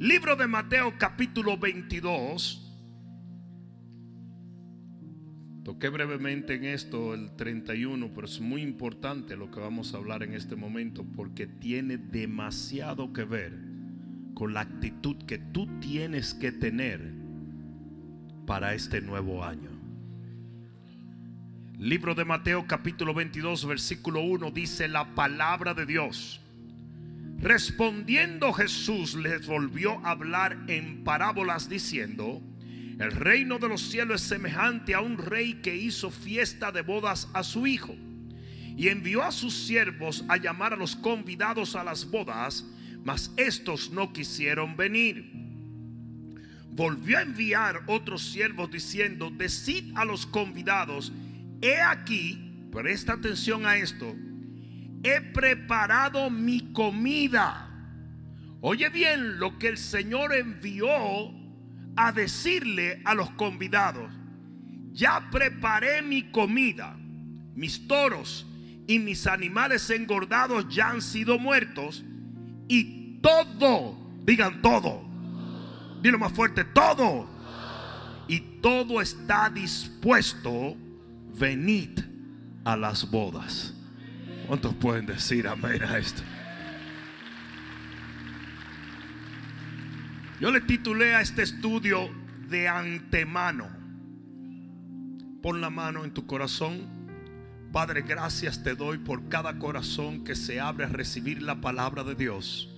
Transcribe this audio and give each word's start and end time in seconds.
Libro 0.00 0.36
de 0.36 0.46
Mateo 0.46 0.94
capítulo 0.96 1.58
22. 1.58 2.64
Toqué 5.64 5.88
brevemente 5.88 6.54
en 6.54 6.66
esto 6.66 7.14
el 7.14 7.34
31, 7.34 8.12
pero 8.14 8.28
es 8.28 8.38
muy 8.38 8.62
importante 8.62 9.36
lo 9.36 9.50
que 9.50 9.58
vamos 9.58 9.92
a 9.92 9.96
hablar 9.96 10.22
en 10.22 10.34
este 10.34 10.54
momento 10.54 11.04
porque 11.16 11.48
tiene 11.48 11.98
demasiado 11.98 13.12
que 13.12 13.24
ver 13.24 13.58
con 14.34 14.54
la 14.54 14.60
actitud 14.60 15.16
que 15.26 15.38
tú 15.38 15.66
tienes 15.80 16.32
que 16.32 16.52
tener 16.52 17.12
para 18.46 18.74
este 18.74 19.00
nuevo 19.00 19.42
año. 19.42 19.70
Libro 21.76 22.14
de 22.14 22.24
Mateo 22.24 22.68
capítulo 22.68 23.14
22 23.14 23.66
versículo 23.66 24.20
1 24.20 24.52
dice 24.52 24.86
la 24.86 25.16
palabra 25.16 25.74
de 25.74 25.86
Dios. 25.86 26.40
Respondiendo 27.40 28.52
Jesús 28.52 29.14
les 29.14 29.46
volvió 29.46 30.04
a 30.04 30.10
hablar 30.10 30.58
en 30.66 31.04
parábolas 31.04 31.68
diciendo, 31.68 32.42
el 32.98 33.12
reino 33.12 33.60
de 33.60 33.68
los 33.68 33.80
cielos 33.80 34.22
es 34.22 34.28
semejante 34.28 34.92
a 34.92 35.00
un 35.00 35.18
rey 35.18 35.54
que 35.62 35.76
hizo 35.76 36.10
fiesta 36.10 36.72
de 36.72 36.82
bodas 36.82 37.28
a 37.34 37.44
su 37.44 37.68
hijo 37.68 37.94
y 38.76 38.88
envió 38.88 39.22
a 39.22 39.30
sus 39.30 39.54
siervos 39.54 40.24
a 40.28 40.36
llamar 40.36 40.72
a 40.72 40.76
los 40.76 40.96
convidados 40.96 41.76
a 41.76 41.84
las 41.84 42.10
bodas, 42.10 42.64
mas 43.04 43.32
estos 43.36 43.92
no 43.92 44.12
quisieron 44.12 44.76
venir. 44.76 45.30
Volvió 46.72 47.18
a 47.18 47.22
enviar 47.22 47.82
otros 47.86 48.22
siervos 48.22 48.68
diciendo, 48.68 49.30
decid 49.30 49.92
a 49.96 50.04
los 50.04 50.26
convidados, 50.26 51.12
he 51.60 51.80
aquí, 51.80 52.66
presta 52.72 53.12
atención 53.12 53.64
a 53.64 53.76
esto, 53.76 54.16
he 55.02 55.20
preparado 55.20 56.30
mi 56.30 56.72
comida. 56.72 57.68
Oye 58.60 58.88
bien 58.88 59.38
lo 59.38 59.58
que 59.58 59.68
el 59.68 59.78
Señor 59.78 60.34
envió 60.34 60.88
a 61.96 62.12
decirle 62.12 63.00
a 63.04 63.14
los 63.14 63.30
convidados, 63.30 64.12
ya 64.92 65.28
preparé 65.30 66.02
mi 66.02 66.30
comida, 66.30 66.96
mis 67.54 67.86
toros 67.86 68.46
y 68.86 68.98
mis 68.98 69.26
animales 69.26 69.88
engordados 69.90 70.66
ya 70.68 70.90
han 70.90 71.02
sido 71.02 71.38
muertos. 71.38 72.04
Y 72.68 73.18
todo, 73.20 73.96
digan 74.24 74.60
todo, 74.60 75.02
dilo 76.02 76.18
más 76.18 76.32
fuerte, 76.32 76.64
todo, 76.64 77.28
y 78.26 78.40
todo 78.60 79.00
está 79.00 79.50
dispuesto, 79.50 80.76
venid 81.38 82.00
a 82.64 82.76
las 82.76 83.10
bodas. 83.10 83.77
¿Cuántos 84.48 84.74
pueden 84.76 85.04
decir 85.04 85.46
amén 85.46 85.82
a 85.82 85.98
esto? 85.98 86.22
Yo 90.40 90.50
le 90.50 90.62
titulé 90.62 91.14
a 91.14 91.20
este 91.20 91.42
estudio 91.42 92.08
de 92.48 92.66
antemano. 92.66 93.68
Pon 95.42 95.60
la 95.60 95.68
mano 95.68 96.02
en 96.02 96.14
tu 96.14 96.26
corazón. 96.26 96.88
Padre, 97.72 98.00
gracias 98.00 98.62
te 98.62 98.74
doy 98.74 98.96
por 98.96 99.28
cada 99.28 99.58
corazón 99.58 100.24
que 100.24 100.34
se 100.34 100.60
abre 100.60 100.86
a 100.86 100.88
recibir 100.88 101.42
la 101.42 101.60
palabra 101.60 102.02
de 102.02 102.14
Dios. 102.14 102.70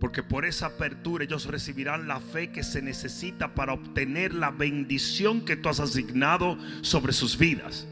Porque 0.00 0.22
por 0.22 0.46
esa 0.46 0.68
apertura 0.68 1.24
ellos 1.24 1.44
recibirán 1.44 2.08
la 2.08 2.18
fe 2.18 2.50
que 2.50 2.62
se 2.62 2.80
necesita 2.80 3.54
para 3.54 3.74
obtener 3.74 4.32
la 4.32 4.50
bendición 4.50 5.44
que 5.44 5.56
tú 5.56 5.68
has 5.68 5.80
asignado 5.80 6.56
sobre 6.80 7.12
sus 7.12 7.36
vidas. 7.36 7.86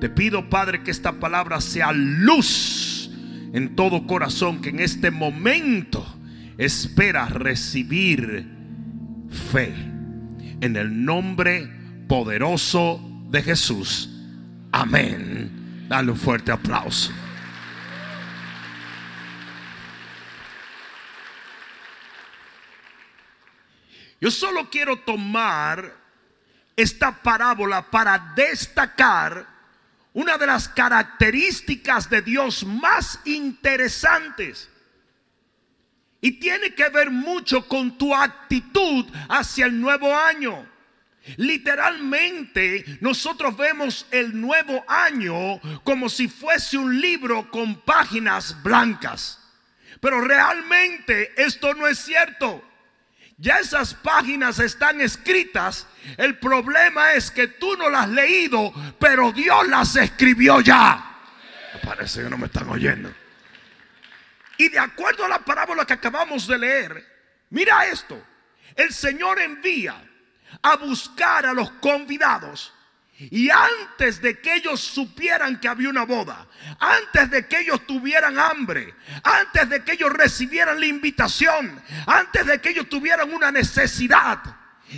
Te 0.00 0.10
pido, 0.10 0.50
Padre, 0.50 0.82
que 0.82 0.90
esta 0.90 1.12
palabra 1.12 1.60
sea 1.60 1.92
luz 1.92 3.10
en 3.52 3.74
todo 3.74 4.06
corazón, 4.06 4.60
que 4.60 4.68
en 4.68 4.80
este 4.80 5.10
momento 5.10 6.06
espera 6.58 7.26
recibir 7.26 8.46
fe. 9.50 9.74
En 10.60 10.76
el 10.76 11.04
nombre 11.04 11.70
poderoso 12.08 13.00
de 13.30 13.42
Jesús. 13.42 14.10
Amén. 14.72 15.86
Dale 15.88 16.10
un 16.10 16.18
fuerte 16.18 16.52
aplauso. 16.52 17.12
Yo 24.20 24.30
solo 24.30 24.68
quiero 24.70 24.98
tomar 24.98 25.94
esta 26.74 27.22
parábola 27.22 27.90
para 27.90 28.34
destacar 28.34 29.55
una 30.16 30.38
de 30.38 30.46
las 30.46 30.66
características 30.70 32.08
de 32.08 32.22
Dios 32.22 32.64
más 32.64 33.20
interesantes 33.26 34.70
y 36.22 36.32
tiene 36.40 36.74
que 36.74 36.88
ver 36.88 37.10
mucho 37.10 37.68
con 37.68 37.98
tu 37.98 38.14
actitud 38.14 39.04
hacia 39.28 39.66
el 39.66 39.78
nuevo 39.78 40.16
año. 40.16 40.66
Literalmente 41.36 42.98
nosotros 43.02 43.58
vemos 43.58 44.06
el 44.10 44.40
nuevo 44.40 44.82
año 44.88 45.60
como 45.84 46.08
si 46.08 46.28
fuese 46.28 46.78
un 46.78 46.98
libro 46.98 47.50
con 47.50 47.82
páginas 47.82 48.62
blancas. 48.62 49.38
Pero 50.00 50.22
realmente 50.22 51.34
esto 51.36 51.74
no 51.74 51.86
es 51.86 51.98
cierto. 51.98 52.64
Ya 53.38 53.58
esas 53.58 53.94
páginas 53.94 54.58
están 54.58 55.00
escritas. 55.00 55.86
El 56.16 56.38
problema 56.38 57.12
es 57.12 57.30
que 57.30 57.48
tú 57.48 57.76
no 57.76 57.90
las 57.90 58.04
has 58.04 58.10
leído, 58.10 58.72
pero 58.98 59.32
Dios 59.32 59.68
las 59.68 59.94
escribió 59.96 60.60
ya. 60.60 61.18
Me 61.74 61.80
parece 61.80 62.22
que 62.22 62.30
no 62.30 62.38
me 62.38 62.46
están 62.46 62.68
oyendo. 62.68 63.12
Y 64.58 64.70
de 64.70 64.78
acuerdo 64.78 65.24
a 65.24 65.28
la 65.28 65.40
parábola 65.40 65.84
que 65.84 65.92
acabamos 65.92 66.46
de 66.46 66.58
leer, 66.58 67.06
mira 67.50 67.86
esto, 67.86 68.22
el 68.74 68.92
Señor 68.92 69.38
envía 69.40 70.02
a 70.62 70.76
buscar 70.76 71.44
a 71.44 71.52
los 71.52 71.70
convidados. 71.72 72.72
Y 73.18 73.48
antes 73.48 74.20
de 74.20 74.40
que 74.40 74.56
ellos 74.56 74.80
supieran 74.80 75.58
que 75.58 75.68
había 75.68 75.88
una 75.88 76.04
boda, 76.04 76.46
antes 76.78 77.30
de 77.30 77.46
que 77.46 77.60
ellos 77.60 77.86
tuvieran 77.86 78.38
hambre, 78.38 78.94
antes 79.22 79.68
de 79.70 79.82
que 79.82 79.92
ellos 79.92 80.12
recibieran 80.12 80.78
la 80.78 80.86
invitación, 80.86 81.82
antes 82.06 82.44
de 82.44 82.60
que 82.60 82.70
ellos 82.70 82.88
tuvieran 82.88 83.32
una 83.32 83.50
necesidad, 83.50 84.38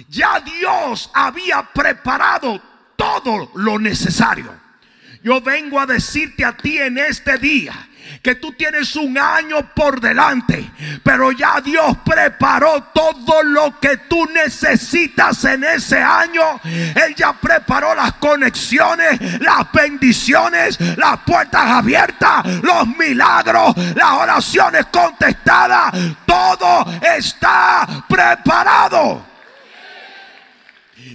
ya 0.08 0.40
Dios 0.40 1.10
había 1.14 1.62
preparado 1.62 2.60
todo 2.96 3.52
lo 3.54 3.78
necesario. 3.78 4.52
Yo 5.22 5.40
vengo 5.40 5.80
a 5.80 5.86
decirte 5.86 6.44
a 6.44 6.56
ti 6.56 6.78
en 6.78 6.98
este 6.98 7.38
día 7.38 7.87
que 8.22 8.34
tú 8.34 8.52
tienes 8.52 8.94
un 8.96 9.16
año 9.18 9.72
por 9.74 10.00
delante, 10.00 10.70
pero 11.02 11.32
ya 11.32 11.60
Dios 11.60 11.96
preparó 12.04 12.84
todo 12.94 13.42
lo 13.42 13.78
que 13.80 13.96
tú 14.08 14.26
necesitas 14.26 15.44
en 15.44 15.64
ese 15.64 16.00
año. 16.00 16.60
Él 16.64 17.14
ya 17.16 17.32
preparó 17.32 17.94
las 17.94 18.14
conexiones, 18.14 19.40
las 19.40 19.70
bendiciones, 19.72 20.78
las 20.96 21.18
puertas 21.20 21.62
abiertas, 21.62 22.46
los 22.62 22.86
milagros, 22.96 23.74
las 23.94 24.12
oraciones 24.12 24.86
contestadas. 24.86 25.92
Todo 26.26 26.84
está 27.16 28.04
preparado. 28.08 29.26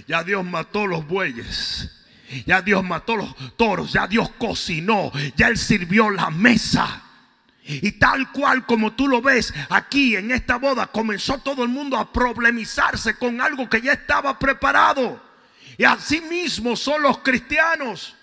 Ya 0.06 0.22
Dios 0.22 0.44
mató 0.44 0.86
los 0.86 1.06
bueyes. 1.06 1.93
Ya 2.46 2.62
Dios 2.62 2.82
mató 2.82 3.16
los 3.16 3.34
toros, 3.56 3.92
ya 3.92 4.06
Dios 4.06 4.30
cocinó, 4.38 5.12
ya 5.36 5.48
Él 5.48 5.58
sirvió 5.58 6.10
la 6.10 6.30
mesa. 6.30 7.02
Y 7.66 7.92
tal 7.92 8.30
cual 8.30 8.66
como 8.66 8.92
tú 8.92 9.08
lo 9.08 9.22
ves 9.22 9.52
aquí 9.70 10.16
en 10.16 10.30
esta 10.30 10.56
boda, 10.56 10.86
comenzó 10.86 11.38
todo 11.38 11.62
el 11.62 11.70
mundo 11.70 11.96
a 11.96 12.12
problemizarse 12.12 13.16
con 13.16 13.40
algo 13.40 13.68
que 13.68 13.80
ya 13.80 13.92
estaba 13.92 14.38
preparado. 14.38 15.22
Y 15.78 15.84
así 15.84 16.20
mismo 16.20 16.76
son 16.76 17.02
los 17.02 17.18
cristianos. 17.18 18.14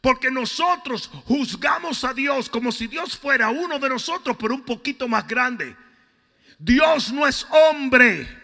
Porque 0.00 0.30
nosotros 0.30 1.10
juzgamos 1.26 2.04
a 2.04 2.12
Dios 2.12 2.50
como 2.50 2.72
si 2.72 2.86
Dios 2.86 3.16
fuera 3.16 3.48
uno 3.50 3.78
de 3.78 3.88
nosotros, 3.88 4.36
pero 4.38 4.54
un 4.54 4.62
poquito 4.62 5.08
más 5.08 5.26
grande. 5.26 5.76
Dios 6.58 7.12
no 7.12 7.26
es 7.26 7.46
hombre. 7.50 8.43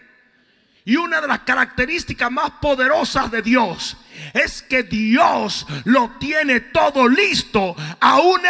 Y 0.83 0.95
una 0.95 1.21
de 1.21 1.27
las 1.27 1.39
características 1.39 2.31
más 2.31 2.51
poderosas 2.61 3.29
de 3.29 3.41
Dios 3.41 3.97
es 4.33 4.61
que 4.63 4.83
Dios 4.83 5.67
lo 5.85 6.11
tiene 6.19 6.59
todo 6.59 7.07
listo 7.07 7.75
aún 7.99 8.41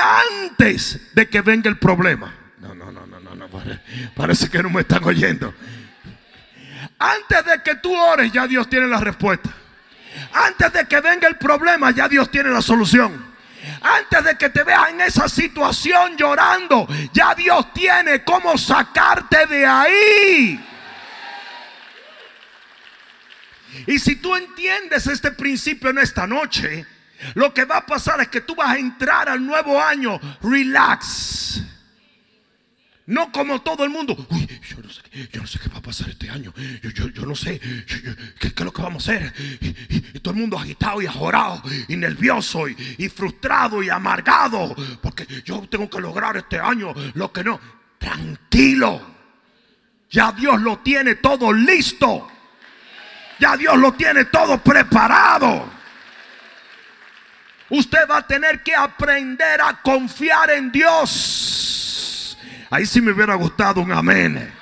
antes 0.42 1.14
de 1.14 1.28
que 1.28 1.42
venga 1.42 1.70
el 1.70 1.78
problema. 1.78 2.34
No, 2.60 2.74
no, 2.74 2.92
no, 2.92 3.06
no, 3.06 3.20
no, 3.20 3.36
no. 3.36 3.48
Parece 4.16 4.50
que 4.50 4.64
no 4.64 4.70
me 4.70 4.82
están 4.82 5.04
oyendo. 5.04 5.54
Antes 7.00 7.46
de 7.46 7.62
que 7.64 7.76
tú 7.76 7.94
ores, 7.94 8.32
ya 8.32 8.48
Dios 8.48 8.70
tiene 8.70 8.88
la 8.88 9.00
respuesta. 9.00 9.50
Antes 10.34 10.72
de 10.72 10.86
que 10.88 11.02
venga 11.02 11.28
el 11.28 11.36
problema, 11.36 11.92
ya 11.92 12.08
Dios 12.08 12.30
tiene 12.32 12.50
la 12.50 12.62
solución. 12.62 13.32
Antes 13.82 14.24
de 14.24 14.38
que 14.38 14.50
te 14.50 14.64
veas 14.64 14.90
en 14.90 15.02
esa 15.02 15.28
situación 15.28 16.16
llorando, 16.16 16.88
ya 17.14 17.36
Dios 17.36 17.74
tiene 17.74 18.24
cómo 18.24 18.58
sacarte 18.58 19.46
de 19.48 19.66
ahí. 19.66 20.68
Y 23.88 24.00
si 24.00 24.16
tú 24.18 24.36
entiendes 24.36 25.08
este 25.08 25.32
principio 25.32 25.90
en 25.90 26.00
esta 26.00 26.28
noche, 26.28 26.86
lo 27.36 27.54
que 27.54 27.66
va 27.66 27.78
a 27.78 27.86
pasar 27.86 28.22
es 28.22 28.28
que 28.28 28.42
tú 28.42 28.56
vas 28.56 28.70
a 28.70 28.80
entrar 28.80 29.30
al 29.30 29.46
nuevo 29.46 29.82
año 29.82 30.20
relax. 30.42 31.64
No 33.08 33.32
como 33.32 33.62
todo 33.62 33.84
el 33.84 33.90
mundo. 33.90 34.16
Uy, 34.30 34.48
yo 34.70 34.78
no 34.82 34.90
sé, 34.90 35.02
yo 35.34 35.42
no 35.42 35.48
sé 35.48 35.60
qué 35.60 35.70
va 35.70 35.80
a 35.80 35.82
pasar 35.82 36.10
este 36.10 36.30
año. 36.30 36.54
Yo, 36.94 37.26
no 37.26 37.36
sé 37.36 37.60
¿qué, 38.40 38.48
es 38.48 38.60
lo 38.60 38.72
que 38.72 38.82
vamos 38.82 39.08
a 39.08 39.12
hacer. 39.12 39.34
Y, 39.60 40.20
todo 40.20 40.34
el 40.34 40.40
mundo 40.40 40.58
agitado 40.58 41.02
y 41.02 41.08
ajorado 41.08 41.62
y 41.88 41.98
nervioso 41.98 42.68
y, 42.70 43.10
frustrado 43.10 43.84
y 43.84 43.90
amargado. 43.90 44.76
Porque 45.02 45.28
yo 45.44 45.68
tengo 45.70 45.90
que 45.90 46.00
lograr 46.00 46.38
este 46.38 46.60
año 46.60 46.94
lo 47.14 47.34
que 47.34 47.44
no. 47.44 47.60
Tranquilo. 47.98 49.02
Ya 50.10 50.32
Dios 50.32 50.62
lo 50.62 50.80
tiene 50.80 51.16
todo 51.16 51.52
listo. 51.52 52.30
Ya 53.42 53.58
Dios 53.58 53.76
lo 53.76 53.92
tiene 53.94 54.26
todo 54.26 54.60
preparado. 54.60 55.68
Usted 57.72 58.08
va 58.08 58.18
a 58.18 58.28
tener 58.28 58.62
que 58.62 58.76
aprender 58.76 59.60
a 59.62 59.82
confiar 59.82 60.52
en 60.52 60.72
Dios. 60.72 62.38
Ahí 62.70 62.86
sí 62.86 63.02
me 63.02 63.12
hubiera 63.12 63.34
gustado 63.34 63.82
un 63.82 63.92
amén. 63.92 64.54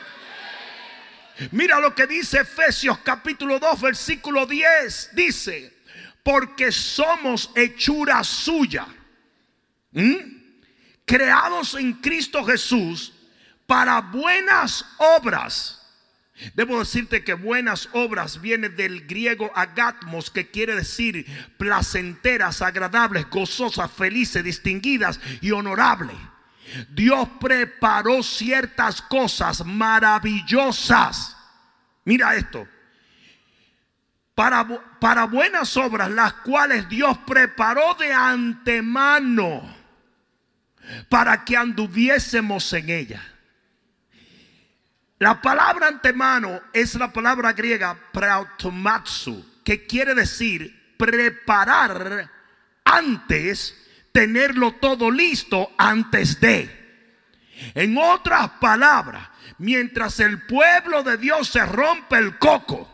Mira 1.52 1.82
lo 1.82 1.94
que 1.94 2.08
dice 2.08 2.40
Efesios 2.40 3.00
capítulo 3.00 3.60
2 3.60 3.82
versículo 3.82 4.46
10. 4.46 5.10
Dice, 5.12 5.74
porque 6.24 6.72
somos 6.72 7.52
hechura 7.56 8.24
suya. 8.24 8.88
Creados 11.04 11.74
en 11.76 11.96
Cristo 11.96 12.46
Jesús 12.46 13.12
para 13.68 14.00
buenas 14.00 14.86
obras 15.18 15.79
Debo 16.54 16.80
decirte 16.80 17.24
que 17.24 17.34
buenas 17.34 17.90
obras 17.92 18.40
viene 18.40 18.70
del 18.70 19.06
griego 19.06 19.52
agatmos, 19.56 20.30
que 20.30 20.50
quiere 20.50 20.76
decir 20.76 21.26
placenteras, 21.58 22.62
agradables, 22.62 23.30
gozosas, 23.30 23.92
felices, 23.92 24.44
distinguidas 24.44 25.20
y 25.42 25.52
honorables. 25.52 26.16
Dios 26.90 27.28
preparó 27.40 28.24
ciertas 28.24 29.02
cosas 29.02 29.66
maravillosas. 29.66 31.36
Mira 32.06 32.36
esto. 32.36 32.68
Para, 34.34 34.66
para 35.00 35.26
buenas 35.26 35.76
obras, 35.76 36.10
las 36.10 36.32
cuales 36.34 36.88
Dios 36.88 37.18
preparó 37.28 37.96
de 37.96 38.14
antemano 38.14 39.76
para 41.10 41.44
que 41.44 41.58
anduviésemos 41.58 42.72
en 42.74 42.90
ellas. 42.90 43.22
La 45.20 45.42
palabra 45.42 45.88
antemano 45.88 46.62
es 46.72 46.96
la 46.96 47.12
palabra 47.12 47.52
griega 47.52 47.96
prautomatsu, 48.14 49.60
que 49.66 49.86
quiere 49.86 50.16
decir 50.16 50.96
preparar 50.98 52.30
antes, 52.86 53.76
tenerlo 54.14 54.76
todo 54.76 55.12
listo 55.12 55.74
antes 55.78 56.40
de. 56.40 56.78
En 57.76 57.98
otras 57.98 58.50
palabras, 58.62 59.28
mientras 59.58 60.22
el 60.22 60.42
pueblo 60.44 61.04
de 61.04 61.18
Dios 61.18 61.50
se 61.50 61.66
rompe 61.66 62.18
el 62.18 62.38
coco, 62.38 62.90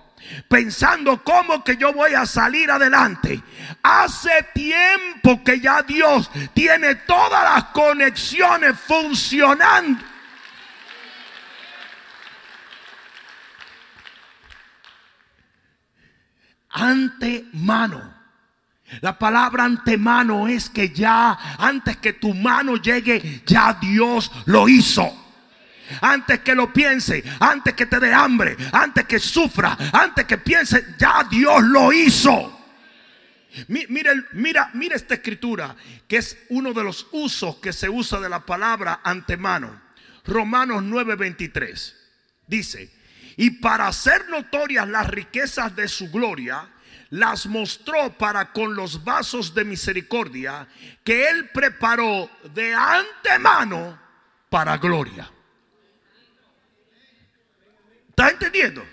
pensando 0.47 1.23
cómo 1.23 1.63
que 1.63 1.77
yo 1.77 1.93
voy 1.93 2.15
a 2.15 2.25
salir 2.25 2.71
adelante. 2.71 3.39
Hace 3.83 4.47
tiempo 4.51 5.43
que 5.43 5.59
ya 5.59 5.83
Dios 5.83 6.31
tiene 6.55 6.95
todas 6.95 7.43
las 7.43 7.65
conexiones 7.65 8.75
funcionando 8.79 10.14
antemano. 16.75 18.13
La 19.01 19.17
palabra 19.17 19.63
antemano 19.63 20.47
es 20.47 20.69
que 20.69 20.89
ya 20.89 21.31
antes 21.57 21.97
que 21.97 22.13
tu 22.13 22.33
mano 22.33 22.75
llegue, 22.75 23.41
ya 23.45 23.73
Dios 23.73 24.31
lo 24.45 24.69
hizo. 24.69 25.23
Antes 26.01 26.39
que 26.39 26.55
lo 26.55 26.71
piense, 26.73 27.23
antes 27.39 27.73
que 27.73 27.85
te 27.85 27.99
dé 27.99 28.13
hambre, 28.13 28.55
antes 28.71 29.05
que 29.05 29.19
sufra, 29.19 29.77
antes 29.93 30.25
que 30.25 30.37
piense, 30.37 30.95
ya 30.97 31.25
Dios 31.29 31.63
lo 31.63 31.93
hizo. 31.93 32.51
Mira, 33.67 34.13
mira, 34.33 34.69
mira 34.73 34.95
esta 34.95 35.15
escritura, 35.15 35.75
que 36.07 36.17
es 36.17 36.37
uno 36.49 36.73
de 36.73 36.83
los 36.83 37.07
usos 37.11 37.57
que 37.57 37.71
se 37.71 37.89
usa 37.89 38.19
de 38.19 38.29
la 38.29 38.45
palabra 38.45 38.99
antemano. 39.03 39.81
Romanos 40.25 40.83
9:23 40.83 41.93
dice, 42.47 42.91
y 43.37 43.51
para 43.51 43.87
hacer 43.87 44.29
notorias 44.29 44.87
las 44.87 45.07
riquezas 45.07 45.75
de 45.75 45.87
su 45.87 46.09
gloria, 46.09 46.69
las 47.09 47.45
mostró 47.45 48.17
para 48.17 48.51
con 48.51 48.75
los 48.75 49.03
vasos 49.03 49.53
de 49.53 49.63
misericordia 49.63 50.67
que 51.03 51.29
él 51.29 51.49
preparó 51.49 52.29
de 52.53 52.73
antemano 52.73 53.99
para 54.49 54.77
gloria. 54.77 55.29
¿Está 58.09 58.29
entendiendo? 58.29 58.85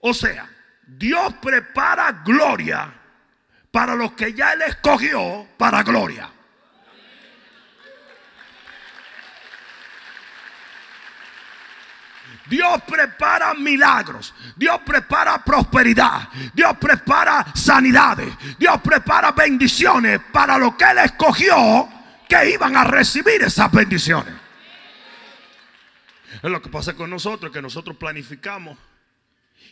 O 0.00 0.12
sea, 0.12 0.50
Dios 0.86 1.34
prepara 1.40 2.22
gloria 2.24 2.92
para 3.70 3.94
los 3.94 4.12
que 4.12 4.34
ya 4.34 4.52
él 4.52 4.62
escogió 4.62 5.48
para 5.56 5.82
gloria. 5.82 6.30
Dios 12.46 12.82
prepara 12.86 13.54
milagros. 13.54 14.34
Dios 14.56 14.80
prepara 14.84 15.42
prosperidad. 15.42 16.28
Dios 16.52 16.76
prepara 16.78 17.46
sanidades. 17.54 18.34
Dios 18.58 18.80
prepara 18.82 19.32
bendiciones 19.32 20.20
para 20.32 20.58
lo 20.58 20.76
que 20.76 20.84
Él 20.84 20.98
escogió 20.98 21.88
que 22.28 22.50
iban 22.50 22.76
a 22.76 22.84
recibir 22.84 23.42
esas 23.42 23.70
bendiciones. 23.72 24.34
Es 26.42 26.50
lo 26.50 26.60
que 26.60 26.68
pasa 26.68 26.94
con 26.94 27.10
nosotros, 27.10 27.52
que 27.52 27.62
nosotros 27.62 27.96
planificamos 27.96 28.76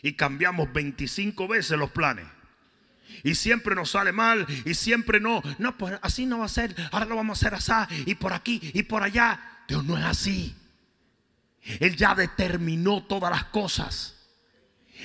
y 0.01 0.13
cambiamos 0.13 0.71
25 0.73 1.47
veces 1.47 1.77
los 1.77 1.91
planes. 1.91 2.25
Y 3.23 3.35
siempre 3.35 3.75
nos 3.75 3.91
sale 3.91 4.11
mal 4.11 4.47
y 4.65 4.73
siempre 4.73 5.19
no. 5.19 5.43
No, 5.59 5.77
pues 5.77 5.99
así 6.01 6.25
no 6.25 6.39
va 6.39 6.45
a 6.45 6.49
ser. 6.49 6.75
Ahora 6.91 7.05
lo 7.05 7.15
vamos 7.15 7.37
a 7.37 7.39
hacer 7.47 7.55
así 7.55 8.03
y 8.05 8.15
por 8.15 8.33
aquí 8.33 8.59
y 8.73 8.83
por 8.83 9.03
allá. 9.03 9.39
Dios 9.67 9.83
no 9.83 9.97
es 9.97 10.03
así. 10.03 10.55
Él 11.79 11.95
ya 11.95 12.13
determinó 12.15 13.03
todas 13.03 13.31
las 13.31 13.45
cosas. 13.45 14.15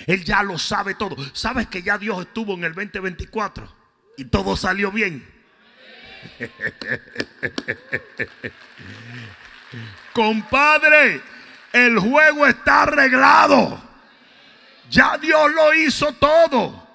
Él 0.07 0.25
ya 0.25 0.43
lo 0.43 0.59
sabe 0.59 0.95
todo. 0.95 1.17
¿Sabes 1.33 1.69
que 1.69 1.83
ya 1.83 1.99
Dios 1.99 2.21
estuvo 2.21 2.55
en 2.55 2.65
el 2.65 2.75
2024 2.75 3.75
y 4.17 4.25
todo 4.27 4.57
salió 4.57 4.91
bien? 4.91 5.27
Compadre, 10.13 11.21
el 11.73 11.99
juego 11.99 12.47
está 12.47 12.83
arreglado. 12.83 13.83
Ya 14.91 15.19
Dios 15.19 15.53
lo 15.53 15.75
hizo 15.75 16.13
todo. 16.15 16.87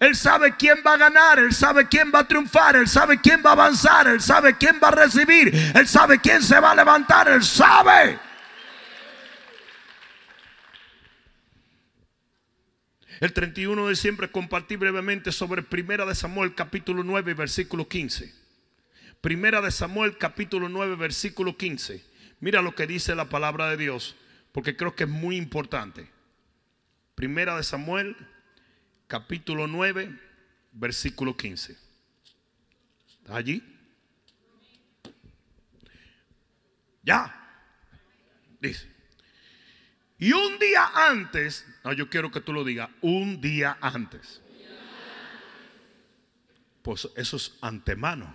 Él 0.00 0.16
sabe 0.16 0.56
quién 0.56 0.82
va 0.84 0.94
a 0.94 0.96
ganar, 0.96 1.38
Él 1.38 1.54
sabe 1.54 1.86
quién 1.86 2.10
va 2.12 2.20
a 2.20 2.26
triunfar, 2.26 2.74
Él 2.74 2.88
sabe 2.88 3.20
quién 3.20 3.40
va 3.44 3.50
a 3.50 3.52
avanzar, 3.52 4.08
Él 4.08 4.20
sabe 4.20 4.56
quién 4.56 4.80
va 4.82 4.88
a 4.88 4.90
recibir, 4.90 5.54
Él 5.76 5.86
sabe 5.86 6.18
quién 6.18 6.42
se 6.42 6.58
va 6.58 6.72
a 6.72 6.74
levantar, 6.74 7.28
Él 7.28 7.44
sabe. 7.44 8.18
El 13.22 13.32
31 13.32 13.84
de 13.84 13.90
diciembre 13.90 14.32
compartí 14.32 14.74
brevemente 14.74 15.30
sobre 15.30 15.62
Primera 15.62 16.04
de 16.04 16.12
Samuel 16.16 16.56
capítulo 16.56 17.04
9 17.04 17.34
versículo 17.34 17.88
15. 17.88 18.34
Primera 19.20 19.60
de 19.60 19.70
Samuel 19.70 20.18
capítulo 20.18 20.68
9 20.68 20.96
versículo 20.96 21.56
15. 21.56 22.04
Mira 22.40 22.62
lo 22.62 22.74
que 22.74 22.88
dice 22.88 23.14
la 23.14 23.28
palabra 23.28 23.70
de 23.70 23.76
Dios, 23.76 24.16
porque 24.50 24.76
creo 24.76 24.96
que 24.96 25.04
es 25.04 25.08
muy 25.08 25.36
importante. 25.36 26.10
Primera 27.14 27.56
de 27.56 27.62
Samuel 27.62 28.16
capítulo 29.06 29.68
9 29.68 30.18
versículo 30.72 31.36
15. 31.36 31.76
¿Está 33.20 33.36
allí? 33.36 33.62
Ya. 37.04 37.32
Dice. 38.60 38.91
Y 40.22 40.32
un 40.34 40.56
día 40.60 40.88
antes, 40.94 41.66
no, 41.82 41.92
yo 41.92 42.08
quiero 42.08 42.30
que 42.30 42.40
tú 42.40 42.52
lo 42.52 42.62
digas, 42.62 42.88
un 43.00 43.40
día 43.40 43.76
antes. 43.80 44.40
Pues 46.80 47.08
eso 47.16 47.36
es 47.36 47.58
antemano. 47.60 48.32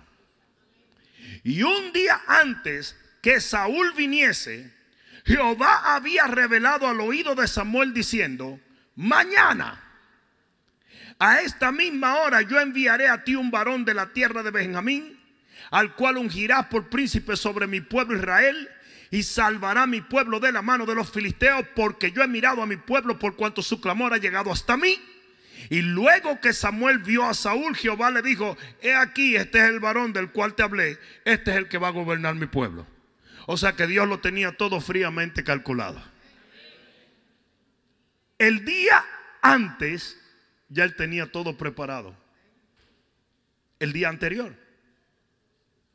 Y 1.44 1.62
un 1.62 1.90
día 1.94 2.20
antes 2.26 2.94
que 3.22 3.40
Saúl 3.40 3.94
viniese, 3.94 4.70
Jehová 5.24 5.94
había 5.94 6.26
revelado 6.26 6.86
al 6.86 7.00
oído 7.00 7.34
de 7.34 7.48
Samuel 7.48 7.94
diciendo, 7.94 8.60
mañana, 8.94 9.82
a 11.18 11.40
esta 11.40 11.72
misma 11.72 12.16
hora 12.16 12.42
yo 12.42 12.60
enviaré 12.60 13.08
a 13.08 13.24
ti 13.24 13.34
un 13.34 13.50
varón 13.50 13.86
de 13.86 13.94
la 13.94 14.12
tierra 14.12 14.42
de 14.42 14.50
Benjamín, 14.50 15.18
al 15.70 15.94
cual 15.94 16.18
ungirás 16.18 16.66
por 16.66 16.90
príncipe 16.90 17.34
sobre 17.34 17.66
mi 17.66 17.80
pueblo 17.80 18.14
Israel 18.18 18.68
y 19.10 19.22
salvará 19.22 19.82
a 19.82 19.86
mi 19.86 20.00
pueblo 20.00 20.40
de 20.40 20.52
la 20.52 20.62
mano 20.62 20.86
de 20.86 20.94
los 20.94 21.10
filisteos, 21.10 21.66
porque 21.74 22.12
yo 22.12 22.22
he 22.22 22.28
mirado 22.28 22.62
a 22.62 22.66
mi 22.66 22.76
pueblo 22.76 23.18
por 23.18 23.36
cuanto 23.36 23.62
su 23.62 23.80
clamor 23.80 24.12
ha 24.12 24.18
llegado 24.18 24.52
hasta 24.52 24.76
mí. 24.76 25.00
Y 25.70 25.82
luego 25.82 26.40
que 26.40 26.52
Samuel 26.52 26.98
vio 27.00 27.24
a 27.24 27.34
Saúl, 27.34 27.74
Jehová 27.74 28.10
le 28.10 28.22
dijo, 28.22 28.56
he 28.80 28.94
aquí, 28.94 29.36
este 29.36 29.58
es 29.58 29.64
el 29.64 29.80
varón 29.80 30.12
del 30.12 30.30
cual 30.30 30.54
te 30.54 30.62
hablé, 30.62 30.98
este 31.24 31.50
es 31.50 31.56
el 31.56 31.68
que 31.68 31.78
va 31.78 31.88
a 31.88 31.92
gobernar 31.92 32.34
mi 32.34 32.46
pueblo. 32.46 32.86
O 33.46 33.56
sea 33.56 33.72
que 33.72 33.86
Dios 33.86 34.06
lo 34.06 34.20
tenía 34.20 34.56
todo 34.56 34.80
fríamente 34.80 35.42
calculado. 35.42 36.02
El 38.38 38.64
día 38.64 39.04
antes 39.42 40.18
ya 40.68 40.84
él 40.84 40.94
tenía 40.94 41.32
todo 41.32 41.56
preparado. 41.56 42.14
El 43.80 43.92
día 43.92 44.08
anterior. 44.08 44.54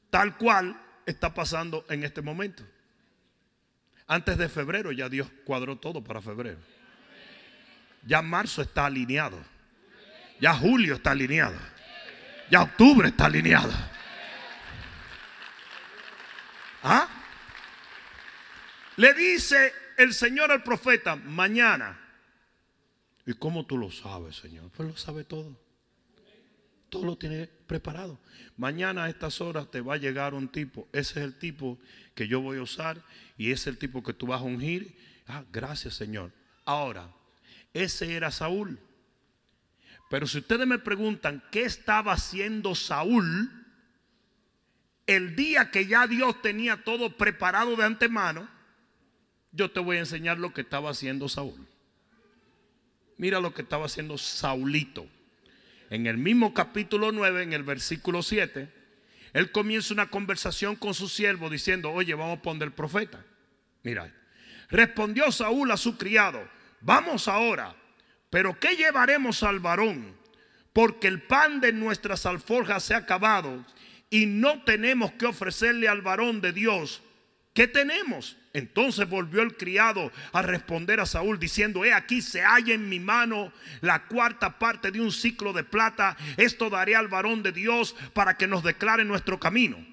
Tal 0.10 0.38
cual 0.38 0.80
está 1.06 1.34
pasando 1.34 1.86
en 1.90 2.04
este 2.04 2.22
momento. 2.22 2.64
Antes 4.08 4.38
de 4.38 4.50
febrero 4.50 4.92
ya 4.92 5.10
Dios 5.10 5.28
cuadró 5.46 5.78
todo 5.78 6.04
para 6.04 6.22
febrero. 6.22 6.60
Ya 8.06 8.22
marzo 8.22 8.62
está 8.62 8.86
alineado. 8.86 9.38
Ya 10.40 10.54
julio 10.54 10.96
está 10.96 11.12
alineado. 11.12 11.58
Ya 12.50 12.64
octubre 12.64 13.08
está 13.08 13.26
alineado. 13.26 13.72
¿Ah? 16.84 17.08
Le 18.98 19.14
dice 19.14 19.74
el 19.98 20.14
Señor 20.14 20.52
al 20.52 20.64
profeta, 20.64 21.16
mañana. 21.16 22.00
¿Y 23.26 23.34
cómo 23.34 23.66
tú 23.66 23.78
lo 23.78 23.90
sabes, 23.90 24.36
Señor? 24.36 24.70
Pues 24.76 24.90
lo 24.90 24.98
sabe 24.98 25.24
todo. 25.24 25.58
Todo 26.90 27.06
lo 27.06 27.18
tiene 27.18 27.50
preparado. 27.74 28.20
Mañana 28.56 29.06
a 29.06 29.10
estas 29.10 29.42
horas 29.42 29.72
te 29.72 29.82
va 29.82 29.96
a 29.96 29.98
llegar 29.98 30.36
un 30.36 30.48
tipo. 30.48 30.88
Ese 30.94 31.20
es 31.20 31.26
el 31.26 31.40
tipo 31.40 31.80
que 32.14 32.28
yo 32.28 32.40
voy 32.40 32.60
a 32.60 32.62
usar 32.62 33.02
y 33.36 33.50
ese 33.50 33.62
es 33.62 33.68
el 33.74 33.78
tipo 33.80 34.04
que 34.04 34.14
tú 34.14 34.28
vas 34.28 34.42
a 34.42 34.44
ungir. 34.44 34.96
Ah, 35.26 35.44
gracias, 35.52 35.96
Señor. 35.96 36.32
Ahora, 36.66 37.10
ese 37.74 38.14
era 38.14 38.30
Saúl. 38.30 38.80
Pero 40.08 40.28
si 40.28 40.38
ustedes 40.38 40.68
me 40.68 40.78
preguntan 40.78 41.42
qué 41.52 41.64
estaba 41.64 42.14
haciendo 42.14 42.76
Saúl 42.76 43.50
el 45.08 45.36
día 45.36 45.72
que 45.72 45.88
ya 45.88 46.06
Dios 46.06 46.44
tenía 46.44 46.84
todo 46.84 47.18
preparado 47.18 47.76
de 47.76 47.86
antemano, 47.86 48.48
yo 49.52 49.72
te 49.72 49.80
voy 49.80 49.98
a 49.98 50.02
enseñar 50.02 50.38
lo 50.38 50.54
que 50.54 50.62
estaba 50.62 50.92
haciendo 50.92 51.28
Saúl. 51.28 51.68
Mira 53.18 53.40
lo 53.40 53.52
que 53.52 53.64
estaba 53.64 53.88
haciendo 53.88 54.20
Saulito. 54.20 55.08
En 55.90 56.08
el 56.08 56.18
mismo 56.18 56.54
capítulo 56.54 57.12
9, 57.12 57.44
en 57.44 57.54
el 57.54 57.64
versículo 57.64 58.24
7, 58.24 58.68
él 59.34 59.52
comienza 59.52 59.94
una 59.94 60.10
conversación 60.10 60.76
con 60.76 60.94
su 60.94 61.08
siervo 61.10 61.50
diciendo, 61.50 61.92
oye, 61.92 62.14
vamos 62.14 62.40
a 62.40 62.42
poner 62.42 62.72
profeta. 62.72 63.24
Mira, 63.84 64.14
respondió 64.70 65.32
Saúl 65.32 65.72
a 65.72 65.78
su 65.78 65.98
criado, 65.98 66.48
vamos 66.82 67.28
ahora 67.28 67.76
pero 68.34 68.60
¿qué 68.60 68.76
llevaremos 68.76 69.44
al 69.44 69.60
varón? 69.60 70.18
Porque 70.74 71.08
el 71.08 71.22
pan 71.22 71.62
de 71.62 71.72
nuestras 71.72 72.26
alforjas 72.26 72.84
se 72.84 72.96
ha 72.96 72.98
acabado 72.98 73.64
y 74.10 74.26
no 74.26 74.64
tenemos 74.64 75.12
que 75.12 75.28
ofrecerle 75.28 75.88
al 75.88 76.02
varón 76.02 76.42
de 76.42 76.52
Dios. 76.52 77.04
¿Qué 77.54 77.68
tenemos? 77.68 78.36
Entonces 78.54 79.10
volvió 79.10 79.42
el 79.42 79.58
criado 79.58 80.12
a 80.32 80.44
responder 80.44 81.00
a 81.00 81.08
Saúl 81.08 81.40
diciendo, 81.40 81.84
he 81.84 81.92
aquí 81.92 82.22
se 82.22 82.42
halla 82.42 82.76
en 82.76 82.88
mi 82.88 83.00
mano 83.00 83.52
la 83.82 84.06
cuarta 84.06 84.60
parte 84.60 84.92
de 84.92 85.02
un 85.02 85.12
ciclo 85.12 85.54
de 85.54 85.64
plata, 85.64 86.16
esto 86.38 86.70
daré 86.70 86.96
al 86.96 87.08
varón 87.08 87.42
de 87.42 87.52
Dios 87.52 87.96
para 88.14 88.38
que 88.38 88.46
nos 88.46 88.64
declare 88.64 89.06
nuestro 89.06 89.40
camino. 89.40 89.84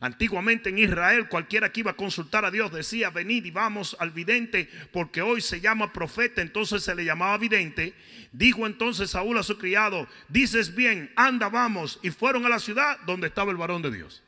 Antiguamente 0.00 0.70
en 0.70 0.78
Israel 0.78 1.28
cualquiera 1.28 1.70
que 1.70 1.80
iba 1.80 1.90
a 1.90 1.96
consultar 1.96 2.46
a 2.46 2.50
Dios 2.50 2.72
decía, 2.72 3.10
venid 3.10 3.44
y 3.44 3.50
vamos 3.50 3.94
al 4.00 4.12
vidente, 4.12 4.70
porque 4.92 5.20
hoy 5.20 5.42
se 5.42 5.60
llama 5.60 5.92
profeta, 5.92 6.40
entonces 6.40 6.82
se 6.82 6.94
le 6.94 7.04
llamaba 7.04 7.36
vidente. 7.36 7.94
Dijo 8.32 8.66
entonces 8.66 9.10
Saúl 9.10 9.36
a 9.36 9.42
su 9.42 9.58
criado, 9.58 10.08
dices 10.28 10.74
bien, 10.74 11.12
anda, 11.16 11.50
vamos. 11.50 11.98
Y 12.02 12.10
fueron 12.10 12.46
a 12.46 12.50
la 12.50 12.60
ciudad 12.60 12.98
donde 13.04 13.26
estaba 13.26 13.50
el 13.50 13.58
varón 13.58 13.82
de 13.82 13.90
Dios. 13.90 14.22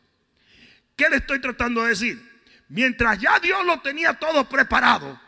¿Qué 0.95 1.09
le 1.09 1.17
estoy 1.17 1.41
tratando 1.41 1.83
de 1.83 1.91
decir? 1.91 2.28
Mientras 2.69 3.19
ya 3.19 3.39
Dios 3.41 3.65
lo 3.65 3.81
tenía 3.81 4.15
todo 4.15 4.49
preparado, 4.49 5.19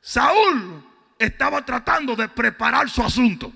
Saúl 0.00 0.84
estaba 1.18 1.64
tratando 1.64 2.16
de 2.16 2.28
preparar 2.28 2.90
su 2.90 3.02
asunto. 3.02 3.52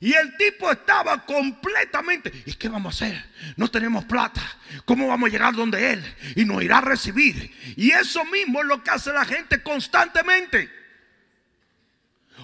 Y 0.00 0.12
el 0.12 0.36
tipo 0.36 0.70
estaba 0.70 1.24
completamente, 1.24 2.32
¿y 2.46 2.52
qué 2.54 2.68
vamos 2.68 3.02
a 3.02 3.06
hacer? 3.06 3.24
No 3.56 3.68
tenemos 3.68 4.04
plata. 4.04 4.42
¿Cómo 4.84 5.08
vamos 5.08 5.28
a 5.28 5.32
llegar 5.32 5.54
donde 5.54 5.92
él? 5.92 6.16
Y 6.36 6.44
nos 6.44 6.62
irá 6.62 6.78
a 6.78 6.82
recibir. 6.82 7.52
Y 7.76 7.90
eso 7.90 8.24
mismo 8.26 8.60
es 8.60 8.66
lo 8.66 8.82
que 8.82 8.90
hace 8.90 9.12
la 9.12 9.24
gente 9.24 9.60
constantemente. 9.62 10.70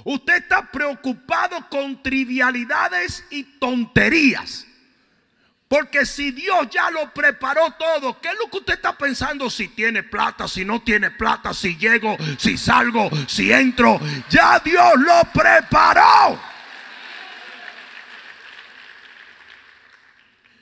Usted 0.04 0.34
está 0.34 0.70
preocupado 0.70 1.68
con 1.68 2.02
trivialidades 2.02 3.24
y 3.30 3.44
tonterías. 3.44 4.66
Porque 5.68 6.04
si 6.04 6.30
Dios 6.30 6.68
ya 6.70 6.90
lo 6.90 7.12
preparó 7.12 7.74
todo, 7.78 8.20
¿qué 8.20 8.28
es 8.28 8.34
lo 8.38 8.50
que 8.50 8.58
usted 8.58 8.74
está 8.74 8.96
pensando? 8.96 9.48
Si 9.48 9.68
tiene 9.68 10.02
plata, 10.02 10.46
si 10.46 10.64
no 10.64 10.82
tiene 10.82 11.10
plata, 11.10 11.54
si 11.54 11.76
llego, 11.76 12.16
si 12.38 12.56
salgo, 12.56 13.10
si 13.26 13.50
entro. 13.50 13.98
Ya 14.30 14.60
Dios 14.60 14.92
lo 14.98 15.22
preparó. 15.32 16.38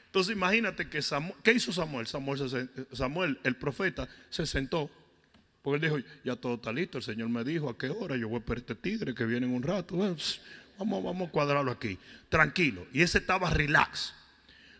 Entonces 0.07 0.37
imagínate 0.37 0.89
que 0.89 1.03
Samuel, 1.03 1.35
¿qué 1.43 1.53
hizo 1.53 1.73
Samuel? 1.73 2.07
Samuel, 2.07 3.41
el 3.43 3.57
profeta, 3.57 4.09
se 4.31 4.47
sentó. 4.47 4.91
Porque 5.63 5.77
él 5.77 5.93
dijo, 5.93 6.09
ya 6.25 6.37
todo 6.37 6.55
está 6.55 6.73
listo, 6.73 6.99
el 6.99 7.05
Señor 7.05 7.29
me 7.29 7.45
dijo 7.45 7.71
a 7.71 7.79
qué 7.79 7.89
hora 7.89 8.17
yo 8.17 8.29
voy 8.29 8.37
a 8.37 8.39
esperar 8.41 8.59
este 8.59 8.75
tigre 8.75 9.15
que 9.15 9.25
viene 9.25 9.47
en 9.47 9.55
un 9.55 9.63
rato. 9.63 9.97
Vamos, 9.97 10.41
vamos 10.79 11.29
a 11.29 11.31
cuadrarlo 11.31 11.71
aquí. 11.71 11.99
Tranquilo. 12.29 12.87
Y 12.93 13.03
ese 13.03 13.19
estaba 13.19 13.51
relax. 13.51 14.15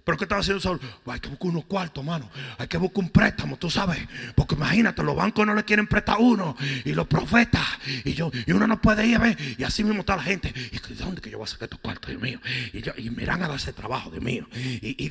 Pero 0.05 0.19
¿qué 0.19 0.25
estaba 0.25 0.41
haciendo 0.41 0.61
Saúl? 0.61 0.81
Hay 1.07 1.21
que 1.21 1.29
buscar 1.29 1.51
unos 1.51 1.65
cuartos, 1.65 2.05
mano. 2.05 2.29
Hay 2.59 2.67
que 2.67 2.77
buscar 2.77 3.05
un 3.05 3.11
préstamo, 3.11 3.57
tú 3.57 3.71
sabes. 3.71 4.01
Porque 4.35 4.57
imagínate, 4.57 5.03
los 5.03 5.15
bancos 5.15 5.47
no 5.47 5.55
le 5.55 5.65
quieren 5.65 5.87
prestar 5.87 6.17
uno. 6.19 6.57
Y 6.85 6.93
los 6.93 7.07
profetas. 7.07 7.67
Y 8.05 8.13
yo, 8.13 8.31
y 8.47 8.53
uno 8.53 8.67
no 8.67 8.81
puede 8.81 9.07
ir 9.07 9.17
a 9.17 9.21
ver. 9.21 9.39
Y 9.59 9.63
así 9.63 9.85
mismo 9.85 10.01
está 10.01 10.17
la 10.17 10.23
gente. 10.23 10.53
¿Y 10.73 10.79
de 10.79 10.95
dónde 10.97 11.21
que 11.21 11.31
yo 11.31 11.39
voy 11.39 11.45
a 11.45 11.49
sacar 11.49 11.67
estos 11.67 11.81
cuartos, 11.81 12.11
Dios 12.11 12.21
mío? 12.21 12.41
Y, 12.73 12.83
yo, 12.83 12.93
y 12.97 13.11
me 13.11 13.23
irán 13.23 13.43
a 13.43 13.49
dar 13.49 13.57
ese 13.57 13.73
trabajo, 13.73 14.11
Dios 14.11 14.23
mío. 14.23 14.49
Y, 14.55 15.09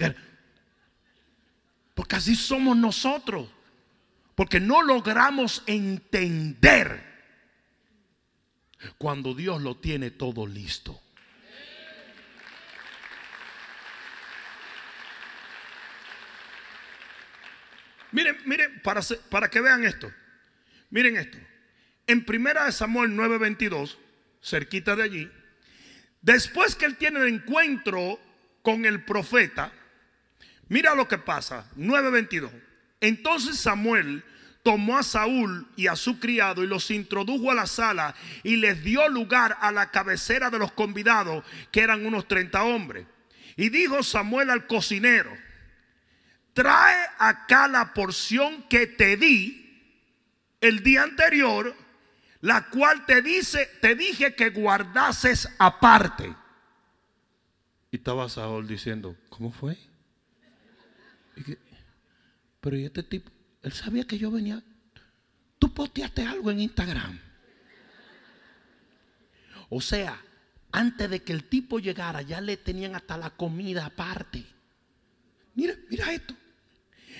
porque 1.94 2.18
así 2.18 2.36
somos 2.36 2.76
nosotros. 2.76 3.50
Porque 4.36 4.60
no 4.60 4.82
logramos 4.82 5.64
entender 5.68 7.12
cuando 8.98 9.34
Dios 9.34 9.62
lo 9.62 9.78
tiene 9.78 10.12
todo 10.12 10.46
listo. 10.48 11.01
Miren, 18.12 18.38
miren, 18.46 18.82
para, 18.82 19.02
para 19.30 19.50
que 19.50 19.62
vean 19.62 19.84
esto. 19.84 20.12
Miren 20.90 21.18
esto. 21.18 21.38
En 22.08 22.26
primera 22.26 22.66
de 22.66 22.72
Samuel 22.72 23.12
9:22, 23.12 23.98
cerquita 24.42 24.96
de 24.96 25.04
allí, 25.04 25.32
después 26.22 26.76
que 26.76 26.86
él 26.86 26.98
tiene 26.98 27.22
el 27.22 27.28
encuentro 27.28 28.20
con 28.62 28.86
el 28.86 29.04
profeta, 29.06 29.72
mira 30.68 30.96
lo 30.96 31.08
que 31.08 31.18
pasa, 31.18 31.70
9:22. 31.78 32.52
Entonces 33.00 33.58
Samuel 33.58 34.24
tomó 34.64 34.98
a 34.98 35.04
Saúl 35.04 35.68
y 35.76 35.88
a 35.88 35.96
su 35.96 36.20
criado 36.20 36.64
y 36.64 36.68
los 36.68 36.92
introdujo 36.92 37.52
a 37.52 37.56
la 37.56 37.66
sala 37.66 38.16
y 38.44 38.58
les 38.58 38.84
dio 38.84 39.08
lugar 39.10 39.58
a 39.62 39.72
la 39.72 39.90
cabecera 39.90 40.50
de 40.50 40.60
los 40.60 40.72
convidados, 40.72 41.44
que 41.72 41.82
eran 41.82 42.06
unos 42.06 42.28
30 42.28 42.64
hombres. 42.64 43.08
Y 43.56 43.70
dijo 43.70 44.04
Samuel 44.04 44.50
al 44.50 44.68
cocinero, 44.68 45.36
trae 46.54 47.08
acá 47.18 47.68
la 47.68 47.94
porción 47.94 48.64
que 48.64 48.88
te 48.88 49.18
di 49.18 49.62
el 50.60 50.84
día 50.84 51.04
anterior, 51.04 51.76
la 52.42 52.70
cual 52.70 53.06
te 53.06 53.22
dice, 53.22 53.70
te 53.82 53.96
dije 53.96 54.36
que 54.36 54.50
guardases 54.50 55.50
aparte. 55.58 56.36
Y 57.92 57.98
estaba 57.98 58.30
Saúl 58.30 58.68
diciendo, 58.68 59.18
¿cómo 59.30 59.52
fue? 59.52 59.78
pero 62.60 62.76
este 62.76 63.04
tipo, 63.04 63.32
él 63.64 63.72
sabía 63.72 64.06
que 64.06 64.18
yo 64.18 64.30
venía. 64.30 64.64
Tú 65.58 65.74
posteaste 65.74 66.26
algo 66.26 66.52
en 66.52 66.60
Instagram. 66.60 67.20
O 69.70 69.82
sea, 69.82 70.22
antes 70.72 71.10
de 71.10 71.24
que 71.24 71.34
el 71.34 71.46
tipo 71.46 71.80
llegara, 71.80 72.22
ya 72.22 72.40
le 72.40 72.58
tenían 72.58 72.96
hasta 72.96 73.18
la 73.18 73.32
comida 73.32 73.86
aparte. 73.86 74.46
Mira, 75.56 75.74
mira 75.90 76.14
esto. 76.14 76.36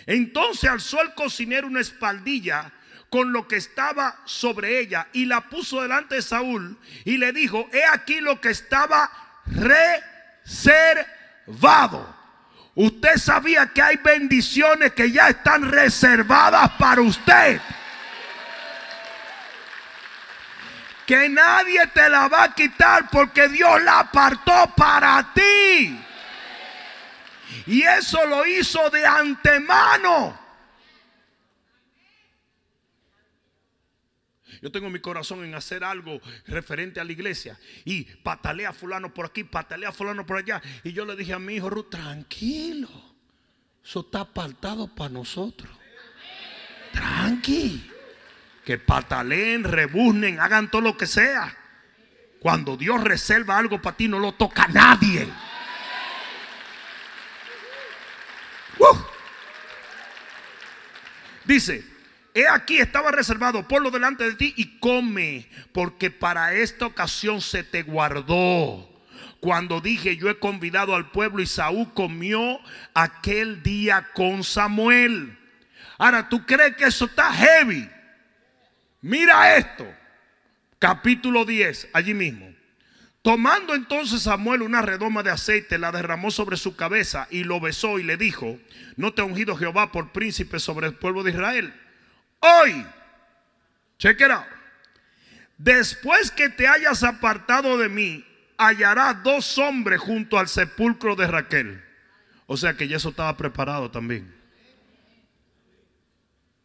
Entonces 0.06 0.70
alzó 0.70 1.02
el 1.02 1.14
cocinero 1.14 1.68
una 1.68 1.82
espaldilla 1.82 2.72
con 3.10 3.34
lo 3.34 3.48
que 3.48 3.58
estaba 3.58 4.22
sobre 4.26 4.80
ella 4.80 5.08
y 5.12 5.26
la 5.26 5.42
puso 5.50 5.82
delante 5.82 6.16
de 6.16 6.22
Saúl 6.22 6.78
y 7.04 7.18
le 7.18 7.34
dijo, 7.34 7.70
he 7.74 7.84
aquí 7.84 8.22
lo 8.22 8.40
que 8.40 8.52
estaba 8.52 9.12
reservado. 10.46 12.22
Usted 12.74 13.18
sabía 13.18 13.68
que 13.68 13.82
hay 13.82 13.98
bendiciones 13.98 14.94
que 14.94 15.12
ya 15.12 15.28
están 15.28 15.70
reservadas 15.70 16.72
para 16.80 17.02
usted. 17.02 17.60
Que 21.06 21.28
nadie 21.28 21.86
te 21.88 22.08
la 22.08 22.30
va 22.30 22.44
a 22.44 22.56
quitar 22.56 23.10
porque 23.10 23.50
Dios 23.50 23.84
la 23.84 24.00
apartó 24.00 24.74
para 24.74 25.34
ti. 25.34 26.02
Y 27.68 27.84
eso 27.84 28.26
lo 28.26 28.46
hizo 28.46 28.90
de 28.90 29.06
antemano. 29.06 30.40
Yo 34.62 34.72
tengo 34.72 34.90
mi 34.90 35.00
corazón 35.00 35.44
en 35.44 35.56
hacer 35.56 35.84
algo 35.84 36.22
referente 36.46 37.00
a 37.00 37.04
la 37.04 37.12
iglesia. 37.12 37.58
Y 37.84 38.04
patalea 38.04 38.70
a 38.70 38.74
fulano 38.74 39.12
por 39.14 39.26
aquí, 39.26 39.44
patalea 39.44 39.90
a 39.90 39.92
fulano 39.92 40.26
por 40.26 40.38
allá. 40.38 40.62
Y 40.84 40.94
yo 40.94 41.04
le 41.06 41.16
dije 41.16 41.34
a 41.34 41.40
mi 41.40 41.56
hijo 41.56 41.70
Ruth, 41.70 41.90
tranquilo. 41.90 42.90
Eso 43.84 44.02
está 44.02 44.22
apartado 44.22 44.88
para 44.88 45.10
nosotros. 45.10 45.72
Tranqui. 46.94 47.90
Que 48.64 48.78
pataleen, 48.78 49.64
rebuznen, 49.64 50.40
hagan 50.40 50.70
todo 50.70 50.82
lo 50.82 50.96
que 50.96 51.08
sea. 51.08 51.58
Cuando 52.40 52.78
Dios 52.78 53.04
reserva 53.04 53.58
algo 53.58 53.82
para 53.82 53.98
ti, 53.98 54.08
no 54.08 54.20
lo 54.20 54.34
toca 54.34 54.64
a 54.64 54.68
nadie. 54.68 55.28
Dice, 61.46 61.84
he 62.34 62.48
aquí 62.48 62.78
estaba 62.78 63.12
reservado 63.12 63.68
por 63.68 63.82
lo 63.82 63.92
delante 63.92 64.24
de 64.24 64.36
ti 64.36 64.54
y 64.56 64.80
come, 64.80 65.48
porque 65.74 66.12
para 66.12 66.54
esta 66.54 66.86
ocasión 66.86 67.42
se 67.42 67.64
te 67.64 67.84
guardó. 67.84 68.88
Cuando 69.40 69.82
dije 69.82 70.18
yo 70.18 70.30
he 70.30 70.38
convidado 70.38 70.96
al 70.96 71.10
pueblo 71.10 71.42
y 71.42 71.48
Saúl 71.48 71.94
comió 71.94 72.60
aquel 72.94 73.64
día 73.64 74.08
con 74.14 74.44
Samuel. 74.44 75.38
Ahora, 75.98 76.30
¿tú 76.30 76.46
crees 76.46 76.76
que 76.76 76.86
eso 76.86 77.06
está 77.06 77.34
heavy? 77.34 77.90
Mira 79.02 79.58
esto. 79.58 79.86
Capítulo 80.80 81.44
10, 81.46 81.90
allí 81.94 82.14
mismo. 82.14 82.51
Tomando 83.22 83.76
entonces 83.76 84.24
Samuel 84.24 84.64
una 84.64 84.82
redoma 84.82 85.22
de 85.22 85.30
aceite, 85.30 85.78
la 85.78 85.92
derramó 85.92 86.32
sobre 86.32 86.58
su 86.58 86.76
cabeza 86.76 87.28
y 87.30 87.44
lo 87.44 87.60
besó 87.60 88.00
y 88.00 88.04
le 88.04 88.18
dijo, 88.18 88.60
no 88.96 89.14
te 89.14 89.22
ha 89.22 89.26
ungido 89.26 89.56
Jehová 89.56 89.92
por 89.92 90.12
príncipe 90.12 90.60
sobre 90.60 90.88
el 90.88 90.96
pueblo 90.96 91.22
de 91.22 91.32
Israel. 91.32 91.74
Hoy, 92.40 92.84
check 94.00 94.20
it 94.22 94.32
out, 94.32 94.48
después 95.60 96.32
que 96.32 96.50
te 96.50 96.68
hayas 96.68 97.04
apartado 97.04 97.78
de 97.78 97.90
mí, 97.90 98.26
hallará 98.58 99.14
dos 99.14 99.58
hombres 99.60 100.00
junto 100.00 100.40
al 100.40 100.48
sepulcro 100.48 101.16
de 101.16 101.28
Raquel. 101.28 101.84
O 102.48 102.58
sea 102.58 102.74
que 102.74 102.88
ya 102.88 102.98
eso 102.98 103.10
estaba 103.10 103.38
preparado 103.38 103.92
también. 103.92 104.34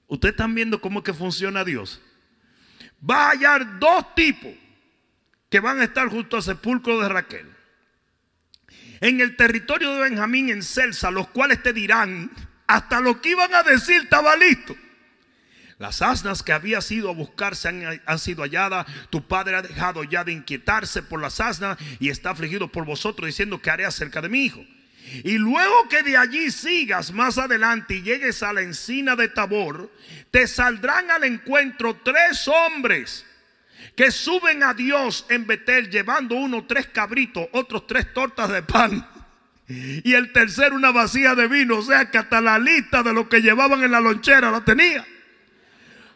Ustedes 0.07 0.33
están 0.33 0.55
viendo 0.55 0.81
cómo 0.81 1.01
es 1.01 1.05
que 1.05 1.13
funciona 1.13 1.65
Dios. 1.65 2.01
Va 3.09 3.27
a 3.27 3.31
hallar 3.31 3.79
dos 3.79 4.15
tipos 4.15 4.53
que 5.57 5.61
van 5.61 5.81
a 5.81 5.85
estar 5.85 6.07
junto 6.09 6.37
al 6.37 6.43
sepulcro 6.43 7.01
de 7.01 7.09
Raquel. 7.09 7.51
En 9.01 9.23
el 9.23 9.37
territorio 9.37 9.95
de 9.95 10.03
Benjamín 10.03 10.51
en 10.51 10.63
Celsa, 10.63 11.11
los 11.11 11.29
cuales 11.29 11.63
te 11.63 11.73
dirán, 11.73 12.31
hasta 12.67 13.01
lo 13.01 13.23
que 13.23 13.31
iban 13.31 13.55
a 13.55 13.63
decir 13.63 14.03
estaba 14.03 14.37
listo. 14.37 14.77
Las 15.79 16.03
asnas 16.03 16.43
que 16.43 16.53
había 16.53 16.81
ido 16.91 17.09
a 17.09 17.15
buscarse 17.15 17.69
han, 17.69 18.03
han, 18.05 18.19
sido 18.19 18.43
halladas. 18.43 18.87
Tu 19.09 19.27
padre 19.27 19.57
ha 19.57 19.63
dejado 19.63 20.05
ya 20.05 20.25
de 20.25 20.33
inquietarse 20.33 21.03
por 21.03 21.23
las 21.23 21.41
asnas 21.41 21.79
y 22.01 22.11
está 22.11 22.33
afligido 22.33 22.69
por 22.69 22.85
vosotros 22.85 23.27
diciendo 23.27 23.63
que 23.63 23.71
haré 23.71 23.87
acerca 23.87 24.21
de 24.21 24.29
mi 24.29 24.45
hijo. 24.45 24.63
Y 25.25 25.39
luego 25.39 25.89
que 25.89 26.03
de 26.03 26.19
allí 26.19 26.51
sigas 26.51 27.13
más 27.13 27.39
adelante 27.39 27.95
y 27.95 28.03
llegues 28.03 28.43
a 28.43 28.53
la 28.53 28.61
encina 28.61 29.17
de 29.17 29.29
Tabor, 29.29 29.91
te 30.31 30.49
saldrán 30.49 31.11
al 31.11 31.25
encuentro 31.25 31.99
tres 32.05 32.47
hombres 32.47 33.25
que 33.97 34.11
suben 34.11 34.63
a 34.63 34.75
Dios 34.75 35.27
en 35.31 35.47
Betel 35.47 35.91
llevando 35.91 36.35
uno 36.37 36.67
tres 36.67 36.87
cabritos, 36.89 37.49
otros 37.53 37.87
tres 37.87 38.13
tortas 38.13 38.51
de 38.51 38.63
pan 38.63 39.09
y 39.69 40.15
el 40.15 40.33
tercero 40.33 40.77
una 40.77 40.93
vacía 40.93 41.35
de 41.35 41.49
vino. 41.49 41.79
O 41.79 41.83
sea 41.83 42.11
que 42.11 42.19
hasta 42.19 42.41
la 42.41 42.59
lista 42.59 43.03
de 43.03 43.13
lo 43.13 43.29
que 43.29 43.41
llevaban 43.41 43.83
en 43.83 43.91
la 43.91 44.01
lonchera 44.01 44.51
la 44.51 44.65
tenía. 44.65 45.05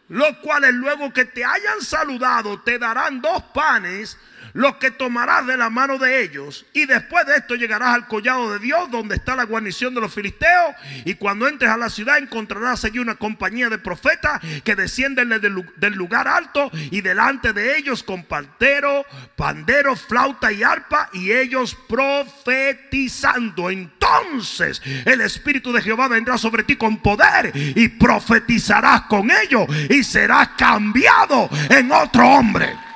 Los 0.09 0.37
cuales 0.37 0.73
luego 0.73 1.11
que 1.11 1.25
te 1.25 1.43
hayan 1.43 1.81
saludado 1.81 2.61
te 2.61 2.77
darán 2.77 3.21
dos 3.21 3.43
panes 3.53 4.17
lo 4.53 4.79
que 4.79 4.91
tomarás 4.91 5.45
de 5.47 5.57
la 5.57 5.69
mano 5.69 5.97
de 5.97 6.23
ellos. 6.23 6.65
Y 6.73 6.85
después 6.85 7.25
de 7.25 7.35
esto 7.35 7.55
llegarás 7.55 7.95
al 7.95 8.07
collado 8.07 8.53
de 8.53 8.59
Dios, 8.59 8.89
donde 8.91 9.15
está 9.15 9.35
la 9.35 9.43
guarnición 9.43 9.93
de 9.95 10.01
los 10.01 10.13
filisteos. 10.13 10.75
Y 11.05 11.15
cuando 11.15 11.47
entres 11.47 11.71
a 11.71 11.77
la 11.77 11.89
ciudad 11.89 12.17
encontrarás 12.17 12.83
allí 12.85 12.99
una 12.99 13.15
compañía 13.15 13.69
de 13.69 13.77
profetas 13.77 14.41
que 14.63 14.75
descienden 14.75 15.29
del 15.29 15.93
lugar 15.93 16.27
alto 16.27 16.69
y 16.73 17.01
delante 17.01 17.53
de 17.53 17.77
ellos 17.77 18.03
con 18.03 18.23
partero, 18.23 19.05
pandero, 19.35 19.95
flauta 19.95 20.51
y 20.51 20.63
arpa 20.63 21.09
y 21.13 21.31
ellos 21.31 21.77
profetizando. 21.87 23.69
Entonces 23.69 24.81
el 25.05 25.21
Espíritu 25.21 25.71
de 25.71 25.81
Jehová 25.81 26.07
vendrá 26.07 26.37
sobre 26.37 26.63
ti 26.63 26.75
con 26.75 26.97
poder 26.97 27.51
y 27.55 27.87
profetizarás 27.87 29.03
con 29.03 29.29
ellos 29.31 29.67
y 29.89 30.03
serás 30.03 30.49
cambiado 30.57 31.49
en 31.69 31.91
otro 31.91 32.27
hombre. 32.27 32.90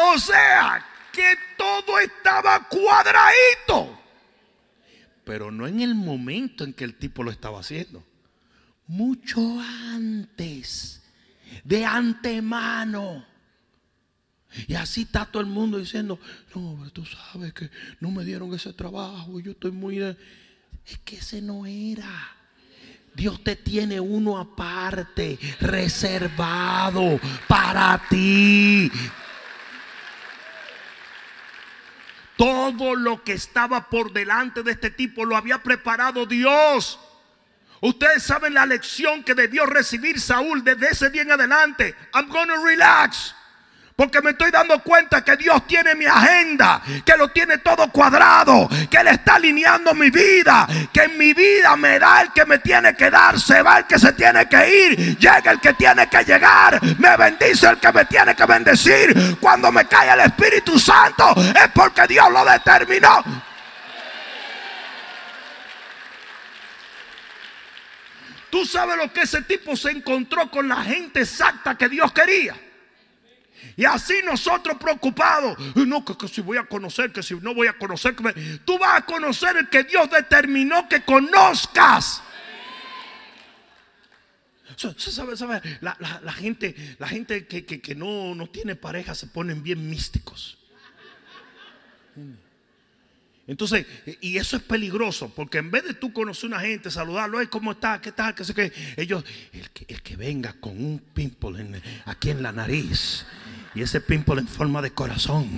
O 0.00 0.18
sea, 0.18 0.84
que 1.12 1.36
todo 1.56 1.98
estaba 1.98 2.68
cuadradito. 2.68 3.98
Pero 5.24 5.50
no 5.50 5.66
en 5.66 5.80
el 5.80 5.94
momento 5.94 6.64
en 6.64 6.72
que 6.72 6.84
el 6.84 6.94
tipo 6.94 7.22
lo 7.22 7.30
estaba 7.30 7.60
haciendo. 7.60 8.04
Mucho 8.86 9.60
antes. 9.60 11.02
De 11.64 11.84
antemano. 11.84 13.26
Y 14.66 14.74
así 14.74 15.02
está 15.02 15.26
todo 15.26 15.42
el 15.42 15.48
mundo 15.48 15.78
diciendo, 15.78 16.18
no, 16.54 16.76
pero 16.78 16.90
tú 16.90 17.04
sabes 17.04 17.52
que 17.52 17.70
no 18.00 18.10
me 18.10 18.24
dieron 18.24 18.54
ese 18.54 18.72
trabajo. 18.72 19.40
Yo 19.40 19.52
estoy 19.52 19.72
muy... 19.72 19.98
Es 19.98 20.98
que 21.04 21.16
ese 21.16 21.42
no 21.42 21.66
era. 21.66 22.36
Dios 23.14 23.42
te 23.42 23.56
tiene 23.56 24.00
uno 24.00 24.38
aparte, 24.38 25.38
reservado 25.60 27.20
para 27.48 28.00
ti. 28.08 28.90
Todo 32.38 32.94
lo 32.94 33.24
que 33.24 33.32
estaba 33.32 33.90
por 33.90 34.12
delante 34.12 34.62
de 34.62 34.70
este 34.70 34.90
tipo 34.90 35.24
lo 35.24 35.36
había 35.36 35.60
preparado 35.60 36.24
Dios. 36.24 37.00
Ustedes 37.80 38.22
saben 38.22 38.54
la 38.54 38.64
lección 38.64 39.24
que 39.24 39.34
debió 39.34 39.66
recibir 39.66 40.20
Saúl 40.20 40.62
desde 40.62 40.86
ese 40.86 41.10
día 41.10 41.22
en 41.22 41.32
adelante. 41.32 41.96
I'm 42.14 42.28
gonna 42.28 42.54
relax. 42.64 43.34
Porque 43.98 44.22
me 44.22 44.30
estoy 44.30 44.52
dando 44.52 44.80
cuenta 44.80 45.24
que 45.24 45.36
Dios 45.36 45.66
tiene 45.66 45.96
mi 45.96 46.06
agenda, 46.06 46.80
que 47.04 47.16
lo 47.16 47.30
tiene 47.30 47.58
todo 47.58 47.90
cuadrado, 47.90 48.68
que 48.88 48.96
Él 48.96 49.08
está 49.08 49.34
alineando 49.34 49.92
mi 49.92 50.08
vida, 50.08 50.68
que 50.92 51.02
en 51.02 51.18
mi 51.18 51.34
vida 51.34 51.74
me 51.74 51.98
da 51.98 52.22
el 52.22 52.32
que 52.32 52.46
me 52.46 52.60
tiene 52.60 52.94
que 52.94 53.10
dar, 53.10 53.40
se 53.40 53.60
va 53.60 53.78
el 53.78 53.86
que 53.86 53.98
se 53.98 54.12
tiene 54.12 54.48
que 54.48 54.92
ir, 54.92 55.18
llega 55.18 55.50
el 55.50 55.58
que 55.58 55.72
tiene 55.72 56.08
que 56.08 56.22
llegar, 56.22 56.80
me 56.96 57.16
bendice 57.16 57.70
el 57.70 57.78
que 57.78 57.90
me 57.90 58.04
tiene 58.04 58.36
que 58.36 58.46
bendecir. 58.46 59.36
Cuando 59.40 59.72
me 59.72 59.88
cae 59.88 60.12
el 60.12 60.20
Espíritu 60.20 60.78
Santo 60.78 61.34
es 61.36 61.68
porque 61.74 62.06
Dios 62.06 62.30
lo 62.30 62.44
determinó. 62.44 63.24
Tú 68.48 68.64
sabes 68.64 68.96
lo 68.96 69.12
que 69.12 69.22
ese 69.22 69.42
tipo 69.42 69.74
se 69.74 69.90
encontró 69.90 70.48
con 70.52 70.68
la 70.68 70.84
gente 70.84 71.22
exacta 71.22 71.76
que 71.76 71.88
Dios 71.88 72.12
quería. 72.12 72.54
Y 73.78 73.84
así 73.84 74.14
nosotros 74.24 74.76
preocupados. 74.76 75.56
No, 75.76 76.04
que, 76.04 76.26
si 76.26 76.40
voy 76.40 76.58
a 76.58 76.64
conocer, 76.64 77.12
que 77.12 77.22
si 77.22 77.34
no 77.36 77.54
voy 77.54 77.68
a 77.68 77.78
conocer. 77.78 78.16
Tú 78.64 78.76
vas 78.76 78.98
a 78.98 79.06
conocer 79.06 79.56
el 79.56 79.68
que 79.68 79.84
Dios 79.84 80.10
determinó 80.10 80.88
que 80.88 81.02
conozcas. 81.02 82.20
¿Sabe? 84.76 85.62
La, 85.80 86.32
gente, 86.32 86.74
la 86.98 87.06
gente 87.06 87.46
que, 87.46 87.94
no, 87.94 88.48
tiene 88.50 88.74
pareja 88.74 89.14
se 89.14 89.28
ponen 89.28 89.62
bien 89.62 89.88
místicos. 89.88 90.58
Entonces, 93.46 93.86
y 94.20 94.38
eso 94.38 94.56
es 94.56 94.62
peligroso, 94.64 95.32
porque 95.34 95.58
en 95.58 95.70
vez 95.70 95.84
de 95.84 95.94
tú 95.94 96.12
conocer 96.12 96.46
a 96.52 96.56
una 96.56 96.60
gente, 96.60 96.90
saludarlo, 96.90 97.38
¿cómo 97.48 97.72
está? 97.72 98.00
¿Qué 98.00 98.10
tal? 98.10 98.34
¿Qué 98.34 98.44
sé 98.44 98.52
qué? 98.52 98.72
Ellos, 98.96 99.24
el 99.52 100.02
que, 100.02 100.16
venga 100.16 100.54
con 100.54 100.72
un 100.72 100.98
pimple 100.98 101.80
aquí 102.06 102.30
en 102.30 102.42
la 102.42 102.50
nariz 102.50 103.24
y 103.78 103.82
ese 103.82 104.00
pimple 104.00 104.40
en 104.40 104.48
forma 104.48 104.82
de 104.82 104.90
corazón. 104.90 105.48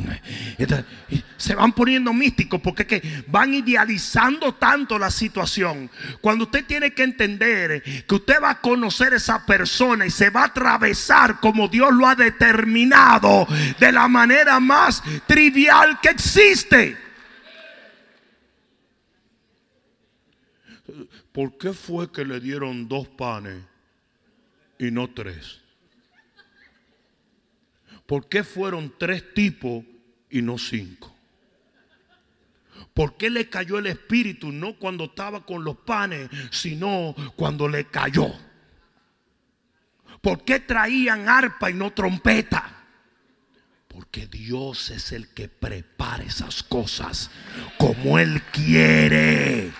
se 1.38 1.54
van 1.54 1.72
poniendo 1.72 2.12
místicos 2.12 2.60
porque 2.60 2.86
que 2.86 3.24
van 3.28 3.54
idealizando 3.54 4.54
tanto 4.56 4.98
la 4.98 5.10
situación. 5.10 5.90
Cuando 6.20 6.44
usted 6.44 6.66
tiene 6.66 6.92
que 6.92 7.02
entender 7.02 7.82
que 8.06 8.14
usted 8.14 8.34
va 8.42 8.50
a 8.50 8.60
conocer 8.60 9.14
esa 9.14 9.46
persona 9.46 10.04
y 10.04 10.10
se 10.10 10.28
va 10.28 10.42
a 10.42 10.46
atravesar 10.46 11.40
como 11.40 11.68
Dios 11.68 11.94
lo 11.94 12.06
ha 12.06 12.14
determinado 12.14 13.46
de 13.78 13.90
la 13.90 14.06
manera 14.06 14.60
más 14.60 15.02
trivial 15.26 15.98
que 16.02 16.10
existe. 16.10 16.98
¿Por 21.32 21.56
qué 21.56 21.72
fue 21.72 22.12
que 22.12 22.26
le 22.26 22.38
dieron 22.38 22.86
dos 22.86 23.08
panes 23.08 23.62
y 24.78 24.90
no 24.90 25.08
tres? 25.08 25.60
¿Por 28.10 28.28
qué 28.28 28.42
fueron 28.42 28.92
tres 28.98 29.34
tipos 29.34 29.84
y 30.30 30.42
no 30.42 30.58
cinco? 30.58 31.14
¿Por 32.92 33.16
qué 33.16 33.30
le 33.30 33.48
cayó 33.48 33.78
el 33.78 33.86
espíritu 33.86 34.50
no 34.50 34.74
cuando 34.80 35.04
estaba 35.04 35.46
con 35.46 35.62
los 35.62 35.76
panes, 35.76 36.28
sino 36.50 37.14
cuando 37.36 37.68
le 37.68 37.84
cayó? 37.84 38.34
¿Por 40.20 40.42
qué 40.42 40.58
traían 40.58 41.28
arpa 41.28 41.70
y 41.70 41.74
no 41.74 41.92
trompeta? 41.92 42.84
Porque 43.86 44.26
Dios 44.26 44.90
es 44.90 45.12
el 45.12 45.28
que 45.28 45.48
prepara 45.48 46.24
esas 46.24 46.64
cosas 46.64 47.30
como 47.78 48.18
Él 48.18 48.42
quiere. 48.50 49.70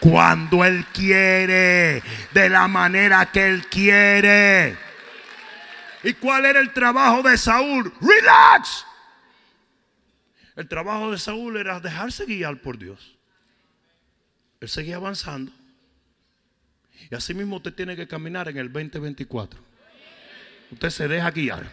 Cuando 0.00 0.64
Él 0.64 0.86
quiere. 0.86 2.02
De 2.32 2.48
la 2.48 2.66
manera 2.66 3.30
que 3.30 3.46
Él 3.46 3.66
quiere. 3.66 4.83
¿Y 6.04 6.12
cuál 6.12 6.44
era 6.44 6.60
el 6.60 6.72
trabajo 6.72 7.22
de 7.22 7.38
Saúl? 7.38 7.90
Relax. 8.00 8.84
El 10.54 10.68
trabajo 10.68 11.10
de 11.10 11.18
Saúl 11.18 11.56
era 11.56 11.80
dejarse 11.80 12.26
guiar 12.26 12.60
por 12.60 12.78
Dios. 12.78 13.16
Él 14.60 14.68
seguía 14.68 14.96
avanzando. 14.96 15.50
Y 17.10 17.14
así 17.14 17.32
mismo 17.32 17.56
usted 17.56 17.74
tiene 17.74 17.96
que 17.96 18.06
caminar 18.06 18.48
en 18.48 18.58
el 18.58 18.70
2024. 18.70 19.58
Usted 20.72 20.90
se 20.90 21.08
deja 21.08 21.30
guiar. 21.30 21.64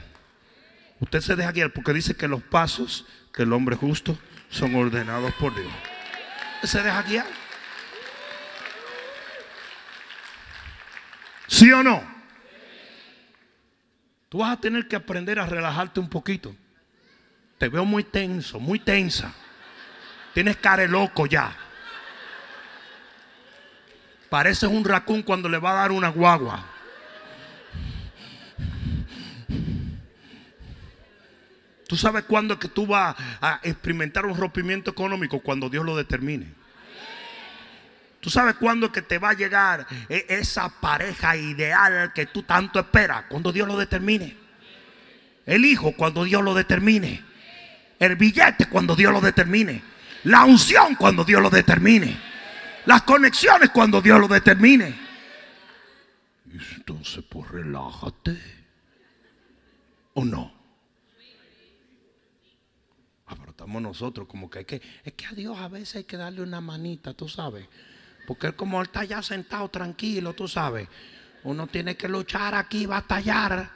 Usted 1.01 1.19
se 1.19 1.35
deja 1.35 1.51
guiar 1.51 1.73
porque 1.73 1.93
dice 1.93 2.15
que 2.15 2.29
los 2.29 2.41
pasos 2.41 3.05
del 3.37 3.51
hombre 3.51 3.75
justo 3.75 4.17
son 4.49 4.75
ordenados 4.75 5.33
por 5.35 5.53
Dios. 5.53 5.71
Usted 6.63 6.79
se 6.79 6.83
deja 6.83 7.03
guiar. 7.03 7.27
¿Sí 11.47 11.69
o 11.73 11.83
no? 11.83 12.20
Tú 14.31 14.37
vas 14.37 14.51
a 14.53 14.61
tener 14.61 14.87
que 14.87 14.95
aprender 14.95 15.39
a 15.39 15.45
relajarte 15.45 15.99
un 15.99 16.07
poquito. 16.07 16.55
Te 17.57 17.67
veo 17.67 17.83
muy 17.83 18.05
tenso, 18.05 18.61
muy 18.61 18.79
tensa. 18.79 19.33
Tienes 20.33 20.55
cara 20.55 20.83
de 20.83 20.87
loco 20.87 21.25
ya. 21.25 21.53
Pareces 24.29 24.69
un 24.69 24.85
racún 24.85 25.21
cuando 25.21 25.49
le 25.49 25.57
va 25.57 25.71
a 25.71 25.81
dar 25.81 25.91
una 25.91 26.07
guagua. 26.07 26.65
Tú 31.89 31.97
sabes 31.97 32.23
cuándo 32.23 32.53
es 32.53 32.59
que 32.61 32.69
tú 32.69 32.87
vas 32.87 33.13
a 33.41 33.59
experimentar 33.63 34.25
un 34.25 34.37
rompimiento 34.37 34.91
económico 34.91 35.41
cuando 35.41 35.69
Dios 35.69 35.83
lo 35.83 35.97
determine. 35.97 36.60
Tú 38.21 38.29
sabes 38.29 38.55
cuándo 38.55 38.91
que 38.91 39.01
te 39.01 39.17
va 39.17 39.31
a 39.31 39.33
llegar 39.33 39.85
e-, 40.07 40.25
esa 40.29 40.69
pareja 40.69 41.35
ideal 41.35 42.13
que 42.13 42.27
tú 42.27 42.43
tanto 42.43 42.79
esperas, 42.79 43.25
cuando 43.27 43.51
Dios 43.51 43.67
lo 43.67 43.75
determine. 43.75 44.37
El 45.45 45.65
hijo 45.65 45.93
cuando 45.93 46.23
Dios 46.23 46.43
lo 46.43 46.53
determine. 46.53 47.23
El 47.99 48.15
billete 48.15 48.69
cuando 48.69 48.95
Dios 48.95 49.11
lo 49.11 49.19
determine. 49.19 49.83
La 50.23 50.45
unción 50.45 50.95
cuando 50.95 51.25
Dios 51.25 51.41
lo 51.41 51.49
determine. 51.49 52.15
Las 52.85 53.01
conexiones 53.01 53.71
cuando 53.71 54.01
Dios 54.01 54.19
lo 54.19 54.27
determine. 54.27 54.95
Entonces, 56.75 57.23
pues 57.27 57.49
relájate. 57.49 58.37
¿O 60.13 60.23
no? 60.23 60.53
Ah, 63.25 63.35
pero 63.39 63.51
estamos 63.51 63.81
nosotros 63.81 64.27
como 64.27 64.49
que 64.49 64.59
hay 64.59 64.65
que, 64.65 64.81
es 65.03 65.13
que 65.13 65.25
a 65.25 65.31
Dios 65.31 65.57
a 65.57 65.69
veces 65.69 65.95
hay 65.95 66.03
que 66.03 66.17
darle 66.17 66.41
una 66.41 66.59
manita, 66.59 67.13
tú 67.13 67.29
sabes. 67.29 67.67
Porque 68.31 68.47
él 68.47 68.55
como 68.55 68.79
él 68.79 68.85
está 68.85 69.03
ya 69.03 69.21
sentado 69.21 69.67
tranquilo, 69.67 70.31
tú 70.31 70.47
sabes. 70.47 70.87
Uno 71.43 71.67
tiene 71.67 71.97
que 71.97 72.07
luchar 72.07 72.55
aquí, 72.55 72.85
batallar. 72.85 73.69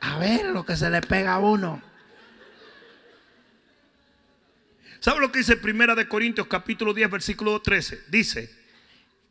A 0.00 0.18
ver 0.18 0.46
lo 0.46 0.64
que 0.64 0.74
se 0.78 0.88
le 0.88 1.02
pega 1.02 1.34
a 1.34 1.38
uno. 1.40 1.82
¿Sabe 4.98 5.20
lo 5.20 5.30
que 5.30 5.40
dice 5.40 5.58
Primera 5.58 5.94
de 5.94 6.08
Corintios 6.08 6.46
capítulo 6.46 6.94
10 6.94 7.10
versículo 7.10 7.60
13? 7.60 8.04
Dice 8.08 8.50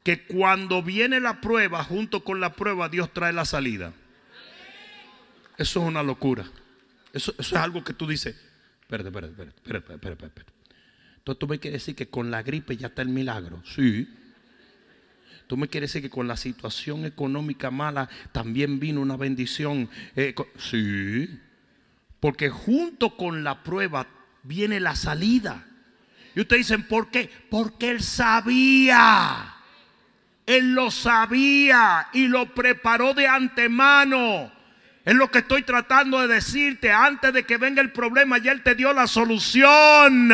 que 0.03 0.27
cuando 0.27 0.83
viene 0.83 1.19
la 1.19 1.41
prueba, 1.41 1.83
junto 1.83 2.23
con 2.23 2.39
la 2.39 2.53
prueba, 2.53 2.89
Dios 2.89 3.11
trae 3.13 3.33
la 3.33 3.45
salida. 3.45 3.93
Eso 5.57 5.81
es 5.81 5.87
una 5.87 6.03
locura. 6.03 6.45
Eso, 7.13 7.33
es 7.39 7.51
algo 7.53 7.83
que 7.83 7.95
tú 7.95 8.05
dices. 8.05 8.35
Espérate, 8.81 9.09
espérate, 9.09 9.31
espérate, 9.31 9.55
espérate, 9.57 10.13
espérate, 10.13 10.52
Entonces 11.23 11.39
tú 11.39 11.47
me 11.47 11.57
quieres 11.57 11.79
decir 11.79 11.95
que 11.95 12.09
con 12.09 12.31
la 12.31 12.43
gripe 12.43 12.75
ya 12.75 12.87
está 12.87 13.01
el 13.01 13.07
milagro. 13.07 13.63
Sí. 13.63 14.09
Tú 15.47 15.55
me 15.55 15.69
quieres 15.69 15.89
decir 15.89 16.01
que 16.01 16.13
con 16.13 16.27
la 16.27 16.35
situación 16.35 17.05
económica 17.05 17.71
mala 17.71 18.09
también 18.33 18.77
vino 18.77 18.99
una 18.99 19.15
bendición. 19.15 19.89
Eh, 20.17 20.35
sí. 20.57 21.39
Porque 22.19 22.49
junto 22.49 23.15
con 23.15 23.45
la 23.45 23.63
prueba 23.63 24.05
viene 24.43 24.81
la 24.81 24.97
salida. 24.97 25.65
Y 26.35 26.41
ustedes 26.41 26.67
dicen, 26.67 26.83
¿por 26.89 27.09
qué? 27.09 27.29
Porque 27.49 27.91
él 27.91 28.03
sabía. 28.03 29.55
Él 30.45 30.73
lo 30.73 30.91
sabía 30.91 32.09
y 32.11 32.27
lo 32.27 32.53
preparó 32.53 33.13
de 33.13 33.27
antemano. 33.27 34.51
Es 35.05 35.15
lo 35.15 35.31
que 35.31 35.39
estoy 35.39 35.63
tratando 35.63 36.19
de 36.19 36.35
decirte. 36.35 36.91
Antes 36.91 37.31
de 37.31 37.45
que 37.45 37.55
venga 37.55 37.81
el 37.81 37.93
problema, 37.93 38.39
ya 38.39 38.51
Él 38.51 38.61
te 38.61 38.75
dio 38.75 38.91
la 38.91 39.07
solución. 39.07 40.29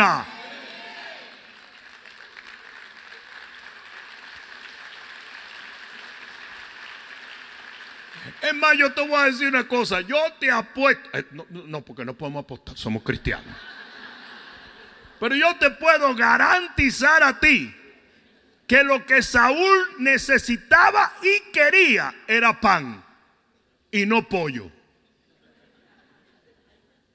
Es 8.49 8.55
más, 8.55 8.75
yo 8.77 8.91
te 8.91 9.07
voy 9.07 9.15
a 9.15 9.25
decir 9.25 9.47
una 9.47 9.67
cosa. 9.67 10.01
Yo 10.01 10.17
te 10.39 10.49
apuesto. 10.49 11.09
Eh, 11.13 11.25
no, 11.31 11.45
no, 11.49 11.85
porque 11.85 12.03
no 12.03 12.15
podemos 12.15 12.43
apostar. 12.43 12.75
Somos 12.77 13.03
cristianos. 13.03 13.55
Pero 15.19 15.35
yo 15.35 15.55
te 15.57 15.69
puedo 15.71 16.15
garantizar 16.15 17.21
a 17.21 17.39
ti 17.39 17.75
que 18.65 18.83
lo 18.83 19.05
que 19.05 19.21
Saúl 19.21 19.95
necesitaba 19.99 21.13
y 21.21 21.51
quería 21.51 22.15
era 22.27 22.59
pan 22.59 23.03
y 23.91 24.05
no 24.05 24.27
pollo. 24.27 24.71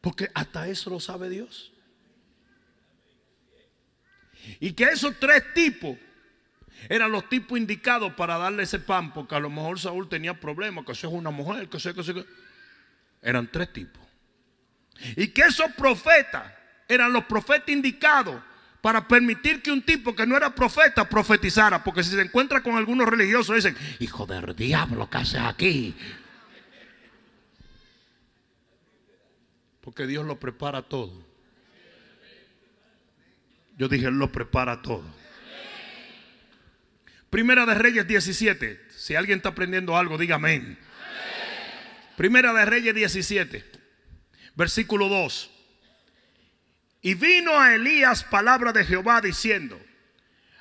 Porque 0.01 0.31
hasta 0.35 0.69
eso 0.69 0.91
lo 0.91 1.01
sabe 1.01 1.29
Dios. 1.31 1.73
Y 4.61 4.73
que 4.73 4.85
esos 4.85 5.19
tres 5.19 5.55
tipos 5.55 5.97
eran 6.89 7.13
los 7.13 7.29
tipos 7.29 7.59
indicados 7.59 8.13
para 8.15 8.39
darle 8.39 8.65
ese 8.65 8.79
pan, 8.79 9.13
porque 9.13 9.35
a 9.35 9.41
lo 9.41 9.51
mejor 9.51 9.79
Saúl 9.79 10.09
tenía 10.09 10.39
problemas, 10.39 10.85
que 10.85 10.93
eso 10.93 11.09
es 11.09 11.13
una 11.13 11.31
mujer, 11.31 11.69
que 11.69 11.81
sé, 11.81 11.95
que 11.95 12.03
sé. 12.03 12.15
Eran 13.23 13.49
tres 13.51 13.73
tipos. 13.73 14.03
Y 15.17 15.29
que 15.29 15.43
esos 15.43 15.73
profetas 15.73 16.53
eran 16.89 17.13
los 17.13 17.25
profetas 17.25 17.69
indicados 17.69 18.37
para 18.81 19.09
permitir 19.09 19.63
que 19.63 19.73
un 19.73 19.81
tipo 19.81 20.15
que 20.15 20.27
no 20.27 20.37
era 20.37 20.55
profeta 20.55 21.09
profetizara. 21.09 21.83
Porque 21.83 22.05
si 22.05 22.11
se 22.11 22.21
encuentra 22.21 22.63
con 22.63 22.77
algunos 22.77 23.09
religiosos, 23.09 23.57
dicen, 23.57 23.77
hijo 23.99 24.27
del 24.27 24.55
diablo, 24.55 25.09
¿qué 25.09 25.19
haces 25.19 25.41
aquí? 25.41 25.95
Porque 29.81 30.07
Dios 30.07 30.27
lo 30.27 30.39
prepara 30.39 30.83
todo. 30.83 31.25
Yo 33.79 33.89
dije, 33.89 34.07
Él 34.07 34.19
lo 34.19 34.31
prepara 34.31 34.83
todo. 34.83 35.05
Primera 37.35 37.67
de 37.67 37.75
Reyes 37.75 38.07
17. 38.07 38.81
Si 38.97 39.17
alguien 39.17 39.39
está 39.39 39.49
aprendiendo 39.49 39.97
algo, 39.97 40.17
diga 40.17 40.37
amén. 40.37 40.79
Primera 42.17 42.53
de 42.53 42.65
Reyes 42.65 42.95
17. 42.95 43.65
Versículo 44.55 45.09
2. 45.09 45.51
Y 47.03 47.15
vino 47.15 47.59
a 47.59 47.75
Elías 47.75 48.23
palabra 48.23 48.73
de 48.73 48.85
Jehová 48.85 49.21
diciendo, 49.21 49.81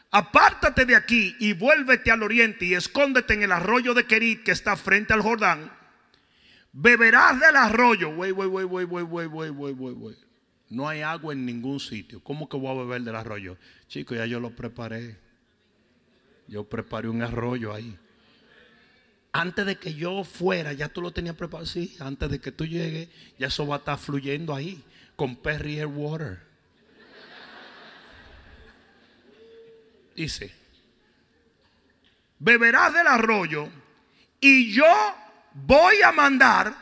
apártate 0.10 0.86
de 0.86 0.96
aquí 0.96 1.36
y 1.40 1.54
vuélvete 1.54 2.10
al 2.10 2.24
oriente 2.24 2.66
y 2.66 2.74
escóndete 2.74 3.36
en 3.36 3.44
el 3.44 3.52
arroyo 3.52 3.94
de 3.94 4.08
Kerit 4.08 4.42
que 4.42 4.52
está 4.52 4.76
frente 4.76 5.14
al 5.14 5.22
Jordán. 5.22 5.72
Beberás 6.72 7.40
del 7.40 7.56
arroyo. 7.56 8.12
No 10.70 10.90
hay 10.90 11.02
agua 11.02 11.34
en 11.34 11.46
ningún 11.46 11.80
sitio. 11.80 12.24
¿Cómo 12.24 12.50
que 12.50 12.58
voy 12.58 12.76
a 12.76 12.82
beber 12.82 13.04
del 13.04 13.16
arroyo? 13.16 13.60
Chicos, 13.88 14.18
ya 14.18 14.26
yo 14.26 14.40
lo 14.40 14.56
preparé. 14.56 15.22
Yo 16.48 16.64
preparé 16.64 17.08
un 17.08 17.22
arroyo 17.22 17.74
ahí. 17.74 17.98
Antes 19.32 19.66
de 19.66 19.78
que 19.78 19.96
yo 19.96 20.24
fuera, 20.24 20.74
ya 20.74 20.90
tú 20.90 21.02
lo 21.02 21.12
tenías 21.12 21.36
preparado. 21.36 21.66
Sí, 21.66 21.96
antes 22.00 22.30
de 22.30 22.40
que 22.40 22.52
tú 22.52 22.66
llegues, 22.66 23.10
ya 23.40 23.48
eso 23.48 23.66
va 23.66 23.76
a 23.76 23.80
estar 23.80 23.98
fluyendo 23.98 24.54
ahí 24.54 24.84
con 25.16 25.36
Perrier 25.36 25.88
Water. 25.88 26.40
Dice, 30.16 30.54
beberás 32.38 32.94
del 32.94 33.08
arroyo 33.08 33.68
y 34.40 34.72
yo 34.72 34.86
voy 35.54 36.02
a 36.04 36.12
mandar 36.12 36.76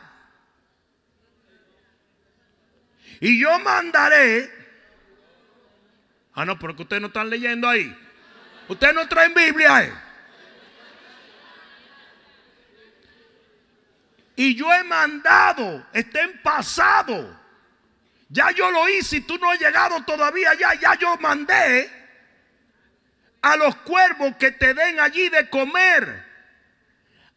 y 3.20 3.40
yo 3.40 3.58
mandaré. 3.60 4.50
Ah, 6.34 6.44
no, 6.44 6.58
pero 6.58 6.74
que 6.74 6.82
ustedes 6.82 7.00
no 7.00 7.08
están 7.08 7.30
leyendo 7.30 7.68
ahí. 7.68 7.96
Ustedes 8.68 8.94
no 8.94 9.08
traen 9.08 9.34
Biblia 9.34 9.76
ahí. 9.76 9.92
Y 14.36 14.54
yo 14.54 14.72
he 14.72 14.82
mandado, 14.84 15.86
está 15.92 16.22
en 16.22 16.40
pasado 16.42 17.42
ya 18.32 18.50
yo 18.50 18.70
lo 18.70 18.88
hice 18.88 19.16
y 19.16 19.20
tú 19.20 19.36
no 19.36 19.50
has 19.50 19.60
llegado 19.60 20.02
todavía 20.04 20.54
ya. 20.54 20.72
Ya 20.74 20.94
yo 20.94 21.18
mandé 21.18 21.90
a 23.42 23.56
los 23.56 23.76
cuervos 23.76 24.36
que 24.36 24.52
te 24.52 24.72
den 24.72 24.98
allí 24.98 25.28
de 25.28 25.50
comer. 25.50 26.32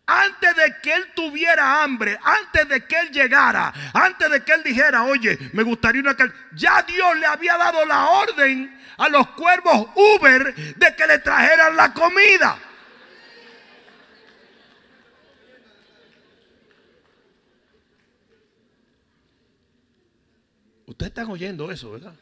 antes 0.08 0.56
de 0.56 0.80
que 0.82 0.94
él 0.94 1.12
tuviera 1.16 1.84
hambre, 1.84 2.18
antes 2.24 2.70
de 2.70 2.86
que 2.86 2.98
él 2.98 3.10
llegara, 3.10 3.74
antes 3.92 4.30
de 4.30 4.44
que 4.44 4.54
él 4.54 4.64
dijera, 4.64 5.04
oye, 5.04 5.38
me 5.52 5.64
gustaría 5.64 6.00
una 6.00 6.16
carne, 6.16 6.36
ya 6.54 6.84
Dios 6.84 7.18
le 7.18 7.26
había 7.26 7.58
dado 7.58 7.84
la 7.86 8.06
orden 8.12 8.75
a 8.98 9.10
los 9.10 9.28
cuervos 9.32 9.90
Uber 9.96 10.76
de 10.76 10.96
que 10.96 11.08
le 11.08 11.20
trajeran 11.20 11.76
la 11.76 11.94
comida. 11.94 12.60
Ustedes 20.86 21.10
están 21.10 21.30
oyendo 21.30 21.72
eso, 21.72 21.92
¿verdad? 21.92 22.14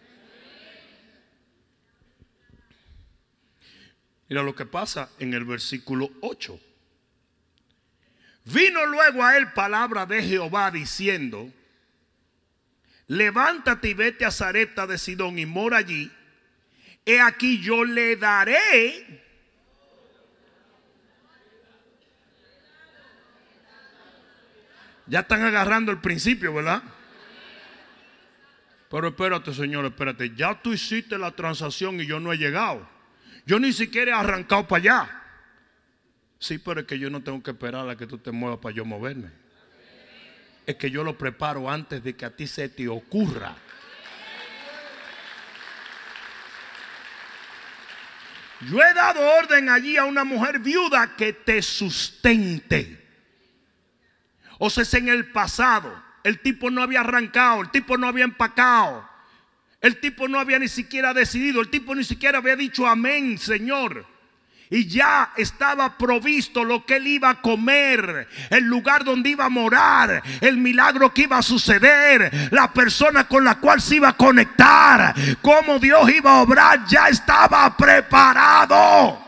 Mira 4.30 4.42
lo 4.42 4.56
que 4.56 4.66
pasa 4.66 5.10
en 5.20 5.34
el 5.34 5.44
versículo 5.44 6.10
8. 6.22 6.60
Vino 8.46 8.86
luego 8.86 9.24
a 9.24 9.38
él 9.38 9.52
palabra 9.54 10.06
de 10.06 10.24
Jehová 10.24 10.72
diciendo, 10.72 11.52
levántate 13.08 13.90
y 13.90 13.94
vete 13.94 14.26
a 14.26 14.32
Zareta 14.32 14.88
de 14.88 14.98
Sidón 14.98 15.38
y 15.40 15.46
mora 15.46 15.78
allí. 15.78 16.12
He 17.06 17.20
aquí 17.20 17.62
yo 17.62 17.84
le 17.84 18.16
daré 18.16 19.24
Ya 25.08 25.20
están 25.20 25.44
agarrando 25.44 25.92
el 25.92 26.00
principio, 26.00 26.54
¿verdad? 26.54 26.82
Pero 28.90 29.08
espérate, 29.08 29.54
Señor, 29.54 29.86
espérate. 29.86 30.34
Ya 30.36 30.62
tú 30.62 30.74
hiciste 30.74 31.18
la 31.18 31.32
transacción 31.32 32.00
y 32.00 32.06
yo 32.06 32.20
no 32.20 32.32
he 32.32 32.38
llegado. 32.38 32.88
Yo 33.46 33.60
ni 33.60 33.74
siquiera 33.74 34.12
he 34.12 34.20
arrancado 34.20 34.68
para 34.68 34.80
allá. 34.80 35.22
Sí, 36.40 36.58
pero 36.58 36.82
es 36.82 36.86
que 36.86 37.00
yo 37.00 37.10
no 37.10 37.22
tengo 37.22 37.42
que 37.42 37.52
esperar 37.52 37.90
a 37.90 37.96
que 37.96 38.08
tú 38.08 38.18
te 38.18 38.32
muevas 38.32 38.60
para 38.60 38.76
yo 38.76 38.86
moverme. 38.86 39.30
Es 40.66 40.76
que 40.76 40.90
yo 40.90 41.04
lo 41.04 41.18
preparo 41.18 41.70
antes 41.70 42.04
de 42.04 42.16
que 42.16 42.26
a 42.26 42.36
ti 42.36 42.48
se 42.48 42.70
te 42.70 42.88
ocurra. 42.88 43.56
Yo 48.70 48.82
he 48.82 48.94
dado 48.94 49.22
orden 49.40 49.70
allí 49.70 49.98
a 49.98 50.06
una 50.06 50.24
mujer 50.24 50.60
viuda 50.60 51.16
que 51.16 51.34
te 51.34 51.62
sustente. 51.62 53.04
O 54.60 54.70
sea, 54.70 54.84
es 54.84 54.94
en 54.94 55.10
el 55.10 55.32
pasado. 55.32 56.02
El 56.24 56.40
tipo 56.40 56.72
no 56.72 56.82
había 56.82 57.02
arrancado, 57.02 57.62
el 57.62 57.72
tipo 57.72 57.98
no 57.98 58.08
había 58.08 58.24
empacado. 58.24 59.08
El 59.82 60.00
tipo 60.00 60.30
no 60.30 60.40
había 60.40 60.60
ni 60.60 60.70
siquiera 60.70 61.14
decidido, 61.14 61.60
el 61.60 61.70
tipo 61.70 61.94
ni 61.94 62.06
siquiera 62.06 62.38
había 62.38 62.56
dicho 62.56 62.88
amén, 62.88 63.38
Señor. 63.38 64.13
Y 64.70 64.88
ya 64.88 65.32
estaba 65.38 65.98
provisto 65.98 66.64
lo 66.64 66.86
que 66.86 66.96
él 66.96 67.08
iba 67.08 67.30
a 67.30 67.42
comer, 67.42 68.28
el 68.50 68.64
lugar 68.64 69.04
donde 69.04 69.30
iba 69.30 69.46
a 69.46 69.50
morar, 69.50 70.24
el 70.42 70.58
milagro 70.58 71.14
que 71.14 71.24
iba 71.24 71.38
a 71.38 71.44
suceder, 71.44 72.50
la 72.52 72.72
persona 72.74 73.28
con 73.28 73.44
la 73.44 73.56
cual 73.60 73.82
se 73.82 73.98
iba 73.98 74.10
a 74.10 74.18
conectar, 74.18 75.14
cómo 75.42 75.80
Dios 75.80 76.10
iba 76.10 76.32
a 76.32 76.42
obrar, 76.42 76.86
ya 76.88 77.10
estaba 77.10 77.76
preparado. 77.78 79.24